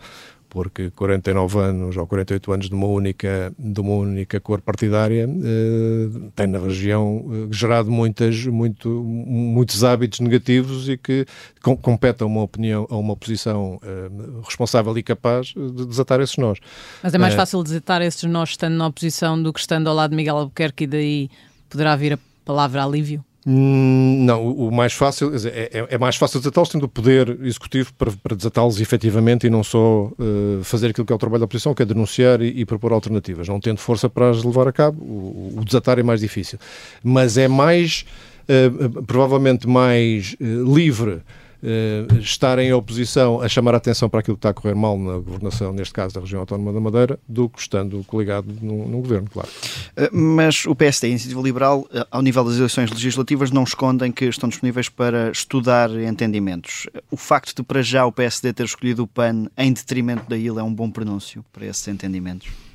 porque 0.48 0.90
49 0.90 1.58
anos 1.58 1.96
ou 1.96 2.06
48 2.06 2.52
anos 2.52 2.68
de 2.68 2.74
uma 2.74 2.86
única, 2.86 3.52
de 3.58 3.80
uma 3.80 3.94
única 3.94 4.40
cor 4.40 4.60
partidária 4.60 5.28
eh, 5.28 6.30
tem 6.34 6.46
na 6.46 6.58
região 6.58 7.24
eh, 7.30 7.48
gerado 7.50 7.90
muitas, 7.90 8.44
muito, 8.46 8.88
muitos 8.88 9.84
hábitos 9.84 10.20
negativos 10.20 10.88
e 10.88 10.96
que 10.96 11.26
com, 11.62 11.76
compete 11.76 12.22
a 12.22 12.26
uma 12.26 12.42
opinião, 12.42 12.86
a 12.90 12.96
uma 12.96 13.12
oposição 13.12 13.80
eh, 13.82 14.10
responsável 14.44 14.96
e 14.96 15.02
capaz 15.02 15.48
de 15.48 15.86
desatar 15.86 16.20
esses 16.20 16.36
nós. 16.36 16.58
Mas 17.02 17.14
é 17.14 17.18
mais 17.18 17.34
fácil 17.34 17.62
desatar 17.62 18.02
esses 18.02 18.22
nós 18.24 18.50
estando 18.50 18.76
na 18.76 18.86
oposição 18.86 19.40
do 19.40 19.52
que 19.52 19.60
estando 19.60 19.88
ao 19.88 19.94
lado 19.94 20.10
de 20.10 20.16
Miguel 20.16 20.36
Albuquerque 20.36 20.84
e 20.84 20.86
daí 20.86 21.30
poderá 21.68 21.96
vir 21.96 22.14
a 22.14 22.18
palavra 22.44 22.82
alívio? 22.84 23.24
Hum, 23.48 24.24
não, 24.24 24.44
o 24.44 24.72
mais 24.72 24.92
fácil 24.92 25.30
é, 25.46 25.70
é, 25.72 25.86
é 25.90 25.98
mais 25.98 26.16
fácil 26.16 26.40
desatá-los 26.40 26.68
tendo 26.68 26.82
o 26.82 26.88
poder 26.88 27.38
executivo 27.42 27.94
para, 27.94 28.10
para 28.10 28.34
desatá-los 28.34 28.80
efetivamente 28.80 29.46
e 29.46 29.50
não 29.50 29.62
só 29.62 30.06
uh, 30.06 30.64
fazer 30.64 30.88
aquilo 30.88 31.06
que 31.06 31.12
é 31.12 31.16
o 31.16 31.18
trabalho 31.18 31.38
da 31.38 31.44
oposição, 31.44 31.72
que 31.72 31.80
é 31.80 31.86
denunciar 31.86 32.42
e, 32.42 32.48
e, 32.60 32.64
propor 32.64 32.92
alternativas. 32.92 33.46
Não 33.46 33.60
tendo 33.60 33.78
força 33.78 34.10
para 34.10 34.30
as 34.30 34.42
levar 34.42 34.66
a 34.66 34.72
cabo, 34.72 35.00
o, 35.00 35.58
o 35.58 35.64
desatar 35.64 35.96
é 35.96 36.02
mais 36.02 36.20
difícil. 36.20 36.58
Mas 37.04 37.38
é 37.38 37.46
mais, 37.46 38.04
uh, 38.48 39.02
provavelmente 39.04 39.68
mais 39.68 40.34
uh, 40.40 40.74
livre 40.74 41.22
uh, 41.66 42.18
estar 42.18 42.58
em 42.58 42.72
oposição 42.72 43.40
a 43.42 43.48
chamar 43.48 43.74
a 43.74 43.78
atenção 43.78 44.08
para 44.08 44.20
aquilo 44.20 44.36
que 44.36 44.38
está 44.38 44.50
a 44.50 44.54
correr 44.54 44.74
mal 44.74 44.96
na 44.96 45.18
governação, 45.18 45.72
neste 45.72 45.92
caso 45.92 46.14
da 46.14 46.20
região 46.20 46.40
autónoma 46.40 46.72
da 46.72 46.80
Madeira, 46.80 47.18
do 47.28 47.48
que 47.48 47.60
estando 47.60 48.02
coligado 48.04 48.46
no, 48.62 48.88
no 48.88 48.98
governo, 49.00 49.28
claro. 49.30 49.48
Uh, 49.96 50.16
mas 50.16 50.64
o 50.66 50.74
PSD 50.74 51.08
e 51.08 51.08
a 51.08 51.10
Iniciativa 51.10 51.42
Liberal, 51.42 51.80
uh, 51.80 52.06
ao 52.10 52.22
nível 52.22 52.44
das 52.44 52.56
eleições 52.56 52.90
legislativas, 52.90 53.50
não 53.50 53.64
escondem 53.64 54.12
que 54.12 54.26
estão 54.26 54.48
disponíveis 54.48 54.88
para 54.88 55.30
estudar 55.30 55.90
entendimentos. 55.90 56.86
O 57.10 57.16
facto 57.16 57.56
de, 57.56 57.62
para 57.62 57.82
já, 57.82 58.06
o 58.06 58.12
PSD 58.12 58.52
ter 58.52 58.64
escolhido 58.64 59.02
o 59.02 59.06
PAN 59.06 59.46
em 59.56 59.72
detrimento 59.72 60.28
da 60.28 60.36
ilha 60.36 60.60
é 60.60 60.62
um 60.62 60.72
bom 60.72 60.90
pronúncio 60.90 61.44
para 61.52 61.66
esses 61.66 61.86
entendimentos? 61.88 62.65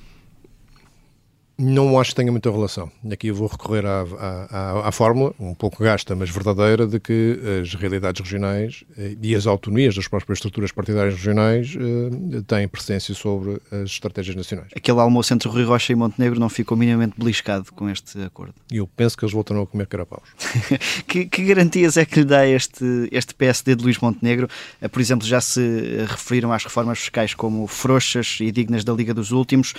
Não 1.62 2.00
acho 2.00 2.10
que 2.10 2.15
tenha 2.15 2.32
muita 2.32 2.50
relação. 2.50 2.91
Aqui 3.12 3.28
eu 3.28 3.36
vou 3.36 3.47
recorrer 3.47 3.86
à, 3.86 4.02
à, 4.50 4.88
à, 4.88 4.91
fórmula, 4.91 5.32
um 5.39 5.54
pouco 5.54 5.84
gasta, 5.84 6.15
mas 6.15 6.28
verdadeira, 6.28 6.88
de 6.88 7.00
que 7.00 7.39
as 7.62 7.76
realidades 7.76 8.19
regionais 8.19 8.84
eh, 8.97 9.15
e 9.21 9.36
as 9.36 9.45
autonomias 9.45 9.93
das 9.93 10.08
próprias 10.08 10.38
estruturas 10.38 10.71
partidárias 10.71 11.13
regionais 11.13 11.76
eh, 11.78 12.41
têm 12.47 12.67
presença 12.67 13.13
sobre 13.13 13.62
as 13.71 13.91
estratégias 13.91 14.36
nacionais. 14.36 14.69
Aquele 14.76 15.00
almoço 15.00 15.36
entre 15.36 15.47
Rui 15.50 15.63
Rocha 15.63 15.93
e 15.93 15.95
Montenegro 15.95 16.39
não 16.39 16.50
ficou 16.50 16.76
minimamente 16.76 17.13
beliscado 17.15 17.71
com 17.74 17.88
este 17.88 18.19
acordo? 18.24 18.56
Eu 18.71 18.88
penso 18.88 19.15
que 19.15 19.24
eles 19.24 19.34
voltaram 19.34 19.62
a 19.62 19.67
comer 19.67 19.86
carapaus. 19.86 20.30
que, 21.06 21.26
que, 21.26 21.43
garantias 21.45 21.95
é 21.95 22.06
que 22.06 22.21
lhe 22.21 22.26
dá 22.26 22.47
este, 22.47 23.08
este 23.12 23.36
PSD 23.36 23.76
de 23.76 23.84
Luís 23.84 24.00
Montenegro? 24.00 24.50
Eh, 24.82 24.88
por 24.88 25.00
exemplo, 25.00 25.28
já 25.28 25.39
se 25.39 25.62
referiram 26.08 26.52
às 26.52 26.63
reformas 26.63 26.97
fiscais 26.97 27.36
como 27.36 27.67
frouxas 27.67 28.39
e 28.41 28.52
dignas 28.52 28.84
da 28.84 28.93
Liga 28.93 29.13
dos 29.13 29.32
Últimos. 29.32 29.76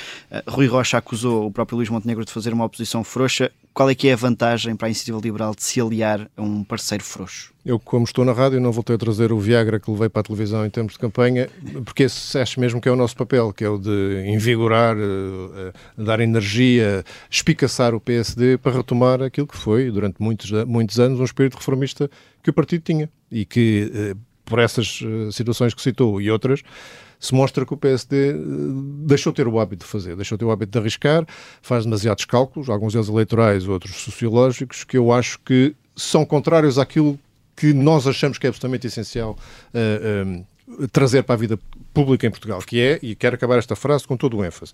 Rui 0.47 0.69
Rocha 0.69 0.97
acusou 0.97 1.47
o 1.47 1.51
próprio 1.51 1.72
próprio 1.73 1.77
Luís 1.79 1.89
Montenegro 1.89 2.25
de 2.25 2.31
fazer 2.31 2.53
uma 2.53 2.65
oposição 2.65 3.03
frouxa. 3.03 3.51
Qual 3.73 3.89
é 3.89 3.95
que 3.95 4.09
é 4.09 4.13
a 4.13 4.17
vantagem 4.17 4.77
para 4.77 4.87
a 4.87 4.91
Iniciativa 4.91 5.19
Liberal 5.19 5.55
de 5.55 5.63
se 5.63 5.81
aliar 5.81 6.31
a 6.37 6.43
um 6.43 6.63
parceiro 6.63 7.03
frouxo? 7.03 7.53
Eu, 7.65 7.79
como 7.79 8.05
estou 8.05 8.25
na 8.25 8.33
rádio, 8.33 8.61
não 8.61 8.71
voltei 8.71 8.97
a 8.97 8.99
trazer 8.99 9.33
o 9.33 9.39
Viagra 9.39 9.81
que 9.81 9.91
levei 9.91 10.11
para 10.11 10.21
a 10.21 10.23
televisão 10.23 10.67
em 10.67 10.71
termos 10.71 10.93
de 10.93 10.99
campanha, 10.99 11.49
porque 11.85 12.03
esse 12.03 12.39
acho 12.39 12.61
mesmo 12.61 12.81
que 12.81 12.89
é 12.89 12.93
o 12.93 12.97
nosso 12.97 13.17
papel, 13.17 13.53
que 13.53 13.65
é 13.65 13.69
o 13.69 13.79
de 13.79 14.25
invigorar, 14.27 14.97
uh, 14.97 15.01
uh, 15.01 16.05
dar 16.05 16.21
energia, 16.21 17.03
espicaçar 17.31 17.95
o 17.95 18.01
PSD 18.01 18.59
para 18.59 18.77
retomar 18.77 19.23
aquilo 19.23 19.47
que 19.47 19.57
foi, 19.57 19.91
durante 19.91 20.17
muitos, 20.21 20.51
muitos 20.67 21.01
anos, 21.01 21.19
um 21.19 21.25
espírito 21.25 21.57
reformista 21.57 22.11
que 22.43 22.51
o 22.51 22.53
partido 22.53 22.83
tinha 22.83 23.09
e 23.31 23.47
que, 23.47 24.15
por 24.45 24.59
essas 24.59 25.01
situações 25.31 25.73
que 25.73 25.81
citou 25.81 26.21
e 26.21 26.31
outras, 26.31 26.63
se 27.23 27.33
mostra 27.33 27.65
que 27.65 27.73
o 27.73 27.77
PSD 27.77 28.31
eh, 28.31 28.35
deixou 29.07 29.33
ter 29.33 29.47
o 29.47 29.61
hábito 29.61 29.87
de 29.87 29.91
fazer, 29.91 30.17
deixou 30.17 30.37
ter 30.37 30.45
o 30.45 30.51
hábito 30.51 30.73
de 30.73 30.79
arriscar, 30.79 31.25
faz 31.63 31.85
demasiados 31.85 32.25
cálculos, 32.25 32.69
alguns 32.69 32.95
deles 32.95 33.09
eleitorais, 33.09 33.69
outros 33.69 33.95
sociológicos, 33.95 34.83
que 34.83 34.99
eu 34.99 35.13
acho 35.13 35.39
que 35.39 35.73
são 35.95 36.27
contrários 36.27 36.81
àquilo 36.81 37.17
que 37.55 37.73
nós 37.73 38.09
achamos 38.09 38.39
que 38.39 38.47
é 38.47 38.49
absolutamente 38.49 38.89
essencial 38.89 39.39
uh, 39.73 40.45
uh, 40.81 40.89
trazer 40.89 41.23
para 41.23 41.37
a 41.37 41.39
vida 41.39 41.59
pública 41.95 42.27
em 42.27 42.31
Portugal, 42.31 42.59
que 42.61 42.81
é, 42.81 42.99
e 43.01 43.15
quero 43.15 43.37
acabar 43.37 43.57
esta 43.57 43.77
frase 43.77 44.05
com 44.05 44.17
todo 44.17 44.39
o 44.39 44.45
ênfase, 44.45 44.73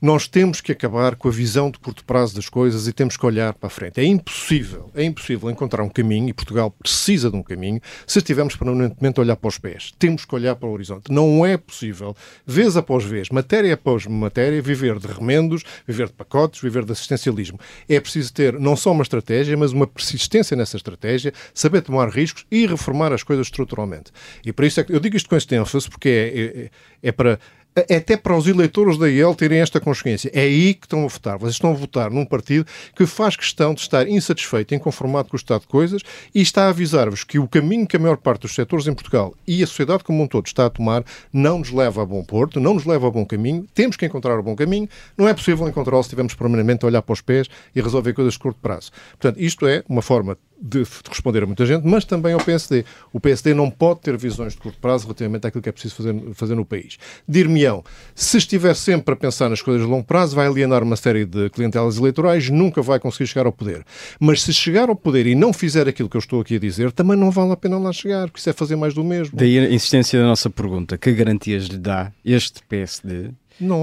nós 0.00 0.28
temos 0.28 0.60
que 0.60 0.72
acabar 0.72 1.16
com 1.16 1.28
a 1.28 1.30
visão 1.30 1.70
de 1.70 1.78
curto 1.78 2.04
prazo 2.04 2.34
das 2.34 2.48
coisas 2.48 2.86
e 2.86 2.92
temos 2.92 3.16
que 3.16 3.24
olhar 3.24 3.54
para 3.54 3.68
a 3.68 3.70
frente. 3.70 4.00
É 4.00 4.04
impossível, 4.04 4.90
é 4.94 5.02
impossível 5.04 5.50
encontrar 5.50 5.82
um 5.82 5.88
caminho, 5.88 6.28
e 6.28 6.32
Portugal 6.32 6.70
precisa 6.70 7.30
de 7.30 7.36
um 7.36 7.42
caminho, 7.42 7.80
se 8.06 8.18
estivermos 8.18 8.56
permanentemente 8.56 9.18
a 9.18 9.22
olhar 9.22 9.36
para 9.36 9.48
os 9.48 9.58
pés. 9.58 9.92
Temos 9.98 10.24
que 10.24 10.34
olhar 10.34 10.54
para 10.56 10.68
o 10.68 10.72
horizonte. 10.72 11.10
Não 11.10 11.44
é 11.44 11.56
possível, 11.56 12.14
vez 12.46 12.76
após 12.76 13.04
vez, 13.04 13.30
matéria 13.30 13.74
após 13.74 14.06
matéria, 14.06 14.60
viver 14.60 14.98
de 14.98 15.06
remendos, 15.06 15.62
viver 15.86 16.08
de 16.08 16.12
pacotes, 16.12 16.60
viver 16.60 16.84
de 16.84 16.92
assistencialismo. 16.92 17.58
É 17.88 17.98
preciso 18.00 18.32
ter 18.32 18.58
não 18.58 18.76
só 18.76 18.92
uma 18.92 19.02
estratégia, 19.02 19.56
mas 19.56 19.72
uma 19.72 19.86
persistência 19.86 20.56
nessa 20.56 20.76
estratégia, 20.76 21.32
saber 21.54 21.82
tomar 21.82 22.08
riscos 22.08 22.44
e 22.50 22.66
reformar 22.66 23.12
as 23.12 23.22
coisas 23.22 23.46
estruturalmente. 23.46 24.12
E 24.44 24.52
por 24.52 24.64
isso 24.64 24.80
é 24.80 24.84
que 24.84 24.92
eu 24.92 25.00
digo 25.00 25.16
isto 25.16 25.28
com 25.28 25.36
este 25.36 25.54
ênfase, 25.54 25.88
porque 25.88 26.08
é, 26.08 26.38
é, 26.38 26.70
é 27.08 27.12
para 27.12 27.38
até 27.76 28.16
para 28.16 28.36
os 28.36 28.46
eleitores 28.46 28.96
da 28.96 29.08
IEL 29.08 29.34
terem 29.34 29.60
esta 29.60 29.78
consciência. 29.78 30.30
É 30.32 30.40
aí 30.40 30.74
que 30.74 30.86
estão 30.86 31.04
a 31.04 31.08
votar. 31.08 31.38
Vocês 31.38 31.54
estão 31.54 31.70
a 31.70 31.74
votar 31.74 32.10
num 32.10 32.24
partido 32.24 32.66
que 32.94 33.04
faz 33.04 33.36
questão 33.36 33.74
de 33.74 33.80
estar 33.80 34.08
insatisfeito, 34.08 34.74
inconformado 34.74 35.28
com 35.28 35.36
o 35.36 35.38
estado 35.38 35.60
de 35.62 35.66
coisas 35.66 36.02
e 36.34 36.40
está 36.40 36.64
a 36.64 36.68
avisar-vos 36.70 37.22
que 37.22 37.38
o 37.38 37.46
caminho 37.46 37.86
que 37.86 37.96
a 37.96 38.00
maior 38.00 38.16
parte 38.16 38.42
dos 38.42 38.54
setores 38.54 38.86
em 38.86 38.94
Portugal 38.94 39.34
e 39.46 39.62
a 39.62 39.66
sociedade 39.66 40.04
como 40.04 40.22
um 40.22 40.26
todo 40.26 40.46
está 40.46 40.66
a 40.66 40.70
tomar 40.70 41.04
não 41.32 41.58
nos 41.58 41.70
leva 41.70 42.02
a 42.02 42.06
bom 42.06 42.24
porto, 42.24 42.58
não 42.58 42.74
nos 42.74 42.86
leva 42.86 43.08
a 43.08 43.10
bom 43.10 43.26
caminho. 43.26 43.66
Temos 43.74 43.96
que 43.96 44.06
encontrar 44.06 44.38
o 44.38 44.42
bom 44.42 44.56
caminho. 44.56 44.88
Não 45.16 45.28
é 45.28 45.34
possível 45.34 45.68
encontrá-lo 45.68 46.02
se 46.02 46.06
estivermos 46.06 46.34
permanentemente 46.34 46.84
a 46.84 46.88
olhar 46.88 47.02
para 47.02 47.12
os 47.12 47.20
pés 47.20 47.48
e 47.74 47.80
resolver 47.80 48.14
coisas 48.14 48.34
de 48.34 48.38
curto 48.38 48.58
prazo. 48.60 48.90
Portanto, 49.10 49.38
isto 49.38 49.66
é 49.66 49.84
uma 49.88 50.02
forma 50.02 50.38
de, 50.60 50.82
de, 50.82 50.88
responder 51.08 51.42
a 51.42 51.46
muita 51.46 51.66
gente, 51.66 51.86
mas 51.86 52.04
também 52.04 52.32
ao 52.32 52.40
PSD. 52.40 52.84
O 53.12 53.20
PSD 53.20 53.54
não 53.54 53.70
pode 53.70 54.00
ter 54.00 54.16
visões 54.16 54.54
de 54.54 54.58
curto 54.58 54.78
prazo 54.80 55.04
relativamente 55.04 55.46
àquilo 55.46 55.62
que 55.62 55.68
é 55.68 55.72
preciso 55.72 55.94
fazer, 55.94 56.14
fazer 56.34 56.54
no 56.54 56.64
país. 56.64 56.98
Dir-me-ão, 57.28 57.84
se 58.14 58.38
estiver 58.38 58.74
sempre 58.74 59.14
a 59.14 59.16
pensar 59.16 59.48
nas 59.48 59.62
coisas 59.62 59.82
de 59.82 59.90
longo 59.90 60.04
prazo, 60.04 60.34
vai 60.34 60.46
alienar 60.46 60.82
uma 60.82 60.96
série 60.96 61.24
de 61.24 61.50
clientelas 61.50 61.98
eleitorais, 61.98 62.48
nunca 62.50 62.80
vai 62.82 62.98
conseguir 62.98 63.26
chegar 63.26 63.46
ao 63.46 63.52
poder. 63.52 63.84
Mas 64.18 64.42
se 64.42 64.52
chegar 64.52 64.88
ao 64.88 64.96
poder 64.96 65.26
e 65.26 65.34
não 65.34 65.52
fizer 65.52 65.88
aquilo 65.88 66.08
que 66.08 66.16
eu 66.16 66.20
estou 66.20 66.40
aqui 66.40 66.56
a 66.56 66.58
dizer, 66.58 66.92
também 66.92 67.16
não 67.16 67.30
vale 67.30 67.52
a 67.52 67.56
pena 67.56 67.78
lá 67.78 67.92
chegar, 67.92 68.26
porque 68.28 68.40
isso 68.40 68.50
é 68.50 68.52
fazer 68.52 68.76
mais 68.76 68.94
do 68.94 69.04
mesmo. 69.04 69.36
Daí 69.36 69.58
a 69.58 69.70
insistência 69.70 70.18
da 70.18 70.26
nossa 70.26 70.48
pergunta: 70.48 70.96
que 70.96 71.12
garantias 71.12 71.66
lhe 71.66 71.78
dá 71.78 72.12
este 72.24 72.62
PSD 72.68 73.30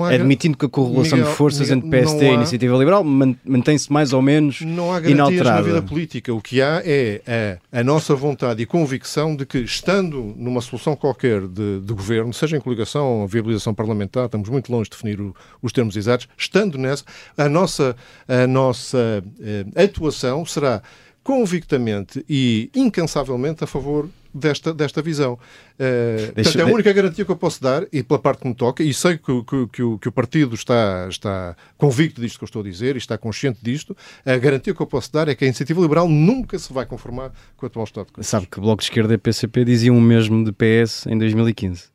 há 0.06 0.10
admitindo 0.10 0.58
que 0.58 0.66
a 0.66 0.70
correlação 0.70 1.18
Miguel, 1.18 1.32
de 1.32 1.38
forças 1.38 1.70
Miguel, 1.70 1.78
entre 1.78 1.90
PSD 1.90 2.28
há, 2.28 2.32
e 2.32 2.34
Iniciativa 2.36 2.78
Liberal 2.78 3.04
mantém-se 3.04 3.92
mais 3.92 4.14
ou 4.14 4.22
menos 4.22 4.62
Não 4.62 4.92
há 4.92 5.00
garantias 5.00 5.12
inalterada. 5.12 5.56
na 5.56 5.62
vida 5.62 5.82
política. 5.82 6.34
O 6.34 6.42
que 6.42 6.62
há 6.62 6.82
é 6.86 7.60
a, 7.74 7.80
a, 7.80 7.84
nossa 7.84 8.16
vontade 8.16 8.62
e 8.62 8.66
convicção 8.66 9.36
de 9.36 9.46
que, 9.46 9.60
estando 9.60 10.34
numa 10.38 10.62
solução 10.62 10.96
qualquer 10.96 11.48
de, 11.48 11.80
de 11.82 11.94
governo, 11.94 12.34
seja 12.34 12.58
em 12.58 12.60
coligação 12.60 13.22
ou 13.22 13.28
viabilização 13.28 13.74
parlamentar, 13.74 14.26
estamos 14.26 14.50
muito 14.50 14.72
longe 14.72 14.90
de 14.90 14.96
definir 14.96 15.20
o, 15.20 15.36
os 15.62 15.72
termos 15.72 15.96
exatos, 15.96 16.28
estando 16.38 16.78
nessa, 16.78 17.04
a 17.38 17.50
nossa, 17.50 17.96
a 18.28 18.48
nossa 18.48 19.24
eh, 19.42 19.84
atuação 19.84 20.46
será 20.46 20.82
convictamente 21.24 22.24
e 22.28 22.70
incansavelmente 22.76 23.64
a 23.64 23.68
favor 23.68 24.10
desta, 24.34 24.74
desta 24.74 25.02
visão. 25.02 25.34
Uh, 25.34 26.34
portanto, 26.34 26.60
é 26.60 26.62
a 26.64 26.66
única 26.66 26.92
garantia 26.92 27.24
que 27.24 27.32
eu 27.32 27.36
posso 27.36 27.62
dar, 27.62 27.86
e 27.92 28.02
pela 28.02 28.20
parte 28.20 28.42
que 28.42 28.48
me 28.48 28.56
toca, 28.56 28.84
e 28.84 28.94
sei 28.94 29.18
que, 29.18 29.44
que, 29.44 29.68
que, 29.68 29.84
o, 29.84 30.00
que 30.00 30.10
o 30.10 30.12
partido 30.12 30.56
está, 30.56 31.08
está 31.10 31.56
convicto 31.78 32.20
disto 32.20 32.38
que 32.40 32.44
eu 32.44 32.48
estou 32.48 32.62
a 32.62 32.66
dizer 32.66 32.96
e 32.96 32.98
está 32.98 33.18
consciente 33.18 33.60
disto, 33.62 33.96
a 34.26 34.38
garantia 34.38 34.74
que 34.74 34.82
eu 34.82 34.88
posso 34.88 35.12
dar 35.12 35.28
é 35.28 35.36
que 35.36 35.44
a 35.44 35.48
iniciativa 35.48 35.80
liberal 35.80 36.10
nunca 36.10 36.58
se 36.58 36.74
vai 36.74 36.86
conformar 36.86 37.32
com 37.56 37.66
o 37.66 37.68
atual 37.68 37.86
Estado 37.86 38.08
de 38.08 38.14
coisas. 38.14 38.30
Sabe 38.30 38.48
que 38.48 38.58
o 38.58 38.62
Bloco 38.62 38.82
de 38.82 38.86
Esquerda 38.86 39.14
e 39.14 39.18
PCP 39.18 39.64
diziam 39.64 39.98
o 39.98 40.02
mesmo 40.02 40.44
de 40.44 40.52
PS 40.52 41.06
em 41.08 41.18
2015 41.18 41.93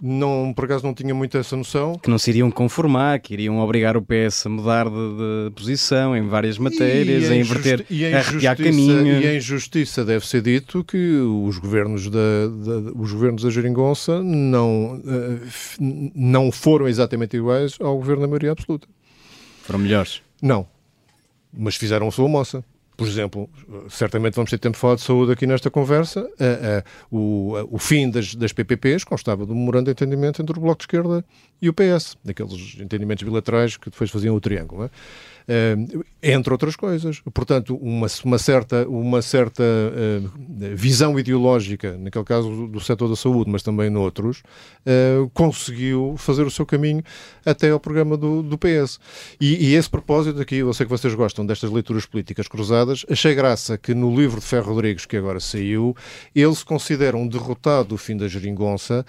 não, 0.00 0.52
por 0.54 0.66
acaso 0.66 0.84
não 0.84 0.92
tinha 0.92 1.14
muito 1.14 1.38
essa 1.38 1.56
noção. 1.56 1.94
Que 1.98 2.10
não 2.10 2.18
se 2.18 2.30
iriam 2.30 2.50
conformar, 2.50 3.18
que 3.18 3.32
iriam 3.32 3.58
obrigar 3.60 3.96
o 3.96 4.02
PS 4.02 4.46
a 4.46 4.48
mudar 4.48 4.84
de, 4.88 4.92
de 4.92 5.50
posição 5.54 6.16
em 6.16 6.26
várias 6.28 6.58
matérias, 6.58 7.30
a 7.30 7.36
inverter, 7.36 7.86
e 7.88 8.04
a 8.04 8.20
repiar 8.20 8.56
caminho. 8.56 9.22
E 9.22 9.36
em 9.36 9.40
justiça 9.40 10.04
deve 10.04 10.26
ser 10.26 10.42
dito 10.42 10.84
que 10.84 11.18
os 11.18 11.58
governos 11.58 12.10
da, 12.10 12.18
da 12.18 12.92
os 12.94 13.12
governos 13.12 13.42
da 13.42 13.50
Jeringonça 13.50 14.22
não, 14.22 14.96
uh, 14.96 15.40
não 16.14 16.52
foram 16.52 16.86
exatamente 16.86 17.36
iguais 17.36 17.76
ao 17.80 17.96
governo 17.96 18.22
da 18.22 18.28
maioria 18.28 18.52
absoluta. 18.52 18.86
Foram 19.62 19.78
melhores? 19.80 20.20
Não, 20.42 20.66
mas 21.56 21.76
fizeram 21.76 22.06
a 22.08 22.10
sua 22.10 22.28
moça 22.28 22.62
por 22.96 23.06
exemplo, 23.06 23.48
certamente 23.90 24.34
vamos 24.34 24.50
ter 24.50 24.58
tempo 24.58 24.74
de 24.74 24.80
falar 24.80 24.94
de 24.94 25.02
saúde 25.02 25.32
aqui 25.32 25.46
nesta 25.46 25.70
conversa, 25.70 26.26
o, 27.10 27.52
o 27.70 27.78
fim 27.78 28.10
das, 28.10 28.34
das 28.34 28.52
PPPs 28.52 29.04
constava 29.04 29.44
do 29.44 29.54
memorando 29.54 29.84
de 29.86 29.90
entendimento 29.90 30.40
entre 30.40 30.56
o 30.56 30.60
Bloco 30.60 30.78
de 30.78 30.84
Esquerda 30.84 31.24
e 31.60 31.68
o 31.68 31.74
PS, 31.74 32.16
daqueles 32.24 32.76
entendimentos 32.80 33.22
bilaterais 33.22 33.76
que 33.76 33.90
depois 33.90 34.10
faziam 34.10 34.34
o 34.34 34.40
triângulo. 34.40 34.80
Não 34.80 34.86
é? 34.86 34.90
Entre 36.22 36.52
outras 36.52 36.74
coisas. 36.74 37.20
Portanto, 37.32 37.76
uma, 37.76 38.08
uma 38.24 38.38
certa, 38.38 38.88
uma 38.88 39.22
certa 39.22 39.62
uh, 39.62 40.30
visão 40.74 41.16
ideológica, 41.18 41.96
naquele 41.96 42.24
caso 42.24 42.66
do 42.66 42.80
setor 42.80 43.08
da 43.08 43.14
saúde, 43.14 43.48
mas 43.48 43.62
também 43.62 43.88
noutros, 43.88 44.42
uh, 44.84 45.30
conseguiu 45.32 46.16
fazer 46.18 46.42
o 46.42 46.50
seu 46.50 46.66
caminho 46.66 47.02
até 47.44 47.70
ao 47.70 47.78
programa 47.78 48.16
do, 48.16 48.42
do 48.42 48.58
PS. 48.58 48.98
E, 49.40 49.68
e 49.68 49.74
esse 49.74 49.88
propósito 49.88 50.40
aqui, 50.40 50.56
eu 50.56 50.74
sei 50.74 50.84
que 50.84 50.90
vocês 50.90 51.14
gostam 51.14 51.46
destas 51.46 51.70
leituras 51.70 52.06
políticas 52.06 52.48
cruzadas, 52.48 53.06
achei 53.08 53.32
graça 53.32 53.78
que 53.78 53.94
no 53.94 54.12
livro 54.14 54.40
de 54.40 54.46
Ferro 54.46 54.74
Rodrigues, 54.74 55.06
que 55.06 55.16
agora 55.16 55.38
saiu, 55.38 55.94
ele 56.34 56.54
se 56.56 56.64
considera 56.64 57.16
um 57.16 57.28
derrotado 57.28 57.90
do 57.90 57.96
fim 57.96 58.16
da 58.16 58.26
geringonça, 58.26 59.06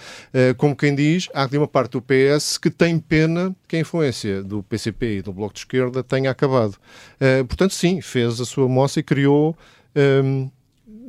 como 0.57 0.75
quem 0.75 0.93
diz, 0.93 1.29
há 1.33 1.47
de 1.47 1.57
uma 1.57 1.67
parte 1.67 1.93
do 1.93 2.01
PS 2.01 2.57
que 2.59 2.69
tem 2.69 2.99
pena 2.99 3.55
que 3.67 3.75
a 3.75 3.79
influência 3.79 4.43
do 4.43 4.61
PCP 4.61 5.17
e 5.17 5.21
do 5.21 5.33
Bloco 5.33 5.53
de 5.53 5.61
Esquerda 5.61 6.03
tenha 6.03 6.26
tenha 6.28 6.32
acabado. 6.32 6.75
Uh, 7.19 7.45
portanto, 7.45 7.73
sim, 7.73 8.01
fez 8.01 8.39
a 8.41 8.45
sua 8.45 8.67
moça 8.67 8.99
e 8.99 9.03
criou. 9.03 9.57
Um, 9.95 10.49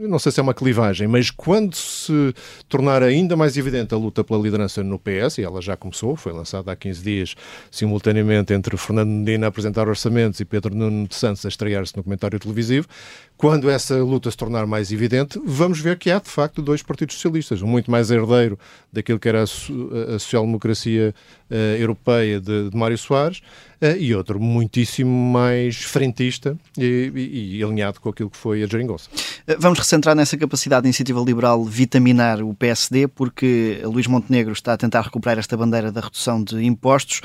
não 0.00 0.18
sei 0.18 0.30
se 0.30 0.38
é 0.38 0.42
uma 0.42 0.54
clivagem, 0.54 1.08
mas 1.08 1.28
quando 1.28 1.74
se 1.74 2.32
tornar 2.68 3.02
ainda 3.02 3.36
mais 3.36 3.56
evidente 3.56 3.92
a 3.92 3.96
luta 3.96 4.22
pela 4.22 4.40
liderança 4.40 4.82
no 4.84 4.96
PS, 4.96 5.38
e 5.38 5.42
ela 5.42 5.60
já 5.60 5.76
começou, 5.76 6.14
foi 6.14 6.32
lançada 6.32 6.70
há 6.70 6.76
15 6.76 7.02
dias, 7.02 7.34
simultaneamente 7.68 8.52
entre 8.52 8.76
Fernando 8.76 9.08
Medina 9.08 9.46
a 9.46 9.48
apresentar 9.48 9.88
orçamentos 9.88 10.38
e 10.38 10.44
Pedro 10.44 10.72
Nuno 10.72 11.08
de 11.08 11.16
Santos 11.16 11.44
a 11.44 11.48
estrear-se 11.48 11.96
no 11.96 12.04
comentário 12.04 12.38
televisivo, 12.38 12.86
quando 13.38 13.70
essa 13.70 13.94
luta 14.02 14.28
se 14.32 14.36
tornar 14.36 14.66
mais 14.66 14.90
evidente, 14.90 15.40
vamos 15.46 15.78
ver 15.80 15.96
que 15.96 16.10
há, 16.10 16.18
de 16.18 16.28
facto, 16.28 16.60
dois 16.60 16.82
partidos 16.82 17.14
socialistas, 17.14 17.62
um 17.62 17.68
muito 17.68 17.88
mais 17.88 18.10
herdeiro 18.10 18.58
daquilo 18.92 19.20
que 19.20 19.28
era 19.28 19.44
a, 19.44 19.46
social-democracia 19.46 21.14
uh, 21.48 21.54
europeia 21.78 22.40
de, 22.40 22.68
de, 22.68 22.76
Mário 22.76 22.98
Soares 22.98 23.38
uh, 23.80 23.96
e 23.96 24.12
outro 24.12 24.40
muitíssimo 24.40 25.08
mais 25.08 25.76
frentista 25.76 26.58
e, 26.76 27.12
e, 27.14 27.58
e, 27.58 27.62
alinhado 27.62 28.00
com 28.00 28.08
aquilo 28.08 28.28
que 28.28 28.36
foi 28.36 28.64
a 28.64 28.66
Jeringonça. 28.66 29.08
Eh, 29.46 29.56
vamos 29.56 29.78
recentrar 29.78 30.16
nessa 30.16 30.36
capacidade 30.36 30.82
da 30.82 30.88
iniciativa 30.88 31.20
liberal 31.20 31.64
vitaminar 31.64 32.42
o 32.42 32.52
PSD, 32.54 33.06
porque 33.06 33.80
Luís 33.84 34.08
Montenegro 34.08 34.52
está 34.52 34.72
a 34.72 34.76
tentar 34.76 35.02
recuperar 35.02 35.38
esta 35.38 35.56
bandeira 35.56 35.92
da 35.92 36.00
redução 36.00 36.42
de 36.42 36.64
impostos 36.64 37.20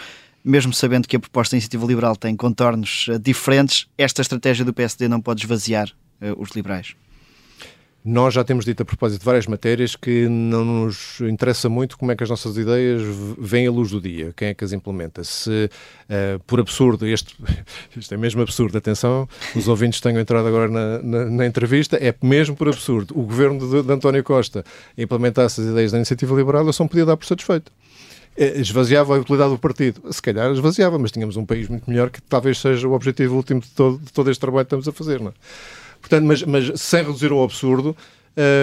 mesmo 0.45 0.73
sabendo 0.73 1.07
que 1.07 1.15
a 1.15 1.19
proposta 1.19 1.55
da 1.55 1.57
iniciativa 1.57 1.85
liberal 1.85 2.17
tem 2.17 2.35
contornos 2.35 3.07
diferentes, 3.21 3.87
esta 3.97 4.21
estratégia 4.21 4.65
do 4.65 4.73
PSD 4.73 5.07
não 5.07 5.21
pode 5.21 5.43
esvaziar 5.43 5.89
os 6.37 6.51
liberais? 6.51 6.95
Nós 8.05 8.33
já 8.33 8.43
temos 8.43 8.65
dito 8.65 8.83
a 8.83 8.85
propósito 8.85 9.19
de 9.19 9.25
várias 9.25 9.47
matérias 9.47 9.95
que 9.95 10.27
não 10.27 10.65
nos 10.65 11.21
interessa 11.21 11.69
muito 11.69 11.97
como 11.97 12.11
é 12.11 12.15
que 12.17 12.23
as 12.23 12.29
nossas 12.29 12.57
ideias 12.57 13.01
vêm 13.39 13.65
à 13.65 13.71
luz 13.71 13.91
do 13.91 14.01
dia, 14.01 14.33
quem 14.35 14.49
é 14.49 14.53
que 14.53 14.61
as 14.61 14.73
implementa. 14.73 15.23
Se, 15.23 15.69
uh, 16.09 16.37
por 16.45 16.59
absurdo, 16.59 17.07
este, 17.07 17.33
isto 17.95 18.13
é 18.13 18.17
mesmo 18.17 18.41
absurdo, 18.41 18.77
atenção, 18.77 19.27
os 19.55 19.69
ouvintes 19.69 20.01
tenham 20.01 20.19
entrado 20.19 20.45
agora 20.45 20.67
na, 20.67 21.01
na, 21.01 21.25
na 21.29 21.45
entrevista, 21.45 21.95
é 21.95 22.13
mesmo 22.21 22.57
por 22.57 22.67
absurdo, 22.67 23.17
o 23.17 23.23
governo 23.23 23.57
de, 23.69 23.83
de 23.83 23.93
António 23.93 24.21
Costa 24.21 24.65
implementasse 24.97 25.61
as 25.61 25.67
ideias 25.67 25.93
da 25.93 25.97
iniciativa 25.97 26.35
liberal, 26.35 26.65
eu 26.65 26.73
só 26.73 26.83
me 26.83 26.89
podia 26.89 27.05
dar 27.05 27.15
por 27.15 27.25
satisfeito 27.25 27.71
eh, 28.35 28.59
esvaziava 28.59 29.15
a 29.15 29.19
utilidade 29.19 29.51
do 29.51 29.57
partido. 29.57 30.11
Se 30.11 30.21
calhar 30.21 30.51
esvaziava, 30.51 30.99
mas 30.99 31.11
tínhamos 31.11 31.37
um 31.37 31.45
país 31.45 31.69
muito 31.69 31.89
melhor 31.89 32.09
que 32.09 32.21
talvez 32.21 32.57
seja 32.57 32.85
o 32.85 32.91
objetivo 32.91 33.35
último 33.35 33.61
de 33.61 33.69
todo, 33.69 33.99
de 33.99 34.11
todo 34.11 34.29
este 34.29 34.41
trabalho 34.41 34.65
que 34.65 34.75
estamos 34.75 34.87
a 34.89 34.91
fazer. 34.91 35.21
Não 35.21 35.29
é? 35.29 35.33
Portanto, 36.03 36.25
mas, 36.25 36.43
mas 36.43 36.81
sem 36.81 37.01
reduzir 37.01 37.31
ao 37.31 37.41
absurdo, 37.41 37.95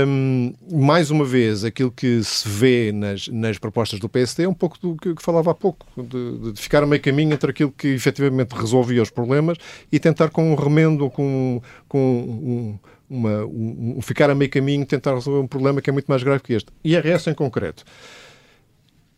um, 0.07 0.53
mais 0.71 1.11
uma 1.11 1.25
vez, 1.25 1.65
aquilo 1.65 1.91
que 1.91 2.23
se 2.23 2.47
vê 2.47 2.93
nas, 2.93 3.29
nas 3.29 3.57
propostas 3.57 3.99
do 3.99 4.11
PSD 4.11 4.43
é 4.43 4.49
um 4.49 4.53
pouco 4.53 4.79
do 4.79 4.95
que, 4.95 5.15
que 5.15 5.23
falava 5.23 5.53
há 5.53 5.55
pouco, 5.55 5.87
de, 5.97 6.53
de, 6.53 6.61
ficar 6.61 6.83
a 6.83 6.87
meio 6.87 7.01
caminho 7.01 7.33
entre 7.33 7.51
aquilo 7.51 7.73
que 7.73 7.89
efetivamente 7.89 8.53
resolvia 8.53 9.01
os 9.01 9.09
problemas 9.09 9.57
e 9.91 9.99
tentar 9.99 10.29
com 10.29 10.53
um 10.53 10.55
remendo, 10.55 11.09
com, 11.09 11.63
com 11.89 11.99
um, 11.99 12.79
uma, 13.09 13.45
um, 13.47 14.03
ficar 14.03 14.29
a 14.29 14.35
meio 14.35 14.51
caminho, 14.51 14.85
tentar 14.85 15.15
resolver 15.15 15.41
um 15.41 15.47
problema 15.47 15.81
que 15.81 15.89
é 15.89 15.93
muito 15.95 16.09
mais 16.09 16.23
grave 16.23 16.43
que 16.43 16.53
este. 16.53 16.71
IRS 16.85 17.31
em 17.31 17.35
concreto 17.35 17.85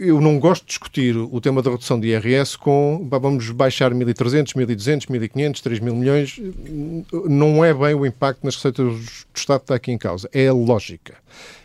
eu 0.02 0.20
não 0.20 0.38
gosto 0.38 0.62
de 0.62 0.68
discutir 0.68 1.16
o 1.16 1.40
tema 1.40 1.62
da 1.62 1.70
redução 1.70 1.98
de 1.98 2.08
IRS 2.08 2.58
com 2.58 3.06
vamos 3.08 3.50
baixar 3.50 3.92
1.300, 3.92 4.54
1.200, 4.54 5.06
1.500, 5.06 5.62
3.000 5.62 5.92
milhões. 5.92 6.40
Não 7.28 7.64
é 7.64 7.72
bem 7.72 7.94
o 7.94 8.04
impacto 8.04 8.44
nas 8.44 8.56
receitas 8.56 8.84
do 8.84 9.00
Estado 9.34 9.60
que 9.60 9.64
está 9.64 9.74
aqui 9.76 9.92
em 9.92 9.98
causa. 9.98 10.28
É 10.32 10.48
a 10.48 10.52
lógica. 10.52 11.14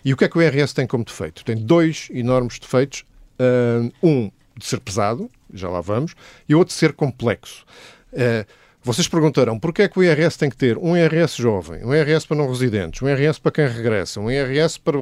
E 0.06 0.14
o 0.14 0.18
que 0.18 0.26
é 0.26 0.30
que 0.30 0.38
o 0.38 0.42
IRS 0.42 0.74
tem 0.74 0.86
como 0.86 1.04
defeito? 1.04 1.44
Tem 1.44 1.56
dois 1.56 2.10
enormes 2.12 2.60
defeitos. 2.60 3.04
Uh, 3.40 3.92
um 4.02 4.32
de 4.56 4.66
ser 4.66 4.80
pesado, 4.80 5.30
já 5.54 5.70
lá 5.70 5.82
vamos, 5.82 6.16
e 6.50 6.56
outro 6.56 6.74
de 6.74 6.80
ser 6.80 6.94
complexo. 6.94 7.66
Uh, 8.12 8.46
vocês 8.84 9.08
perguntaram 9.08 9.60
porquê 9.60 9.82
é 9.82 9.88
que 9.90 10.00
o 10.00 10.04
IRS 10.04 10.38
tem 10.38 10.50
que 10.50 10.56
ter 10.56 10.78
um 10.78 10.96
IRS 10.96 11.42
jovem, 11.42 11.84
um 11.84 11.94
IRS 11.94 12.26
para 12.26 12.38
não 12.38 12.50
residentes, 12.50 13.02
um 13.02 13.10
IRS 13.10 13.40
para 13.40 13.52
quem 13.52 13.68
regressa, 13.68 14.20
um 14.20 14.32
IRS 14.32 14.80
para, 14.80 15.00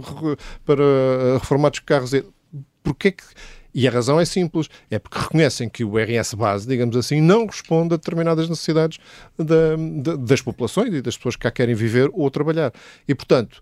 para 0.66 1.38
reformados 1.40 1.80
de 1.80 1.86
carros 1.86 2.12
porque 2.86 3.12
que 3.12 3.24
e 3.78 3.86
a 3.90 3.92
razão 3.92 4.18
é 4.18 4.24
simples, 4.24 4.70
é 4.90 4.98
porque 4.98 5.20
reconhecem 5.20 5.68
que 5.68 5.84
o 5.84 5.98
RS 5.98 6.34
base, 6.34 6.66
digamos 6.66 6.96
assim, 6.96 7.20
não 7.20 7.46
responde 7.46 7.94
a 7.94 7.98
determinadas 7.98 8.48
necessidades 8.48 9.00
da, 9.38 9.76
da, 10.02 10.16
das 10.16 10.42
populações 10.42 10.94
e 10.94 11.02
das 11.02 11.18
pessoas 11.18 11.36
que 11.36 11.42
cá 11.42 11.52
querem 11.52 11.76
viver 11.76 12.10
ou 12.14 12.32
trabalhar. 12.32 12.72
E, 13.06 13.14
portanto, 13.14 13.62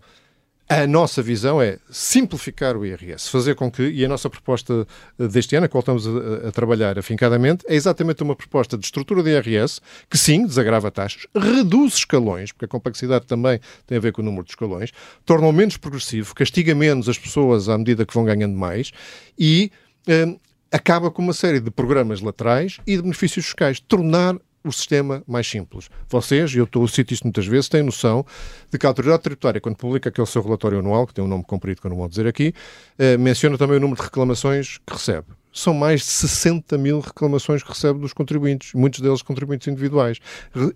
a 0.68 0.86
nossa 0.86 1.22
visão 1.22 1.60
é 1.60 1.78
simplificar 1.90 2.76
o 2.76 2.86
IRS, 2.86 3.28
fazer 3.28 3.54
com 3.54 3.70
que, 3.70 3.82
e 3.82 4.04
a 4.04 4.08
nossa 4.08 4.30
proposta 4.30 4.86
eh, 5.18 5.28
deste 5.28 5.54
ano, 5.54 5.66
a 5.66 5.68
qual 5.68 5.80
estamos 5.80 6.06
a, 6.06 6.48
a, 6.48 6.52
trabalhar 6.52 6.98
afincadamente, 6.98 7.64
é 7.68 7.74
exatamente 7.74 8.22
uma 8.22 8.34
proposta 8.34 8.78
de 8.78 8.84
estrutura 8.84 9.22
de 9.22 9.30
IRS 9.30 9.80
que, 10.08 10.16
sim, 10.16 10.46
desagrava 10.46 10.90
taxas, 10.90 11.26
reduz 11.36 11.94
escalões, 11.94 12.50
porque 12.50 12.64
a 12.64 12.68
complexidade 12.68 13.26
também 13.26 13.60
tem 13.86 13.98
a 13.98 14.00
ver 14.00 14.12
com 14.12 14.22
o 14.22 14.24
número 14.24 14.44
de 14.44 14.52
escalões, 14.52 14.90
torna-o 15.26 15.52
menos 15.52 15.76
progressivo, 15.76 16.34
castiga 16.34 16.74
menos 16.74 17.08
as 17.08 17.18
pessoas 17.18 17.68
à 17.68 17.76
medida 17.76 18.06
que 18.06 18.14
vão 18.14 18.24
ganhando 18.24 18.56
mais 18.56 18.90
e 19.38 19.70
eh, 20.06 20.34
acaba 20.72 21.10
com 21.10 21.20
uma 21.20 21.34
série 21.34 21.60
de 21.60 21.70
programas 21.70 22.22
laterais 22.22 22.78
e 22.86 22.96
de 22.96 23.02
benefícios 23.02 23.44
fiscais, 23.44 23.80
tornar 23.80 24.36
o 24.64 24.72
sistema 24.72 25.22
mais 25.26 25.46
simples. 25.46 25.90
Vocês, 26.08 26.52
e 26.52 26.58
eu 26.58 26.64
estou 26.64 26.84
a 26.84 26.88
citar 26.88 27.12
isto 27.12 27.24
muitas 27.24 27.46
vezes, 27.46 27.68
têm 27.68 27.82
noção 27.82 28.24
de 28.70 28.78
que 28.78 28.86
a 28.86 28.88
autoridade 28.88 29.22
tributária, 29.22 29.60
quando 29.60 29.76
publica 29.76 30.08
aquele 30.08 30.26
seu 30.26 30.42
relatório 30.42 30.78
anual, 30.78 31.06
que 31.06 31.12
tem 31.12 31.22
um 31.22 31.28
nome 31.28 31.44
comprido 31.44 31.80
que 31.80 31.86
eu 31.86 31.90
não 31.90 31.98
vou 31.98 32.08
dizer 32.08 32.26
aqui, 32.26 32.54
eh, 32.98 33.18
menciona 33.18 33.58
também 33.58 33.76
o 33.76 33.80
número 33.80 34.00
de 34.00 34.04
reclamações 34.04 34.78
que 34.78 34.92
recebe. 34.92 35.28
São 35.52 35.74
mais 35.74 36.00
de 36.00 36.06
60 36.06 36.76
mil 36.78 37.00
reclamações 37.00 37.62
que 37.62 37.68
recebe 37.68 38.00
dos 38.00 38.12
contribuintes, 38.12 38.72
muitos 38.72 39.00
deles 39.00 39.22
contribuintes 39.22 39.68
individuais. 39.68 40.18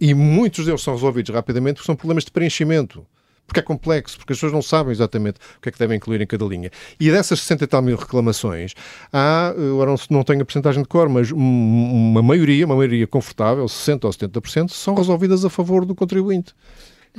E 0.01 0.15
muitos 0.15 0.67
deles 0.67 0.83
são 0.83 0.95
resolvidos 0.95 1.35
rapidamente 1.35 1.77
porque 1.77 1.87
são 1.87 1.97
problemas 1.97 2.25
de 2.25 2.31
preenchimento 2.31 3.05
porque 3.49 3.61
é 3.61 3.63
complexo, 3.63 4.19
porque 4.19 4.35
as 4.35 4.37
pessoas 4.37 4.53
não 4.53 4.61
sabem 4.61 4.93
exatamente 4.93 5.39
o 5.57 5.61
que 5.63 5.71
é 5.71 5.73
que 5.73 5.79
devem 5.79 5.97
incluir 5.97 6.21
em 6.21 6.27
cada 6.27 6.45
linha. 6.45 6.71
E 7.01 7.11
dessas 7.11 7.41
60 7.41 7.65
e 7.65 7.67
tal 7.67 7.81
mil 7.81 7.97
reclamações, 7.97 8.75
há, 9.11 9.49
agora 9.49 9.95
não 10.11 10.23
tenho 10.23 10.43
a 10.43 10.45
porcentagem 10.45 10.83
de 10.83 10.89
cor, 10.89 11.09
mas 11.09 11.31
uma 11.33 12.23
maioria, 12.23 12.67
uma 12.67 12.77
maioria 12.77 13.07
confortável, 13.07 13.65
60% 13.65 14.05
ou 14.05 14.11
70%, 14.11 14.71
são 14.71 14.95
resolvidas 14.95 15.47
a 15.47 15.51
favor 15.51 15.87
do 15.87 15.95
contribuinte 15.95 16.55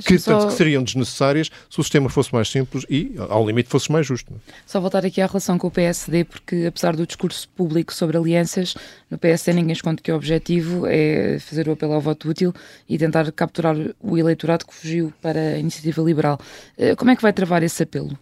que, 0.04 0.18
só... 0.18 0.32
tanto 0.32 0.48
que 0.48 0.54
seriam 0.54 0.82
desnecessárias 0.82 1.50
se 1.68 1.80
o 1.80 1.82
sistema 1.82 2.08
fosse 2.08 2.32
mais 2.32 2.48
simples 2.48 2.84
e, 2.88 3.14
ao 3.28 3.46
limite, 3.46 3.68
fosse 3.68 3.90
mais 3.90 4.06
justo. 4.06 4.32
Só 4.66 4.80
voltar 4.80 5.04
aqui 5.04 5.20
à 5.20 5.26
relação 5.26 5.58
com 5.58 5.66
o 5.66 5.70
PSD, 5.70 6.24
porque 6.24 6.66
apesar 6.66 6.96
do 6.96 7.06
discurso 7.06 7.48
público 7.50 7.92
sobre 7.92 8.16
alianças, 8.16 8.74
no 9.10 9.18
PSD 9.18 9.52
ninguém 9.52 9.72
esconde 9.72 10.02
que 10.02 10.12
o 10.12 10.16
objetivo 10.16 10.86
é 10.86 11.38
fazer 11.38 11.68
o 11.68 11.72
apelo 11.72 11.94
ao 11.94 12.00
voto 12.00 12.28
útil 12.28 12.52
e 12.88 12.98
tentar 12.98 13.30
capturar 13.32 13.76
o 14.00 14.18
eleitorado 14.18 14.66
que 14.66 14.74
fugiu 14.74 15.12
para 15.20 15.40
a 15.40 15.58
iniciativa 15.58 16.02
liberal. 16.02 16.38
Eh, 16.76 16.94
como 16.96 17.10
é 17.10 17.16
que 17.16 17.22
vai 17.22 17.32
travar 17.32 17.62
esse 17.62 17.82
apelo? 17.82 18.16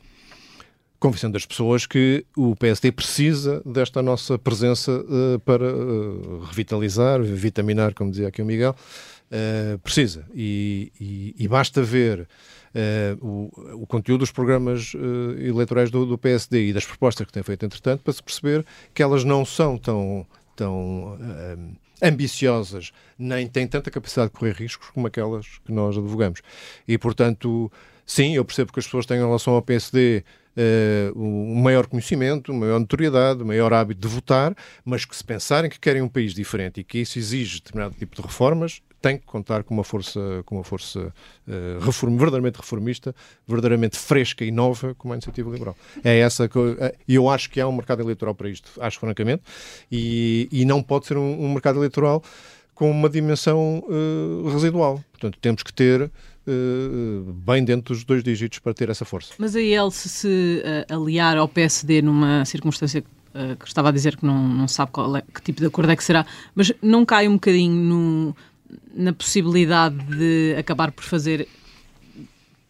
convencendo 0.99 1.37
as 1.37 1.47
pessoas 1.47 1.87
que 1.87 2.25
o 2.37 2.57
PSD 2.57 2.91
precisa 2.91 3.63
desta 3.65 4.03
nossa 4.03 4.39
presença 4.39 4.93
uh, 4.93 5.39
para 5.41 5.73
uh, 5.73 6.41
revitalizar, 6.41 7.23
vitaminar, 7.23 7.95
como 7.95 8.11
dizia 8.11 8.29
aqui 8.29 8.43
o 8.43 8.45
Miguel, 8.45 8.75
uh, 9.31 9.79
precisa. 9.79 10.27
E, 10.35 10.93
e, 11.01 11.35
e, 11.39 11.49
basta 11.49 11.83
ver 11.83 12.29
o, 13.21 13.51
o, 13.83 13.87
conteúdo 13.87 14.21
dos 14.21 14.31
programas 14.31 14.93
eleitorais 15.39 15.91
do, 15.91 16.07
do, 16.07 16.17
PSD 16.17 16.69
e 16.69 16.73
das 16.73 16.85
propostas 16.85 17.27
que 17.27 17.33
tem 17.33 17.43
feito, 17.43 17.65
entretanto, 17.65 18.03
para 18.05 18.13
se 18.13 18.23
perceber 18.23 18.65
que 18.95 19.03
elas 19.03 19.25
não 19.25 19.45
são 19.45 19.77
tão, 19.77 20.25
tão 20.55 21.19
ambiciosas, 22.03 22.93
nem 23.19 23.47
têm 23.49 23.67
tanta 23.67 23.91
capacidade 23.91 24.31
de 24.31 24.39
correr 24.39 24.53
riscos 24.53 24.91
como 24.91 25.07
aquelas 25.07 25.47
que 25.65 25.73
nós 25.73 25.97
advogamos. 25.97 26.41
E, 26.87 26.97
portanto, 26.97 27.71
sim, 28.07 28.37
eu 28.37 28.45
percebo 28.45 28.73
que 28.73 28.79
as 28.79 28.87
pessoas 28.87 29.07
têm 29.07 29.19
em 29.19 29.25
relação 29.25 29.55
ao 29.55 29.63
PSD 29.63 30.25
uh, 30.57 31.19
um 31.21 31.57
maior 31.57 31.87
conhecimento, 31.87 32.53
maior 32.55 32.79
notoriedade, 32.79 33.45
maior 33.45 33.73
hábito 33.73 34.01
de 34.01 34.09
votar, 34.09 34.55
mas 34.85 35.05
que 35.05 35.17
se 35.17 35.25
pensarem 35.25 35.71
que 35.71 35.79
querem 35.79 36.03
um 36.03 36.09
país 36.09 36.35
diferente 36.35 36.81
e 36.81 36.85
que 36.85 36.99
isso 36.99 37.19
exige 37.19 37.57
determinado 37.57 37.95
tipo 37.95 38.15
de 38.15 38.23
reformas, 38.23 38.81
tem 39.01 39.17
que 39.19 39.25
contar 39.25 39.63
com 39.63 39.75
uma 39.75 39.85
força, 39.85 40.43
com 40.45 40.57
uma 40.57 40.65
força 40.65 41.13
uh, 41.47 41.85
reform, 41.85 42.17
verdadeiramente 42.17 42.57
reformista, 42.57 43.15
verdadeiramente 43.47 43.97
fresca 43.97 44.45
e 44.45 44.51
nova, 44.51 44.95
como 44.97 45.15
a 45.15 45.17
iniciativa 45.17 45.51
liberal. 45.51 45.77
É 46.03 46.19
essa 46.19 46.49
que 46.49 46.57
eu, 46.57 46.73
uh, 46.73 46.93
eu 47.09 47.29
acho 47.29 47.51
que 47.51 47.61
há 47.61 47.69
um 47.69 47.73
mercado 47.73 48.03
eleitoral 48.03 48.35
para 48.35 48.49
isto, 48.49 48.71
acho 48.81 48.99
francamente, 48.99 49.43
e, 49.91 50.49
e 50.51 50.65
não 50.65 50.83
pode 50.83 51.07
ser 51.07 51.17
um, 51.17 51.45
um 51.45 51.53
mercado 51.53 51.79
eleitoral 51.79 52.23
com 52.79 52.89
uma 52.89 53.09
dimensão 53.09 53.83
uh, 53.89 54.49
residual. 54.51 55.03
Portanto, 55.11 55.37
temos 55.41 55.65
que 55.65 55.73
ter 55.73 56.03
uh, 56.03 57.33
bem 57.45 57.65
dentro 57.65 57.93
dos 57.93 58.05
dois 58.05 58.23
dígitos 58.23 58.61
para 58.61 58.73
ter 58.73 58.89
essa 58.89 59.05
força. 59.05 59.35
Mas 59.37 59.57
a 59.57 59.61
ele 59.61 59.91
se, 59.91 60.09
se 60.09 60.63
uh, 60.89 60.95
aliar 60.95 61.37
ao 61.37 61.49
PSD 61.49 62.01
numa 62.03 62.45
circunstância 62.45 63.03
que 63.61 63.69
estava 63.69 63.91
a 63.91 63.93
dizer 63.93 64.17
que 64.17 64.27
não, 64.27 64.49
não 64.49 64.67
sabe 64.67 64.91
é, 65.17 65.23
que 65.33 65.41
tipo 65.41 65.61
de 65.61 65.67
acordo 65.67 65.93
é 65.93 65.95
que 65.95 66.03
será, 66.03 66.27
mas 66.57 66.73
não 66.83 67.05
cai 67.05 67.29
um 67.29 67.35
bocadinho 67.35 67.73
no, 67.73 68.37
na 68.95 69.13
possibilidade 69.13 69.97
de 70.05 70.55
acabar 70.59 70.93
por 70.93 71.05
fazer 71.05 71.49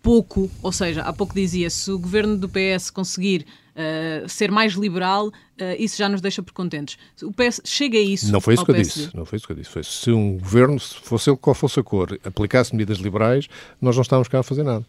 pouco, 0.02 0.50
ou 0.62 0.72
seja, 0.72 1.02
há 1.02 1.12
pouco 1.12 1.34
dizia, 1.34 1.68
se 1.70 1.90
o 1.90 1.98
governo 1.98 2.36
do 2.36 2.48
PS 2.48 2.90
conseguir 2.90 3.46
uh, 3.74 4.28
ser 4.28 4.50
mais 4.50 4.72
liberal, 4.74 5.28
uh, 5.28 5.32
isso 5.78 5.96
já 5.96 6.08
nos 6.08 6.20
deixa 6.20 6.42
por 6.42 6.52
contentes. 6.52 6.96
O 7.22 7.32
PS 7.32 7.60
chega 7.64 7.98
a 7.98 8.00
isso. 8.00 8.30
Não 8.32 8.40
foi 8.40 8.54
isso 8.54 8.64
que 8.64 8.70
eu 8.70 8.74
disse. 8.74 9.10
Não 9.14 9.24
foi 9.24 9.36
isso 9.36 9.46
que 9.46 9.52
eu 9.52 9.56
disse. 9.56 9.70
Foi 9.70 9.82
se 9.82 10.10
um 10.10 10.38
governo, 10.38 10.78
se 10.78 10.94
fosse 10.94 11.30
ele 11.30 11.36
qual 11.36 11.54
fosse 11.54 11.80
a 11.80 11.82
cor, 11.82 12.18
aplicasse 12.24 12.74
medidas 12.74 12.98
liberais, 12.98 13.48
nós 13.80 13.96
não 13.96 14.02
estávamos 14.02 14.28
cá 14.28 14.40
a 14.40 14.42
fazer 14.42 14.62
nada. 14.62 14.84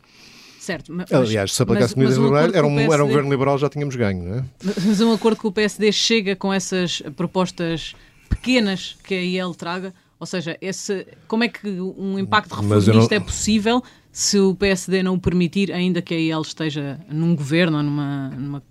Certo, 0.60 0.93
mas, 0.93 1.12
Aliás, 1.12 1.53
se 1.53 1.64
aplicasse 1.64 1.97
medidas 1.97 2.18
um 2.18 2.26
liberais, 2.26 2.53
era 2.53 2.68
um, 2.68 2.76
PSD, 2.76 2.93
era 2.93 3.03
um 3.03 3.07
governo 3.07 3.30
liberal, 3.30 3.57
já 3.57 3.70
tínhamos 3.70 3.95
ganho, 3.95 4.24
não 4.24 4.36
é? 4.36 4.45
Mas 4.86 5.01
um 5.01 5.12
acordo 5.12 5.39
que 5.39 5.47
o 5.47 5.51
PSD 5.51 5.91
chega 5.91 6.36
com 6.36 6.53
essas 6.53 7.01
propostas 7.16 7.95
pequenas 8.30 8.95
que 9.03 9.16
a 9.16 9.22
IEL 9.22 9.55
traga, 9.55 9.93
ou 10.20 10.28
seja, 10.28 10.57
esse, 10.59 11.07
como 11.28 11.43
é 11.43 11.47
que 11.47 11.70
um 11.80 12.20
impacto 12.20 12.53
reformista 12.53 12.93
não... 12.93 13.22
é 13.22 13.26
possível 13.26 13.82
se 14.11 14.38
o 14.38 14.53
PSD 14.53 15.01
não 15.01 15.15
o 15.15 15.20
permitir, 15.20 15.72
ainda 15.72 16.01
que 16.01 16.13
a 16.13 16.17
IEL 16.17 16.41
esteja 16.41 16.99
num 17.09 17.36
governo 17.36 17.78
ou 17.78 17.84
numa, 17.84 18.30
numa 18.30 18.63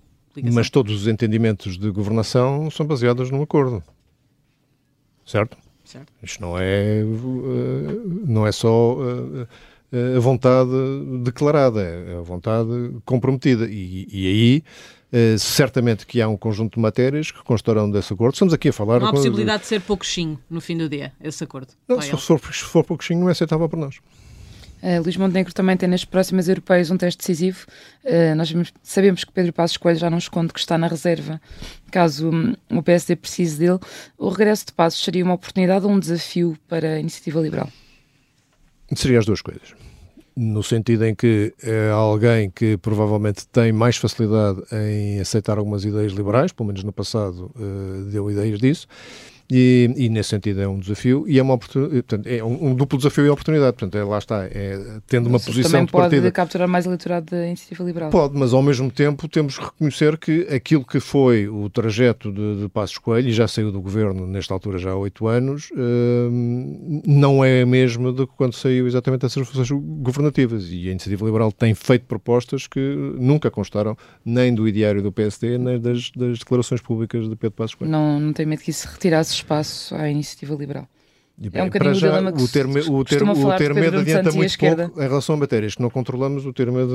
mas 0.52 0.70
todos 0.70 0.94
os 0.94 1.08
entendimentos 1.08 1.78
de 1.78 1.90
governação 1.90 2.70
são 2.70 2.86
baseados 2.86 3.30
num 3.30 3.42
acordo. 3.42 3.82
Certo? 5.24 5.56
Certo. 5.84 6.12
Isto 6.22 6.42
não 6.42 6.58
é, 6.58 7.00
eh, 7.00 7.04
não 8.26 8.46
é 8.46 8.52
só 8.52 8.96
eh, 9.90 10.16
a 10.16 10.20
vontade 10.20 10.70
declarada, 11.24 11.80
é 11.80 12.18
a 12.18 12.20
vontade 12.20 12.68
comprometida. 13.04 13.66
E, 13.68 14.06
e 14.10 14.26
aí 14.26 14.64
Uh, 15.10 15.38
certamente 15.38 16.06
que 16.06 16.20
há 16.20 16.28
um 16.28 16.36
conjunto 16.36 16.74
de 16.74 16.80
matérias 16.80 17.30
que 17.30 17.42
constarão 17.42 17.90
desse 17.90 18.12
acordo. 18.12 18.34
Estamos 18.34 18.52
aqui 18.52 18.68
a 18.68 18.72
falar. 18.72 19.00
Não 19.00 19.06
há 19.06 19.10
possibilidade 19.10 19.62
de 19.62 19.68
ser 19.68 19.80
pouquinho 19.80 20.38
no 20.50 20.60
fim 20.60 20.76
do 20.76 20.86
dia, 20.86 21.12
esse 21.22 21.42
acordo. 21.42 21.72
Não, 21.88 22.00
se, 22.00 22.10
for, 22.10 22.38
se 22.40 22.64
for 22.64 22.84
pouquinho, 22.84 23.20
não 23.20 23.28
é 23.28 23.32
aceitável 23.32 23.66
para 23.68 23.80
nós. 23.80 23.96
Uh, 24.82 25.02
Luís 25.02 25.16
Montenegro 25.16 25.52
também 25.52 25.76
tem 25.76 25.88
nas 25.88 26.04
próximas 26.04 26.48
europeias 26.48 26.90
um 26.90 26.96
teste 26.96 27.18
decisivo. 27.18 27.66
Uh, 28.04 28.34
nós 28.36 28.52
sabemos 28.82 29.24
que 29.24 29.32
Pedro 29.32 29.52
Passos 29.52 29.76
Coelho 29.76 29.98
já 29.98 30.10
não 30.10 30.18
esconde 30.18 30.52
que 30.52 30.60
está 30.60 30.78
na 30.78 30.86
reserva, 30.86 31.40
caso 31.90 32.30
um, 32.30 32.54
o 32.70 32.82
PSD 32.82 33.16
precise 33.16 33.58
dele. 33.58 33.78
O 34.16 34.28
regresso 34.28 34.66
de 34.66 34.72
Passos 34.72 35.02
seria 35.02 35.24
uma 35.24 35.34
oportunidade 35.34 35.84
ou 35.84 35.90
um 35.90 35.98
desafio 35.98 36.56
para 36.68 36.94
a 36.94 37.00
iniciativa 37.00 37.40
liberal? 37.40 37.68
Seria 38.94 39.18
as 39.18 39.26
duas 39.26 39.42
coisas. 39.42 39.74
No 40.40 40.62
sentido 40.62 41.04
em 41.04 41.16
que 41.16 41.52
é 41.60 41.90
alguém 41.90 42.48
que 42.48 42.76
provavelmente 42.76 43.44
tem 43.48 43.72
mais 43.72 43.96
facilidade 43.96 44.62
em 44.70 45.18
aceitar 45.18 45.58
algumas 45.58 45.84
ideias 45.84 46.12
liberais, 46.12 46.52
pelo 46.52 46.68
menos 46.68 46.84
no 46.84 46.92
passado 46.92 47.50
uh, 47.56 48.04
deu 48.04 48.30
ideias 48.30 48.60
disso, 48.60 48.86
e, 49.50 49.90
e, 49.96 50.08
nesse 50.08 50.30
sentido 50.30 50.60
é 50.60 50.68
um 50.68 50.78
desafio 50.78 51.24
e 51.26 51.38
é 51.38 51.42
uma 51.42 51.54
oportunidade, 51.54 52.02
portanto, 52.02 52.26
é 52.26 52.44
um, 52.44 52.68
um, 52.68 52.74
duplo 52.74 52.98
desafio 52.98 53.24
e 53.24 53.30
oportunidade. 53.30 53.76
Portanto, 53.76 53.96
é, 53.96 54.04
lá 54.04 54.18
está, 54.18 54.44
é 54.44 55.00
tendo 55.06 55.26
uma 55.28 55.40
posição 55.40 55.70
também 55.70 55.86
de 55.86 55.92
partida. 55.92 56.22
pode 56.22 56.32
capturar 56.32 56.68
mais 56.68 56.84
eleitorado 56.84 57.26
da 57.30 57.46
iniciativa 57.46 57.82
liberal. 57.82 58.10
Pode, 58.10 58.36
mas 58.36 58.52
ao 58.52 58.62
mesmo 58.62 58.90
tempo 58.90 59.26
temos 59.26 59.58
que 59.58 59.64
reconhecer 59.64 60.18
que 60.18 60.46
aquilo 60.54 60.84
que 60.84 61.00
foi 61.00 61.48
o 61.48 61.70
trajeto 61.70 62.30
de, 62.30 62.62
de 62.62 62.68
Passos 62.68 62.98
Coelho, 62.98 63.28
e 63.28 63.32
já 63.32 63.48
saiu 63.48 63.72
do 63.72 63.80
governo 63.80 64.26
nesta 64.26 64.52
altura 64.52 64.76
já 64.76 64.90
há 64.90 64.96
oito 64.96 65.26
anos, 65.26 65.70
hum, 65.74 67.02
não 67.06 67.42
é 67.42 67.62
a 67.62 67.66
mesma 67.66 68.12
do 68.12 68.26
que 68.26 68.34
quando 68.36 68.54
saiu 68.54 68.86
exatamente 68.86 69.22
dessas 69.22 69.48
funções 69.48 69.70
governativas. 69.70 70.68
E 70.70 70.88
a 70.88 70.90
iniciativa 70.90 71.24
liberal 71.24 71.50
tem 71.50 71.74
feito 71.74 72.04
propostas 72.04 72.66
que 72.66 72.80
nunca 73.18 73.50
constaram 73.50 73.96
nem 74.22 74.54
do 74.54 74.68
ideário 74.68 75.02
do 75.02 75.10
PSD, 75.10 75.56
nem 75.56 75.80
das, 75.80 76.10
das 76.10 76.40
declarações 76.40 76.82
públicas 76.82 77.28
de 77.28 77.34
Pedro 77.34 77.56
Passos 77.56 77.74
Coelho. 77.74 77.90
Não, 77.90 78.20
não 78.20 78.32
tem 78.34 78.44
medo 78.44 78.62
que 78.62 78.70
isso 78.70 78.86
retirasse 78.86 79.37
espaço 79.38 79.94
à 79.94 80.08
iniciativa 80.08 80.54
liberal. 80.54 80.88
Bem, 81.40 81.52
é 81.54 81.62
um 81.62 81.66
bocadinho 81.66 81.94
já, 81.94 82.08
o 82.08 82.10
dilema 82.10 82.32
que 82.32 82.42
o 82.42 82.48
ter, 82.48 82.66
o 82.66 83.04
ter, 83.04 83.22
o 83.22 83.56
ter 83.56 83.72
medo 83.72 83.98
adianta 83.98 84.32
muito 84.32 84.58
pouco 84.58 85.00
em 85.00 85.02
relação 85.02 85.36
a 85.36 85.38
matérias 85.38 85.76
que 85.76 85.80
não 85.80 85.88
controlamos, 85.88 86.44
o 86.44 86.52
ter 86.52 86.68
medo 86.68 86.92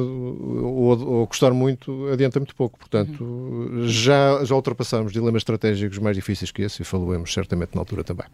ou, 0.62 1.20
ou 1.20 1.28
custar 1.28 1.54
muito 1.54 2.10
adianta 2.12 2.42
muito 2.42 2.54
pouco. 2.54 2.78
Portanto, 2.78 3.24
uhum. 3.24 3.88
já, 3.88 4.44
já 4.44 4.54
ultrapassamos 4.54 5.14
dilemas 5.14 5.42
estratégicos 5.42 5.98
mais 5.98 6.18
difíceis 6.18 6.52
que 6.52 6.62
esse 6.62 6.82
e 6.82 6.86
falamos 6.86 7.34
certamente 7.34 7.74
na 7.74 7.80
altura 7.80 8.04
também. 8.04 8.26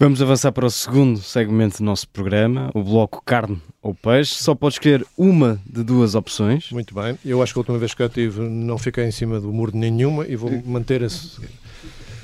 Vamos 0.00 0.22
avançar 0.22 0.52
para 0.52 0.64
o 0.64 0.70
segundo 0.70 1.18
segmento 1.18 1.78
do 1.78 1.84
nosso 1.84 2.08
programa, 2.08 2.70
o 2.72 2.82
bloco 2.82 3.20
carne 3.26 3.60
ou 3.82 3.92
peixe. 3.92 4.36
Só 4.36 4.54
pode 4.54 4.76
escolher 4.76 5.04
uma 5.18 5.60
de 5.66 5.82
duas 5.82 6.14
opções. 6.14 6.70
Muito 6.70 6.94
bem. 6.94 7.18
Eu 7.26 7.42
acho 7.42 7.52
que 7.52 7.58
a 7.58 7.60
última 7.60 7.76
vez 7.78 7.92
que 7.92 8.02
eu 8.02 8.08
tive 8.08 8.40
não 8.40 8.78
fiquei 8.78 9.04
em 9.04 9.10
cima 9.10 9.38
do 9.38 9.52
muro 9.52 9.72
de 9.72 9.78
nenhuma 9.78 10.24
e 10.26 10.34
vou 10.34 10.50
manter 10.64 11.02
esse 11.02 11.38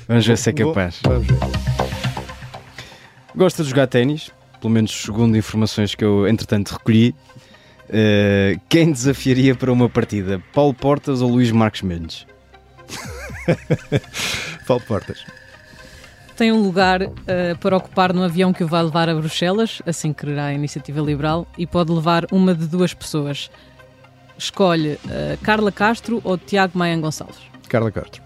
Vamos 0.07 0.25
ver 0.25 0.37
se 0.37 0.49
é 0.49 0.53
capaz. 0.53 0.99
Vamos 1.03 1.27
ver. 1.27 1.37
Gosta 3.35 3.63
de 3.63 3.69
jogar 3.69 3.87
ténis, 3.87 4.31
pelo 4.61 4.71
menos 4.71 4.91
segundo 4.91 5.37
informações 5.37 5.95
que 5.95 6.05
eu 6.05 6.27
entretanto 6.27 6.71
recolhi. 6.71 7.13
Uh, 7.89 8.59
quem 8.69 8.91
desafiaria 8.91 9.55
para 9.55 9.71
uma 9.71 9.89
partida? 9.89 10.41
Paulo 10.53 10.73
Portas 10.73 11.21
ou 11.21 11.29
Luís 11.29 11.51
Marques 11.51 11.81
Mendes? 11.81 12.25
Paulo 14.65 14.83
Portas. 14.87 15.25
Tem 16.35 16.51
um 16.51 16.61
lugar 16.61 17.01
uh, 17.03 17.11
para 17.61 17.77
ocupar 17.77 18.13
no 18.13 18.23
avião 18.23 18.51
que 18.51 18.63
o 18.63 18.67
vai 18.67 18.83
levar 18.83 19.07
a 19.07 19.15
Bruxelas, 19.15 19.81
assim 19.85 20.11
quererá 20.11 20.47
a 20.47 20.53
Iniciativa 20.53 20.99
Liberal, 20.99 21.47
e 21.57 21.65
pode 21.65 21.91
levar 21.91 22.25
uma 22.31 22.53
de 22.53 22.67
duas 22.67 22.93
pessoas. 22.93 23.49
Escolhe 24.37 24.93
uh, 25.05 25.37
Carla 25.43 25.71
Castro 25.71 26.21
ou 26.23 26.37
Tiago 26.37 26.77
Maia 26.77 26.97
Gonçalves? 26.97 27.39
Carla 27.69 27.91
Castro. 27.91 28.21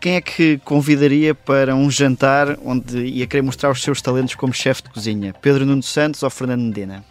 Quem 0.00 0.16
é 0.16 0.20
que 0.20 0.58
convidaria 0.64 1.34
para 1.34 1.74
um 1.76 1.90
jantar 1.90 2.58
onde 2.64 2.98
ia 2.98 3.26
querer 3.26 3.42
mostrar 3.42 3.70
os 3.70 3.80
seus 3.82 4.02
talentos 4.02 4.34
como 4.34 4.52
chefe 4.52 4.82
de 4.82 4.90
cozinha? 4.90 5.32
Pedro 5.40 5.64
Nuno 5.64 5.82
Santos 5.82 6.22
ou 6.22 6.30
Fernando 6.30 6.62
Medina? 6.62 7.04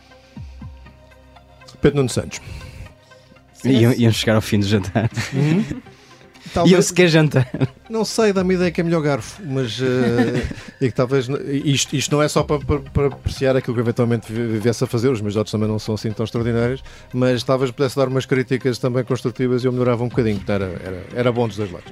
Pedro 1.81 1.97
Nuno 1.97 2.09
Santos. 2.09 2.41
Iam, 3.63 3.93
iam 3.93 4.11
chegar 4.11 4.35
ao 4.35 4.41
fim 4.41 4.59
do 4.59 4.65
jantar. 4.67 5.09
Uhum. 5.33 5.63
Talvez- 6.53 6.71
E 6.71 6.75
eu 6.75 6.81
sequer 6.81 7.07
jantar. 7.09 7.49
Não 7.89 8.05
sei, 8.05 8.31
dá-me 8.31 8.53
a 8.53 8.55
ideia 8.57 8.71
que 8.71 8.79
é 8.79 8.83
melhor 8.83 9.01
garfo, 9.01 9.41
mas 9.45 9.79
e 10.79 10.87
que 10.87 10.93
talvez 10.95 11.27
isto, 11.65 11.93
isto 11.95 12.09
não 12.15 12.21
é 12.23 12.27
só 12.29 12.41
para, 12.41 12.59
para, 12.59 12.79
para 12.79 13.07
apreciar 13.07 13.55
aquilo 13.57 13.75
que 13.75 13.81
eventualmente 13.81 14.31
vi- 14.31 14.57
viesse 14.59 14.81
a 14.83 14.87
fazer, 14.87 15.09
os 15.09 15.19
meus 15.19 15.33
dotes 15.33 15.51
também 15.51 15.67
não 15.67 15.77
são 15.77 15.95
assim 15.95 16.09
tão 16.11 16.23
extraordinários, 16.23 16.81
mas 17.13 17.43
talvez 17.43 17.69
pudesse 17.71 17.97
dar 17.97 18.07
umas 18.07 18.25
críticas 18.25 18.77
também 18.77 19.03
construtivas 19.03 19.63
e 19.63 19.67
eu 19.67 19.73
melhorava 19.73 20.03
um 20.05 20.07
bocadinho, 20.07 20.37
portanto, 20.37 20.61
era, 20.63 20.81
era, 20.85 21.03
era 21.15 21.31
bom 21.33 21.47
dos 21.49 21.57
dois 21.57 21.69
lados. 21.69 21.91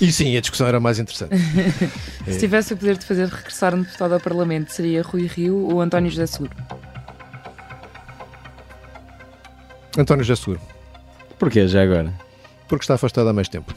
E 0.00 0.12
sim, 0.12 0.36
a 0.36 0.40
discussão 0.40 0.66
era 0.66 0.78
mais 0.78 0.98
interessante. 0.98 1.34
Se 2.28 2.38
tivesse 2.38 2.74
o 2.74 2.76
poder 2.76 2.98
de 2.98 3.04
fazer 3.06 3.28
regressar 3.28 3.74
um 3.74 3.82
deputado 3.82 4.12
ao 4.12 4.20
Parlamento, 4.20 4.70
seria 4.70 5.02
Rui 5.02 5.26
Rio 5.26 5.56
ou 5.70 5.80
António 5.80 6.10
José 6.10 6.26
Seguro? 6.26 6.52
António 9.96 10.24
Jassur, 10.24 10.58
Porquê 11.38 11.66
já 11.66 11.82
agora? 11.82 12.12
porque 12.68 12.82
está 12.82 12.94
afastado 12.94 13.28
há 13.28 13.32
mais 13.32 13.48
tempo. 13.48 13.72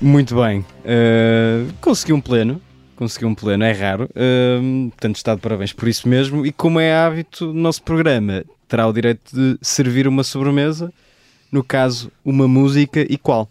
Muito 0.00 0.34
bem. 0.34 0.60
Uh, 0.60 1.72
consegui 1.80 2.12
um 2.12 2.20
pleno. 2.20 2.60
Consegui 2.96 3.26
um 3.26 3.34
pleno, 3.34 3.64
é 3.64 3.72
raro. 3.72 4.04
Uh, 4.10 4.88
portanto, 4.90 5.16
está 5.16 5.34
de 5.34 5.40
parabéns 5.40 5.72
por 5.72 5.88
isso 5.88 6.08
mesmo. 6.08 6.46
E 6.46 6.50
como 6.50 6.80
é 6.80 6.92
hábito, 6.94 7.50
o 7.50 7.52
nosso 7.54 7.82
programa 7.82 8.44
terá 8.66 8.86
o 8.86 8.92
direito 8.92 9.34
de 9.34 9.58
servir 9.60 10.08
uma 10.08 10.24
sobremesa. 10.24 10.92
No 11.52 11.62
caso, 11.62 12.10
uma 12.24 12.48
música 12.48 13.00
e 13.08 13.16
qual? 13.18 13.48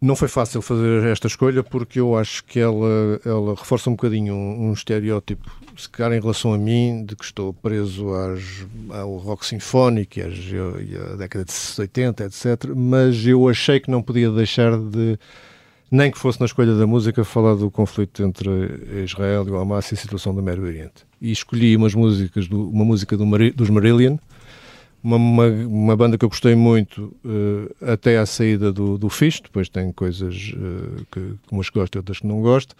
Não 0.00 0.14
foi 0.14 0.28
fácil 0.28 0.62
fazer 0.62 1.04
esta 1.08 1.26
escolha 1.26 1.64
porque 1.64 1.98
eu 1.98 2.16
acho 2.16 2.44
que 2.44 2.60
ela, 2.60 3.20
ela 3.24 3.54
reforça 3.56 3.90
um 3.90 3.94
bocadinho 3.94 4.32
um, 4.32 4.68
um 4.68 4.72
estereótipo, 4.72 5.50
se 5.76 5.88
calhar 5.88 6.16
em 6.16 6.20
relação 6.20 6.52
a 6.52 6.58
mim, 6.58 7.04
de 7.04 7.16
que 7.16 7.24
estou 7.24 7.52
preso 7.52 8.14
às, 8.14 8.64
ao 8.90 9.16
rock 9.16 9.44
sinfónico 9.44 10.20
e, 10.20 10.22
às, 10.22 10.36
e 10.38 10.96
à 10.96 11.16
década 11.16 11.44
de 11.44 11.80
80, 11.80 12.24
etc. 12.24 12.46
Mas 12.76 13.26
eu 13.26 13.48
achei 13.48 13.80
que 13.80 13.90
não 13.90 14.00
podia 14.00 14.30
deixar 14.30 14.78
de, 14.78 15.18
nem 15.90 16.10
que 16.10 16.18
fosse 16.18 16.38
na 16.38 16.46
escolha 16.46 16.74
da 16.74 16.86
música, 16.86 17.24
falar 17.24 17.54
do 17.54 17.70
conflito 17.70 18.22
entre 18.22 18.50
Israel 19.04 19.46
e 19.48 19.50
o 19.50 19.56
Hamas 19.56 19.90
e 19.90 19.94
a 19.94 19.96
situação 19.96 20.34
do 20.34 20.42
Médio 20.42 20.64
Oriente. 20.64 21.06
E 21.20 21.32
escolhi 21.32 21.74
umas 21.76 21.94
músicas, 21.94 22.46
do, 22.46 22.70
uma 22.70 22.84
música 22.84 23.16
do 23.16 23.24
dos 23.52 23.70
Marillion, 23.70 24.16
uma, 25.08 25.16
uma, 25.16 25.46
uma 25.46 25.96
banda 25.96 26.18
que 26.18 26.24
eu 26.24 26.28
gostei 26.28 26.54
muito 26.54 27.14
eh, 27.24 27.92
até 27.92 28.18
à 28.18 28.26
saída 28.26 28.70
do, 28.70 28.98
do 28.98 29.08
Fish, 29.08 29.40
depois 29.40 29.68
tem 29.68 29.90
coisas 29.90 30.52
eh, 30.54 31.04
que 31.10 31.34
umas 31.50 31.70
gosto 31.70 31.94
e 31.94 31.98
outras 31.98 32.20
que 32.20 32.26
não 32.26 32.42
gosto. 32.42 32.76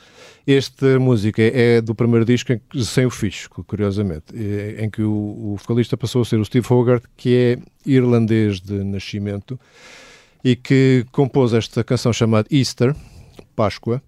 Esta 0.47 0.99
música 0.99 1.41
é, 1.41 1.77
é 1.77 1.81
do 1.81 1.95
primeiro 1.95 2.27
disco 2.27 2.53
sem 2.85 3.07
o 3.07 3.11
Fish, 3.11 3.47
curiosamente, 3.47 4.27
eh, 4.35 4.85
em 4.85 4.91
que 4.91 5.03
o, 5.03 5.11
o 5.11 5.57
vocalista 5.57 5.97
passou 5.97 6.21
a 6.21 6.25
ser 6.25 6.39
o 6.39 6.45
Steve 6.45 6.67
Hogarth, 6.71 7.05
que 7.17 7.35
é 7.35 7.59
irlandês 7.87 8.61
de 8.61 8.85
nascimento 8.85 9.59
e 10.45 10.55
que 10.55 11.07
compôs 11.11 11.55
esta 11.55 11.83
canção 11.83 12.13
chamada 12.13 12.47
Easter, 12.51 12.95
Páscoa. 13.57 14.03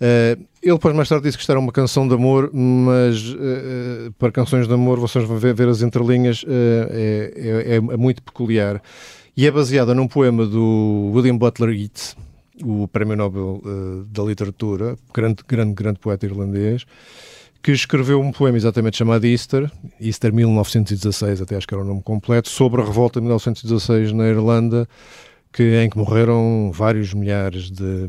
Eh, 0.00 0.36
ele 0.62 0.74
depois 0.74 0.94
mais 0.94 1.08
tarde 1.08 1.24
disse 1.24 1.36
que 1.36 1.42
isto 1.42 1.50
era 1.50 1.58
uma 1.60 1.72
canção 1.72 2.06
de 2.08 2.14
amor, 2.14 2.50
mas 2.52 3.34
eh, 3.38 4.10
para 4.18 4.32
canções 4.32 4.66
de 4.66 4.74
amor 4.74 4.98
vocês 4.98 5.24
vão 5.24 5.38
ver, 5.38 5.54
ver 5.54 5.68
as 5.68 5.82
entrelinhas, 5.82 6.44
eh, 6.48 7.32
é, 7.36 7.74
é- 7.74 7.76
é 7.76 7.96
muito 7.96 8.22
peculiar. 8.22 8.82
E 9.36 9.46
é 9.46 9.50
baseada 9.50 9.94
num 9.94 10.08
poema 10.08 10.44
do 10.44 11.12
William 11.14 11.36
Butler 11.36 11.70
Yeats, 11.70 12.16
o 12.64 12.88
Prémio 12.88 13.16
Nobel 13.16 13.62
eh, 13.64 14.04
da 14.10 14.22
Literatura, 14.24 14.96
grande, 15.14 15.42
grande, 15.46 15.74
grande 15.74 15.98
poeta 16.00 16.26
irlandês, 16.26 16.84
que 17.62 17.72
escreveu 17.72 18.20
um 18.20 18.32
poema 18.32 18.56
exatamente 18.56 18.96
chamado 18.96 19.24
Easter, 19.26 19.70
Easter 20.00 20.32
1916, 20.32 21.40
até 21.42 21.56
acho 21.56 21.66
que 21.66 21.74
era 21.74 21.82
o 21.82 21.86
nome 21.86 22.02
completo, 22.02 22.48
sobre 22.48 22.80
a 22.80 22.84
revolta 22.84 23.20
de 23.20 23.24
1916 23.26 24.12
na 24.12 24.26
Irlanda, 24.28 24.88
que, 25.52 25.62
em 25.82 25.88
que 25.88 25.96
morreram 25.98 26.70
vários 26.72 27.14
milhares 27.14 27.70
de, 27.70 28.06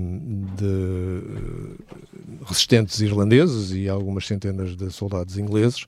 de, 0.58 0.66
eh, 0.66 2.44
resistentes 2.46 3.00
irlandeses 3.00 3.72
e 3.72 3.88
algumas 3.88 4.26
centenas 4.28 4.76
de 4.76 4.92
soldados 4.92 5.38
ingleses. 5.38 5.86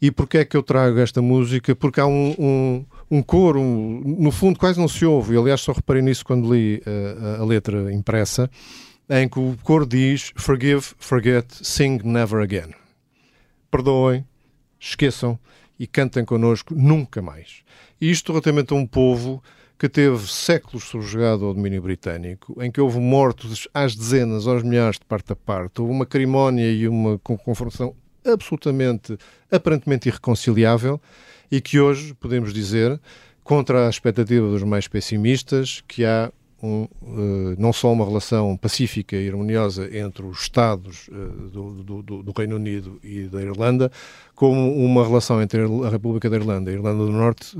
E 0.00 0.10
porquê 0.10 0.38
é 0.38 0.44
que 0.44 0.56
eu 0.56 0.62
trago 0.62 0.98
esta 0.98 1.22
música? 1.22 1.76
Porque 1.76 2.00
há 2.00 2.06
um, 2.06 2.34
um, 2.38 2.84
um 3.10 3.22
coro, 3.22 3.60
um- 3.60 4.02
no 4.18 4.32
fundo 4.32 4.58
quase 4.58 4.80
não 4.80 4.88
se 4.88 5.04
ouve, 5.06 5.34
e 5.34 5.38
aliás 5.38 5.60
só 5.60 5.72
reparei 5.72 6.02
nisso 6.02 6.24
quando 6.24 6.52
li 6.52 6.82
eh, 6.84 7.16
a, 7.38 7.42
a 7.42 7.44
letra 7.44 7.92
impressa, 7.92 8.50
em 9.08 9.28
que 9.28 9.38
o 9.38 9.56
coro 9.62 9.86
diz 9.86 10.32
Forgive, 10.36 10.84
forget, 10.98 11.46
sing 11.62 12.00
never 12.04 12.40
again. 12.42 12.72
Perdoem, 13.70 14.24
esqueçam 14.78 15.38
e 15.78 15.86
cantem 15.86 16.24
connosco 16.24 16.74
nunca 16.74 17.22
mais. 17.22 17.62
E 18.00 18.10
isto 18.10 18.32
relativamente 18.32 18.72
a 18.72 18.76
um 18.76 18.86
povo 18.86 19.42
que 19.82 19.88
teve 19.88 20.16
séculos 20.28 20.84
subjugado 20.84 21.44
ao 21.44 21.52
domínio 21.52 21.82
britânico, 21.82 22.62
em 22.62 22.70
que 22.70 22.80
houve 22.80 23.00
mortos 23.00 23.66
às 23.74 23.96
dezenas, 23.96 24.46
aos 24.46 24.62
milhares 24.62 24.96
de 24.96 25.04
parte 25.04 25.32
a 25.32 25.34
parte, 25.34 25.80
houve 25.80 25.92
uma 25.92 26.06
cerimónia 26.08 26.70
e 26.70 26.86
uma 26.86 27.18
con- 27.18 27.36
confrontação 27.36 27.92
absolutamente, 28.24 29.18
aparentemente 29.50 30.08
irreconciliável, 30.08 31.00
e 31.50 31.60
que 31.60 31.80
hoje 31.80 32.14
podemos 32.14 32.54
dizer, 32.54 33.00
contra 33.42 33.88
a 33.88 33.90
expectativa 33.90 34.46
dos 34.46 34.62
mais 34.62 34.86
pessimistas, 34.86 35.82
que 35.88 36.04
há 36.04 36.30
um, 36.62 36.84
eh, 36.84 37.56
não 37.58 37.72
só 37.72 37.92
uma 37.92 38.04
relação 38.04 38.56
pacífica 38.56 39.16
e 39.16 39.28
harmoniosa 39.28 39.88
entre 39.96 40.24
os 40.24 40.42
Estados 40.42 41.10
eh, 41.10 41.50
do, 41.50 41.82
do- 41.82 42.22
do- 42.22 42.32
Reino 42.36 42.56
Unido 42.56 42.98
e 43.02 43.24
da 43.24 43.42
Irlanda, 43.42 43.90
como 44.34 44.72
uma 44.76 45.04
relação 45.04 45.42
entre 45.42 45.60
a 45.62 45.88
República 45.88 46.30
da 46.30 46.36
Irlanda 46.36 46.70
e 46.70 46.74
a 46.74 46.76
Irlanda 46.76 47.04
do 47.04 47.12
Norte 47.12 47.56
eh, 47.56 47.58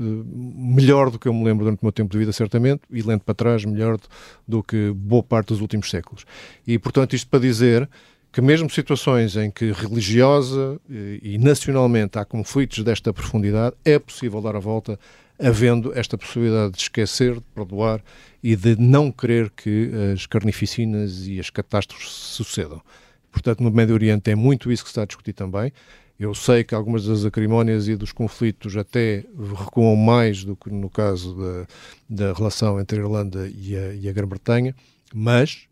melhor 0.55 1.09
do 1.11 1.19
que 1.19 1.27
eu 1.27 1.33
me 1.33 1.43
lembro 1.43 1.65
durante 1.65 1.81
o 1.81 1.85
meu 1.85 1.91
tempo 1.91 2.11
de 2.11 2.17
vida, 2.17 2.31
certamente, 2.31 2.81
e 2.89 3.01
lento 3.01 3.23
para 3.23 3.35
trás, 3.35 3.65
melhor 3.65 3.99
do- 4.47 4.63
que 4.63 4.91
boa 4.95 5.21
parte 5.23 5.47
dos 5.49 5.59
últimos 5.61 5.89
séculos. 5.89 6.25
E, 6.65 6.79
portanto, 6.79 7.13
isto 7.13 7.27
para 7.29 7.39
dizer 7.39 7.89
que 8.31 8.41
mesmo 8.41 8.67
situações 8.69 9.35
em 9.35 9.51
que 9.51 9.71
religiosa 9.71 10.79
eh, 10.89 11.19
e 11.21 11.37
nacionalmente 11.37 12.17
há 12.17 12.25
conflitos 12.25 12.83
desta 12.83 13.13
profundidade, 13.13 13.75
é 13.85 13.99
possível 13.99 14.41
dar 14.41 14.55
a 14.55 14.59
volta 14.59 14.97
havendo 15.39 15.97
esta 15.97 16.17
possibilidade 16.17 16.73
de 16.73 16.81
esquecer, 16.81 17.35
de 17.35 17.41
perdoar 17.55 18.01
e 18.41 18.55
de 18.55 18.75
não 18.79 19.11
querer 19.11 19.49
que 19.49 19.91
as 20.13 20.25
carnificinas 20.25 21.27
e 21.27 21.39
as 21.39 21.49
catástrofes 21.49 22.09
sucedam. 22.09 22.81
Portanto, 23.31 23.63
no 23.63 23.71
Médio 23.71 23.95
Oriente 23.95 24.29
é 24.29 24.35
muito 24.35 24.71
isso 24.71 24.83
que 24.83 24.89
se 24.89 24.91
está 24.91 25.03
a 25.03 25.05
discutir 25.05 25.33
também. 25.33 25.71
Eu 26.19 26.35
sei 26.35 26.63
que 26.63 26.75
algumas 26.75 27.05
das 27.05 27.25
acrimónias 27.25 27.87
e 27.87 27.95
dos 27.95 28.11
conflitos 28.11 28.77
até 28.77 29.25
recuam 29.59 29.95
mais 29.95 30.43
do 30.43 30.55
que 30.55 30.69
no 30.69 30.89
caso 30.89 31.35
da, 31.35 31.67
da 32.27 32.33
relação 32.33 32.79
entre 32.79 32.99
a 32.99 33.01
Irlanda 33.01 33.51
e 33.53 33.75
a, 33.75 34.09
a 34.09 34.13
Grã-Bretanha, 34.13 34.75
mas 35.13 35.67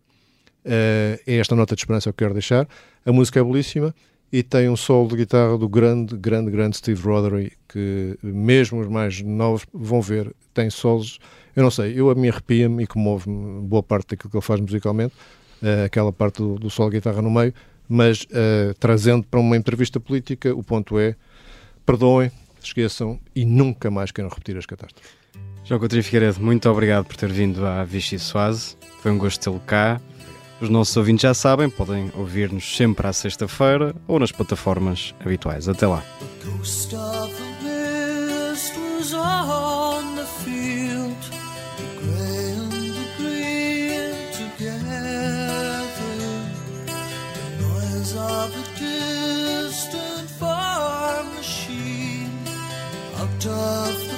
eh, 0.65 1.21
é 1.25 1.37
esta 1.37 1.55
nota 1.55 1.75
de 1.75 1.81
esperança 1.81 2.05
que 2.05 2.09
eu 2.09 2.13
quero 2.13 2.33
deixar. 2.33 2.67
A 3.05 3.11
música 3.11 3.39
é 3.39 3.43
belíssima 3.43 3.93
e 4.31 4.41
tem 4.41 4.69
um 4.69 4.77
solo 4.77 5.09
de 5.09 5.17
guitarra 5.17 5.57
do 5.57 5.67
grande, 5.67 6.15
grande, 6.15 6.49
grande 6.49 6.77
Steve 6.77 7.01
Rothery, 7.01 7.51
que 7.67 8.17
mesmo 8.23 8.79
os 8.79 8.87
mais 8.87 9.21
novos 9.21 9.65
vão 9.73 10.01
ver, 10.01 10.33
tem 10.53 10.69
solos, 10.69 11.19
eu 11.55 11.63
não 11.63 11.71
sei, 11.71 11.99
eu 11.99 12.09
a 12.09 12.15
mim 12.15 12.29
arrepia-me 12.29 12.83
e 12.83 12.87
comove-me 12.87 13.61
boa 13.61 13.83
parte 13.83 14.09
daquilo 14.11 14.31
que 14.31 14.37
ele 14.37 14.45
faz 14.45 14.61
musicalmente, 14.61 15.13
eh, 15.61 15.83
aquela 15.85 16.13
parte 16.13 16.37
do, 16.37 16.55
do 16.55 16.69
solo 16.69 16.89
de 16.89 16.97
guitarra 16.97 17.21
no 17.21 17.29
meio, 17.29 17.53
mas 17.89 18.25
eh, 18.31 18.73
trazendo 18.79 19.23
para 19.23 19.39
uma 19.39 19.57
entrevista 19.57 19.99
política, 19.99 20.55
o 20.55 20.63
ponto 20.63 20.97
é, 20.97 21.15
perdoem, 21.85 22.31
esqueçam 22.63 23.19
e 23.35 23.43
nunca 23.43 23.91
mais 23.91 24.11
queiram 24.11 24.29
repetir 24.29 24.57
as 24.57 24.65
catástrofes. 24.65 25.11
João 25.65 25.79
Coutinho 25.79 26.03
Figueiredo, 26.03 26.41
muito 26.41 26.69
obrigado 26.69 27.05
por 27.05 27.15
ter 27.15 27.31
vindo 27.31 27.65
à 27.65 27.83
Vichy 27.83 28.17
Soase. 28.17 28.75
Foi 29.01 29.11
um 29.11 29.17
gosto 29.17 29.41
tê-lo 29.41 29.59
cá. 29.59 30.01
Os 30.61 30.69
nossos 30.69 30.95
ouvintes 30.95 31.23
já 31.23 31.33
sabem, 31.33 31.69
podem 31.69 32.11
ouvir-nos 32.15 32.77
sempre 32.77 33.07
à 33.07 33.13
sexta-feira 33.13 33.95
ou 34.07 34.19
nas 34.19 34.31
plataformas 34.31 35.15
habituais. 35.19 35.67
Até 35.67 35.87
lá. 35.87 36.03
of 53.47 54.10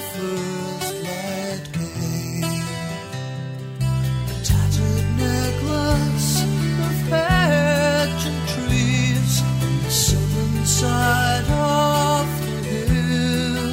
side 10.83 11.49
of 11.49 12.27
the 12.43 12.79
hill. 12.91 13.69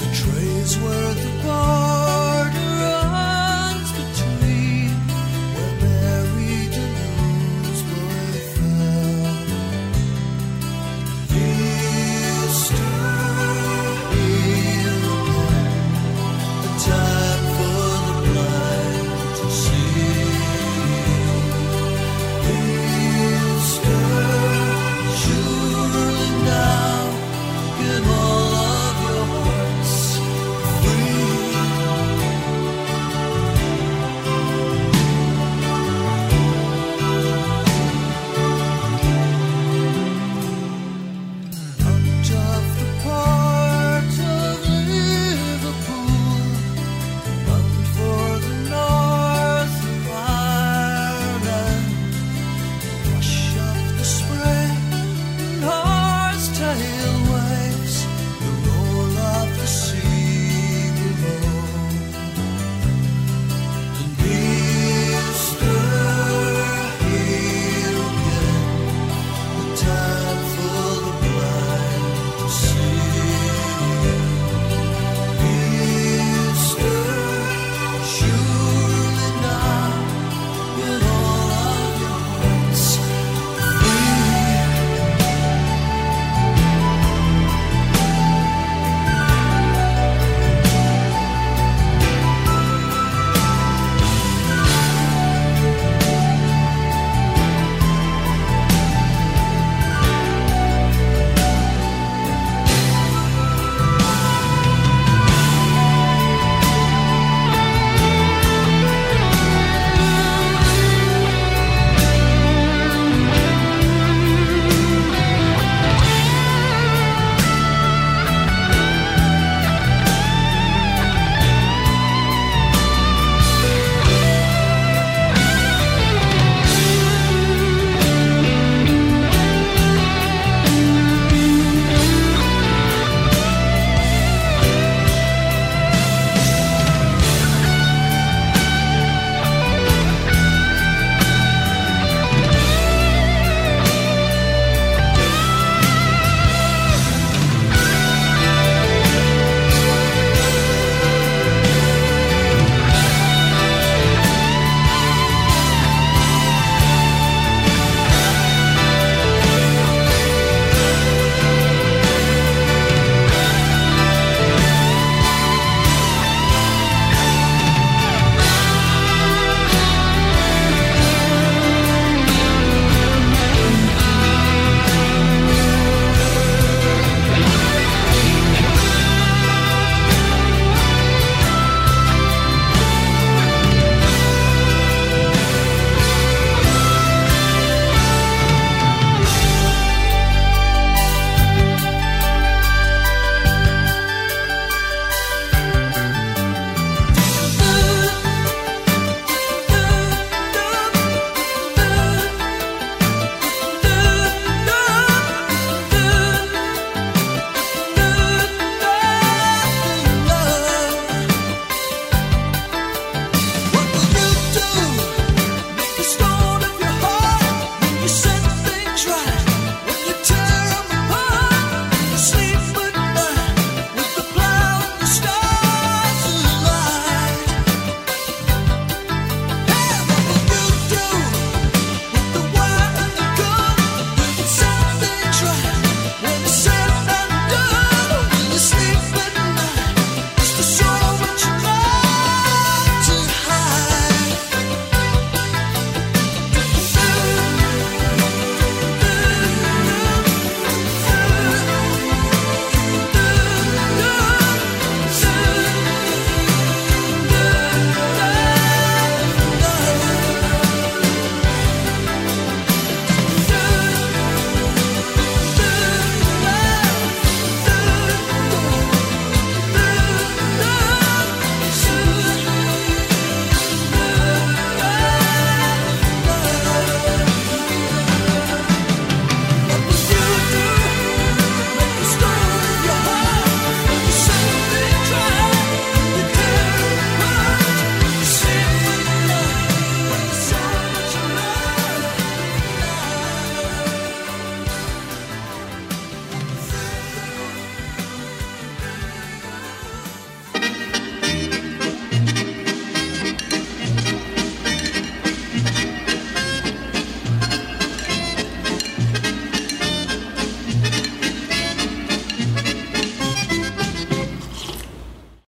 The 0.00 0.08
trains 0.20 0.72
were 0.82 1.23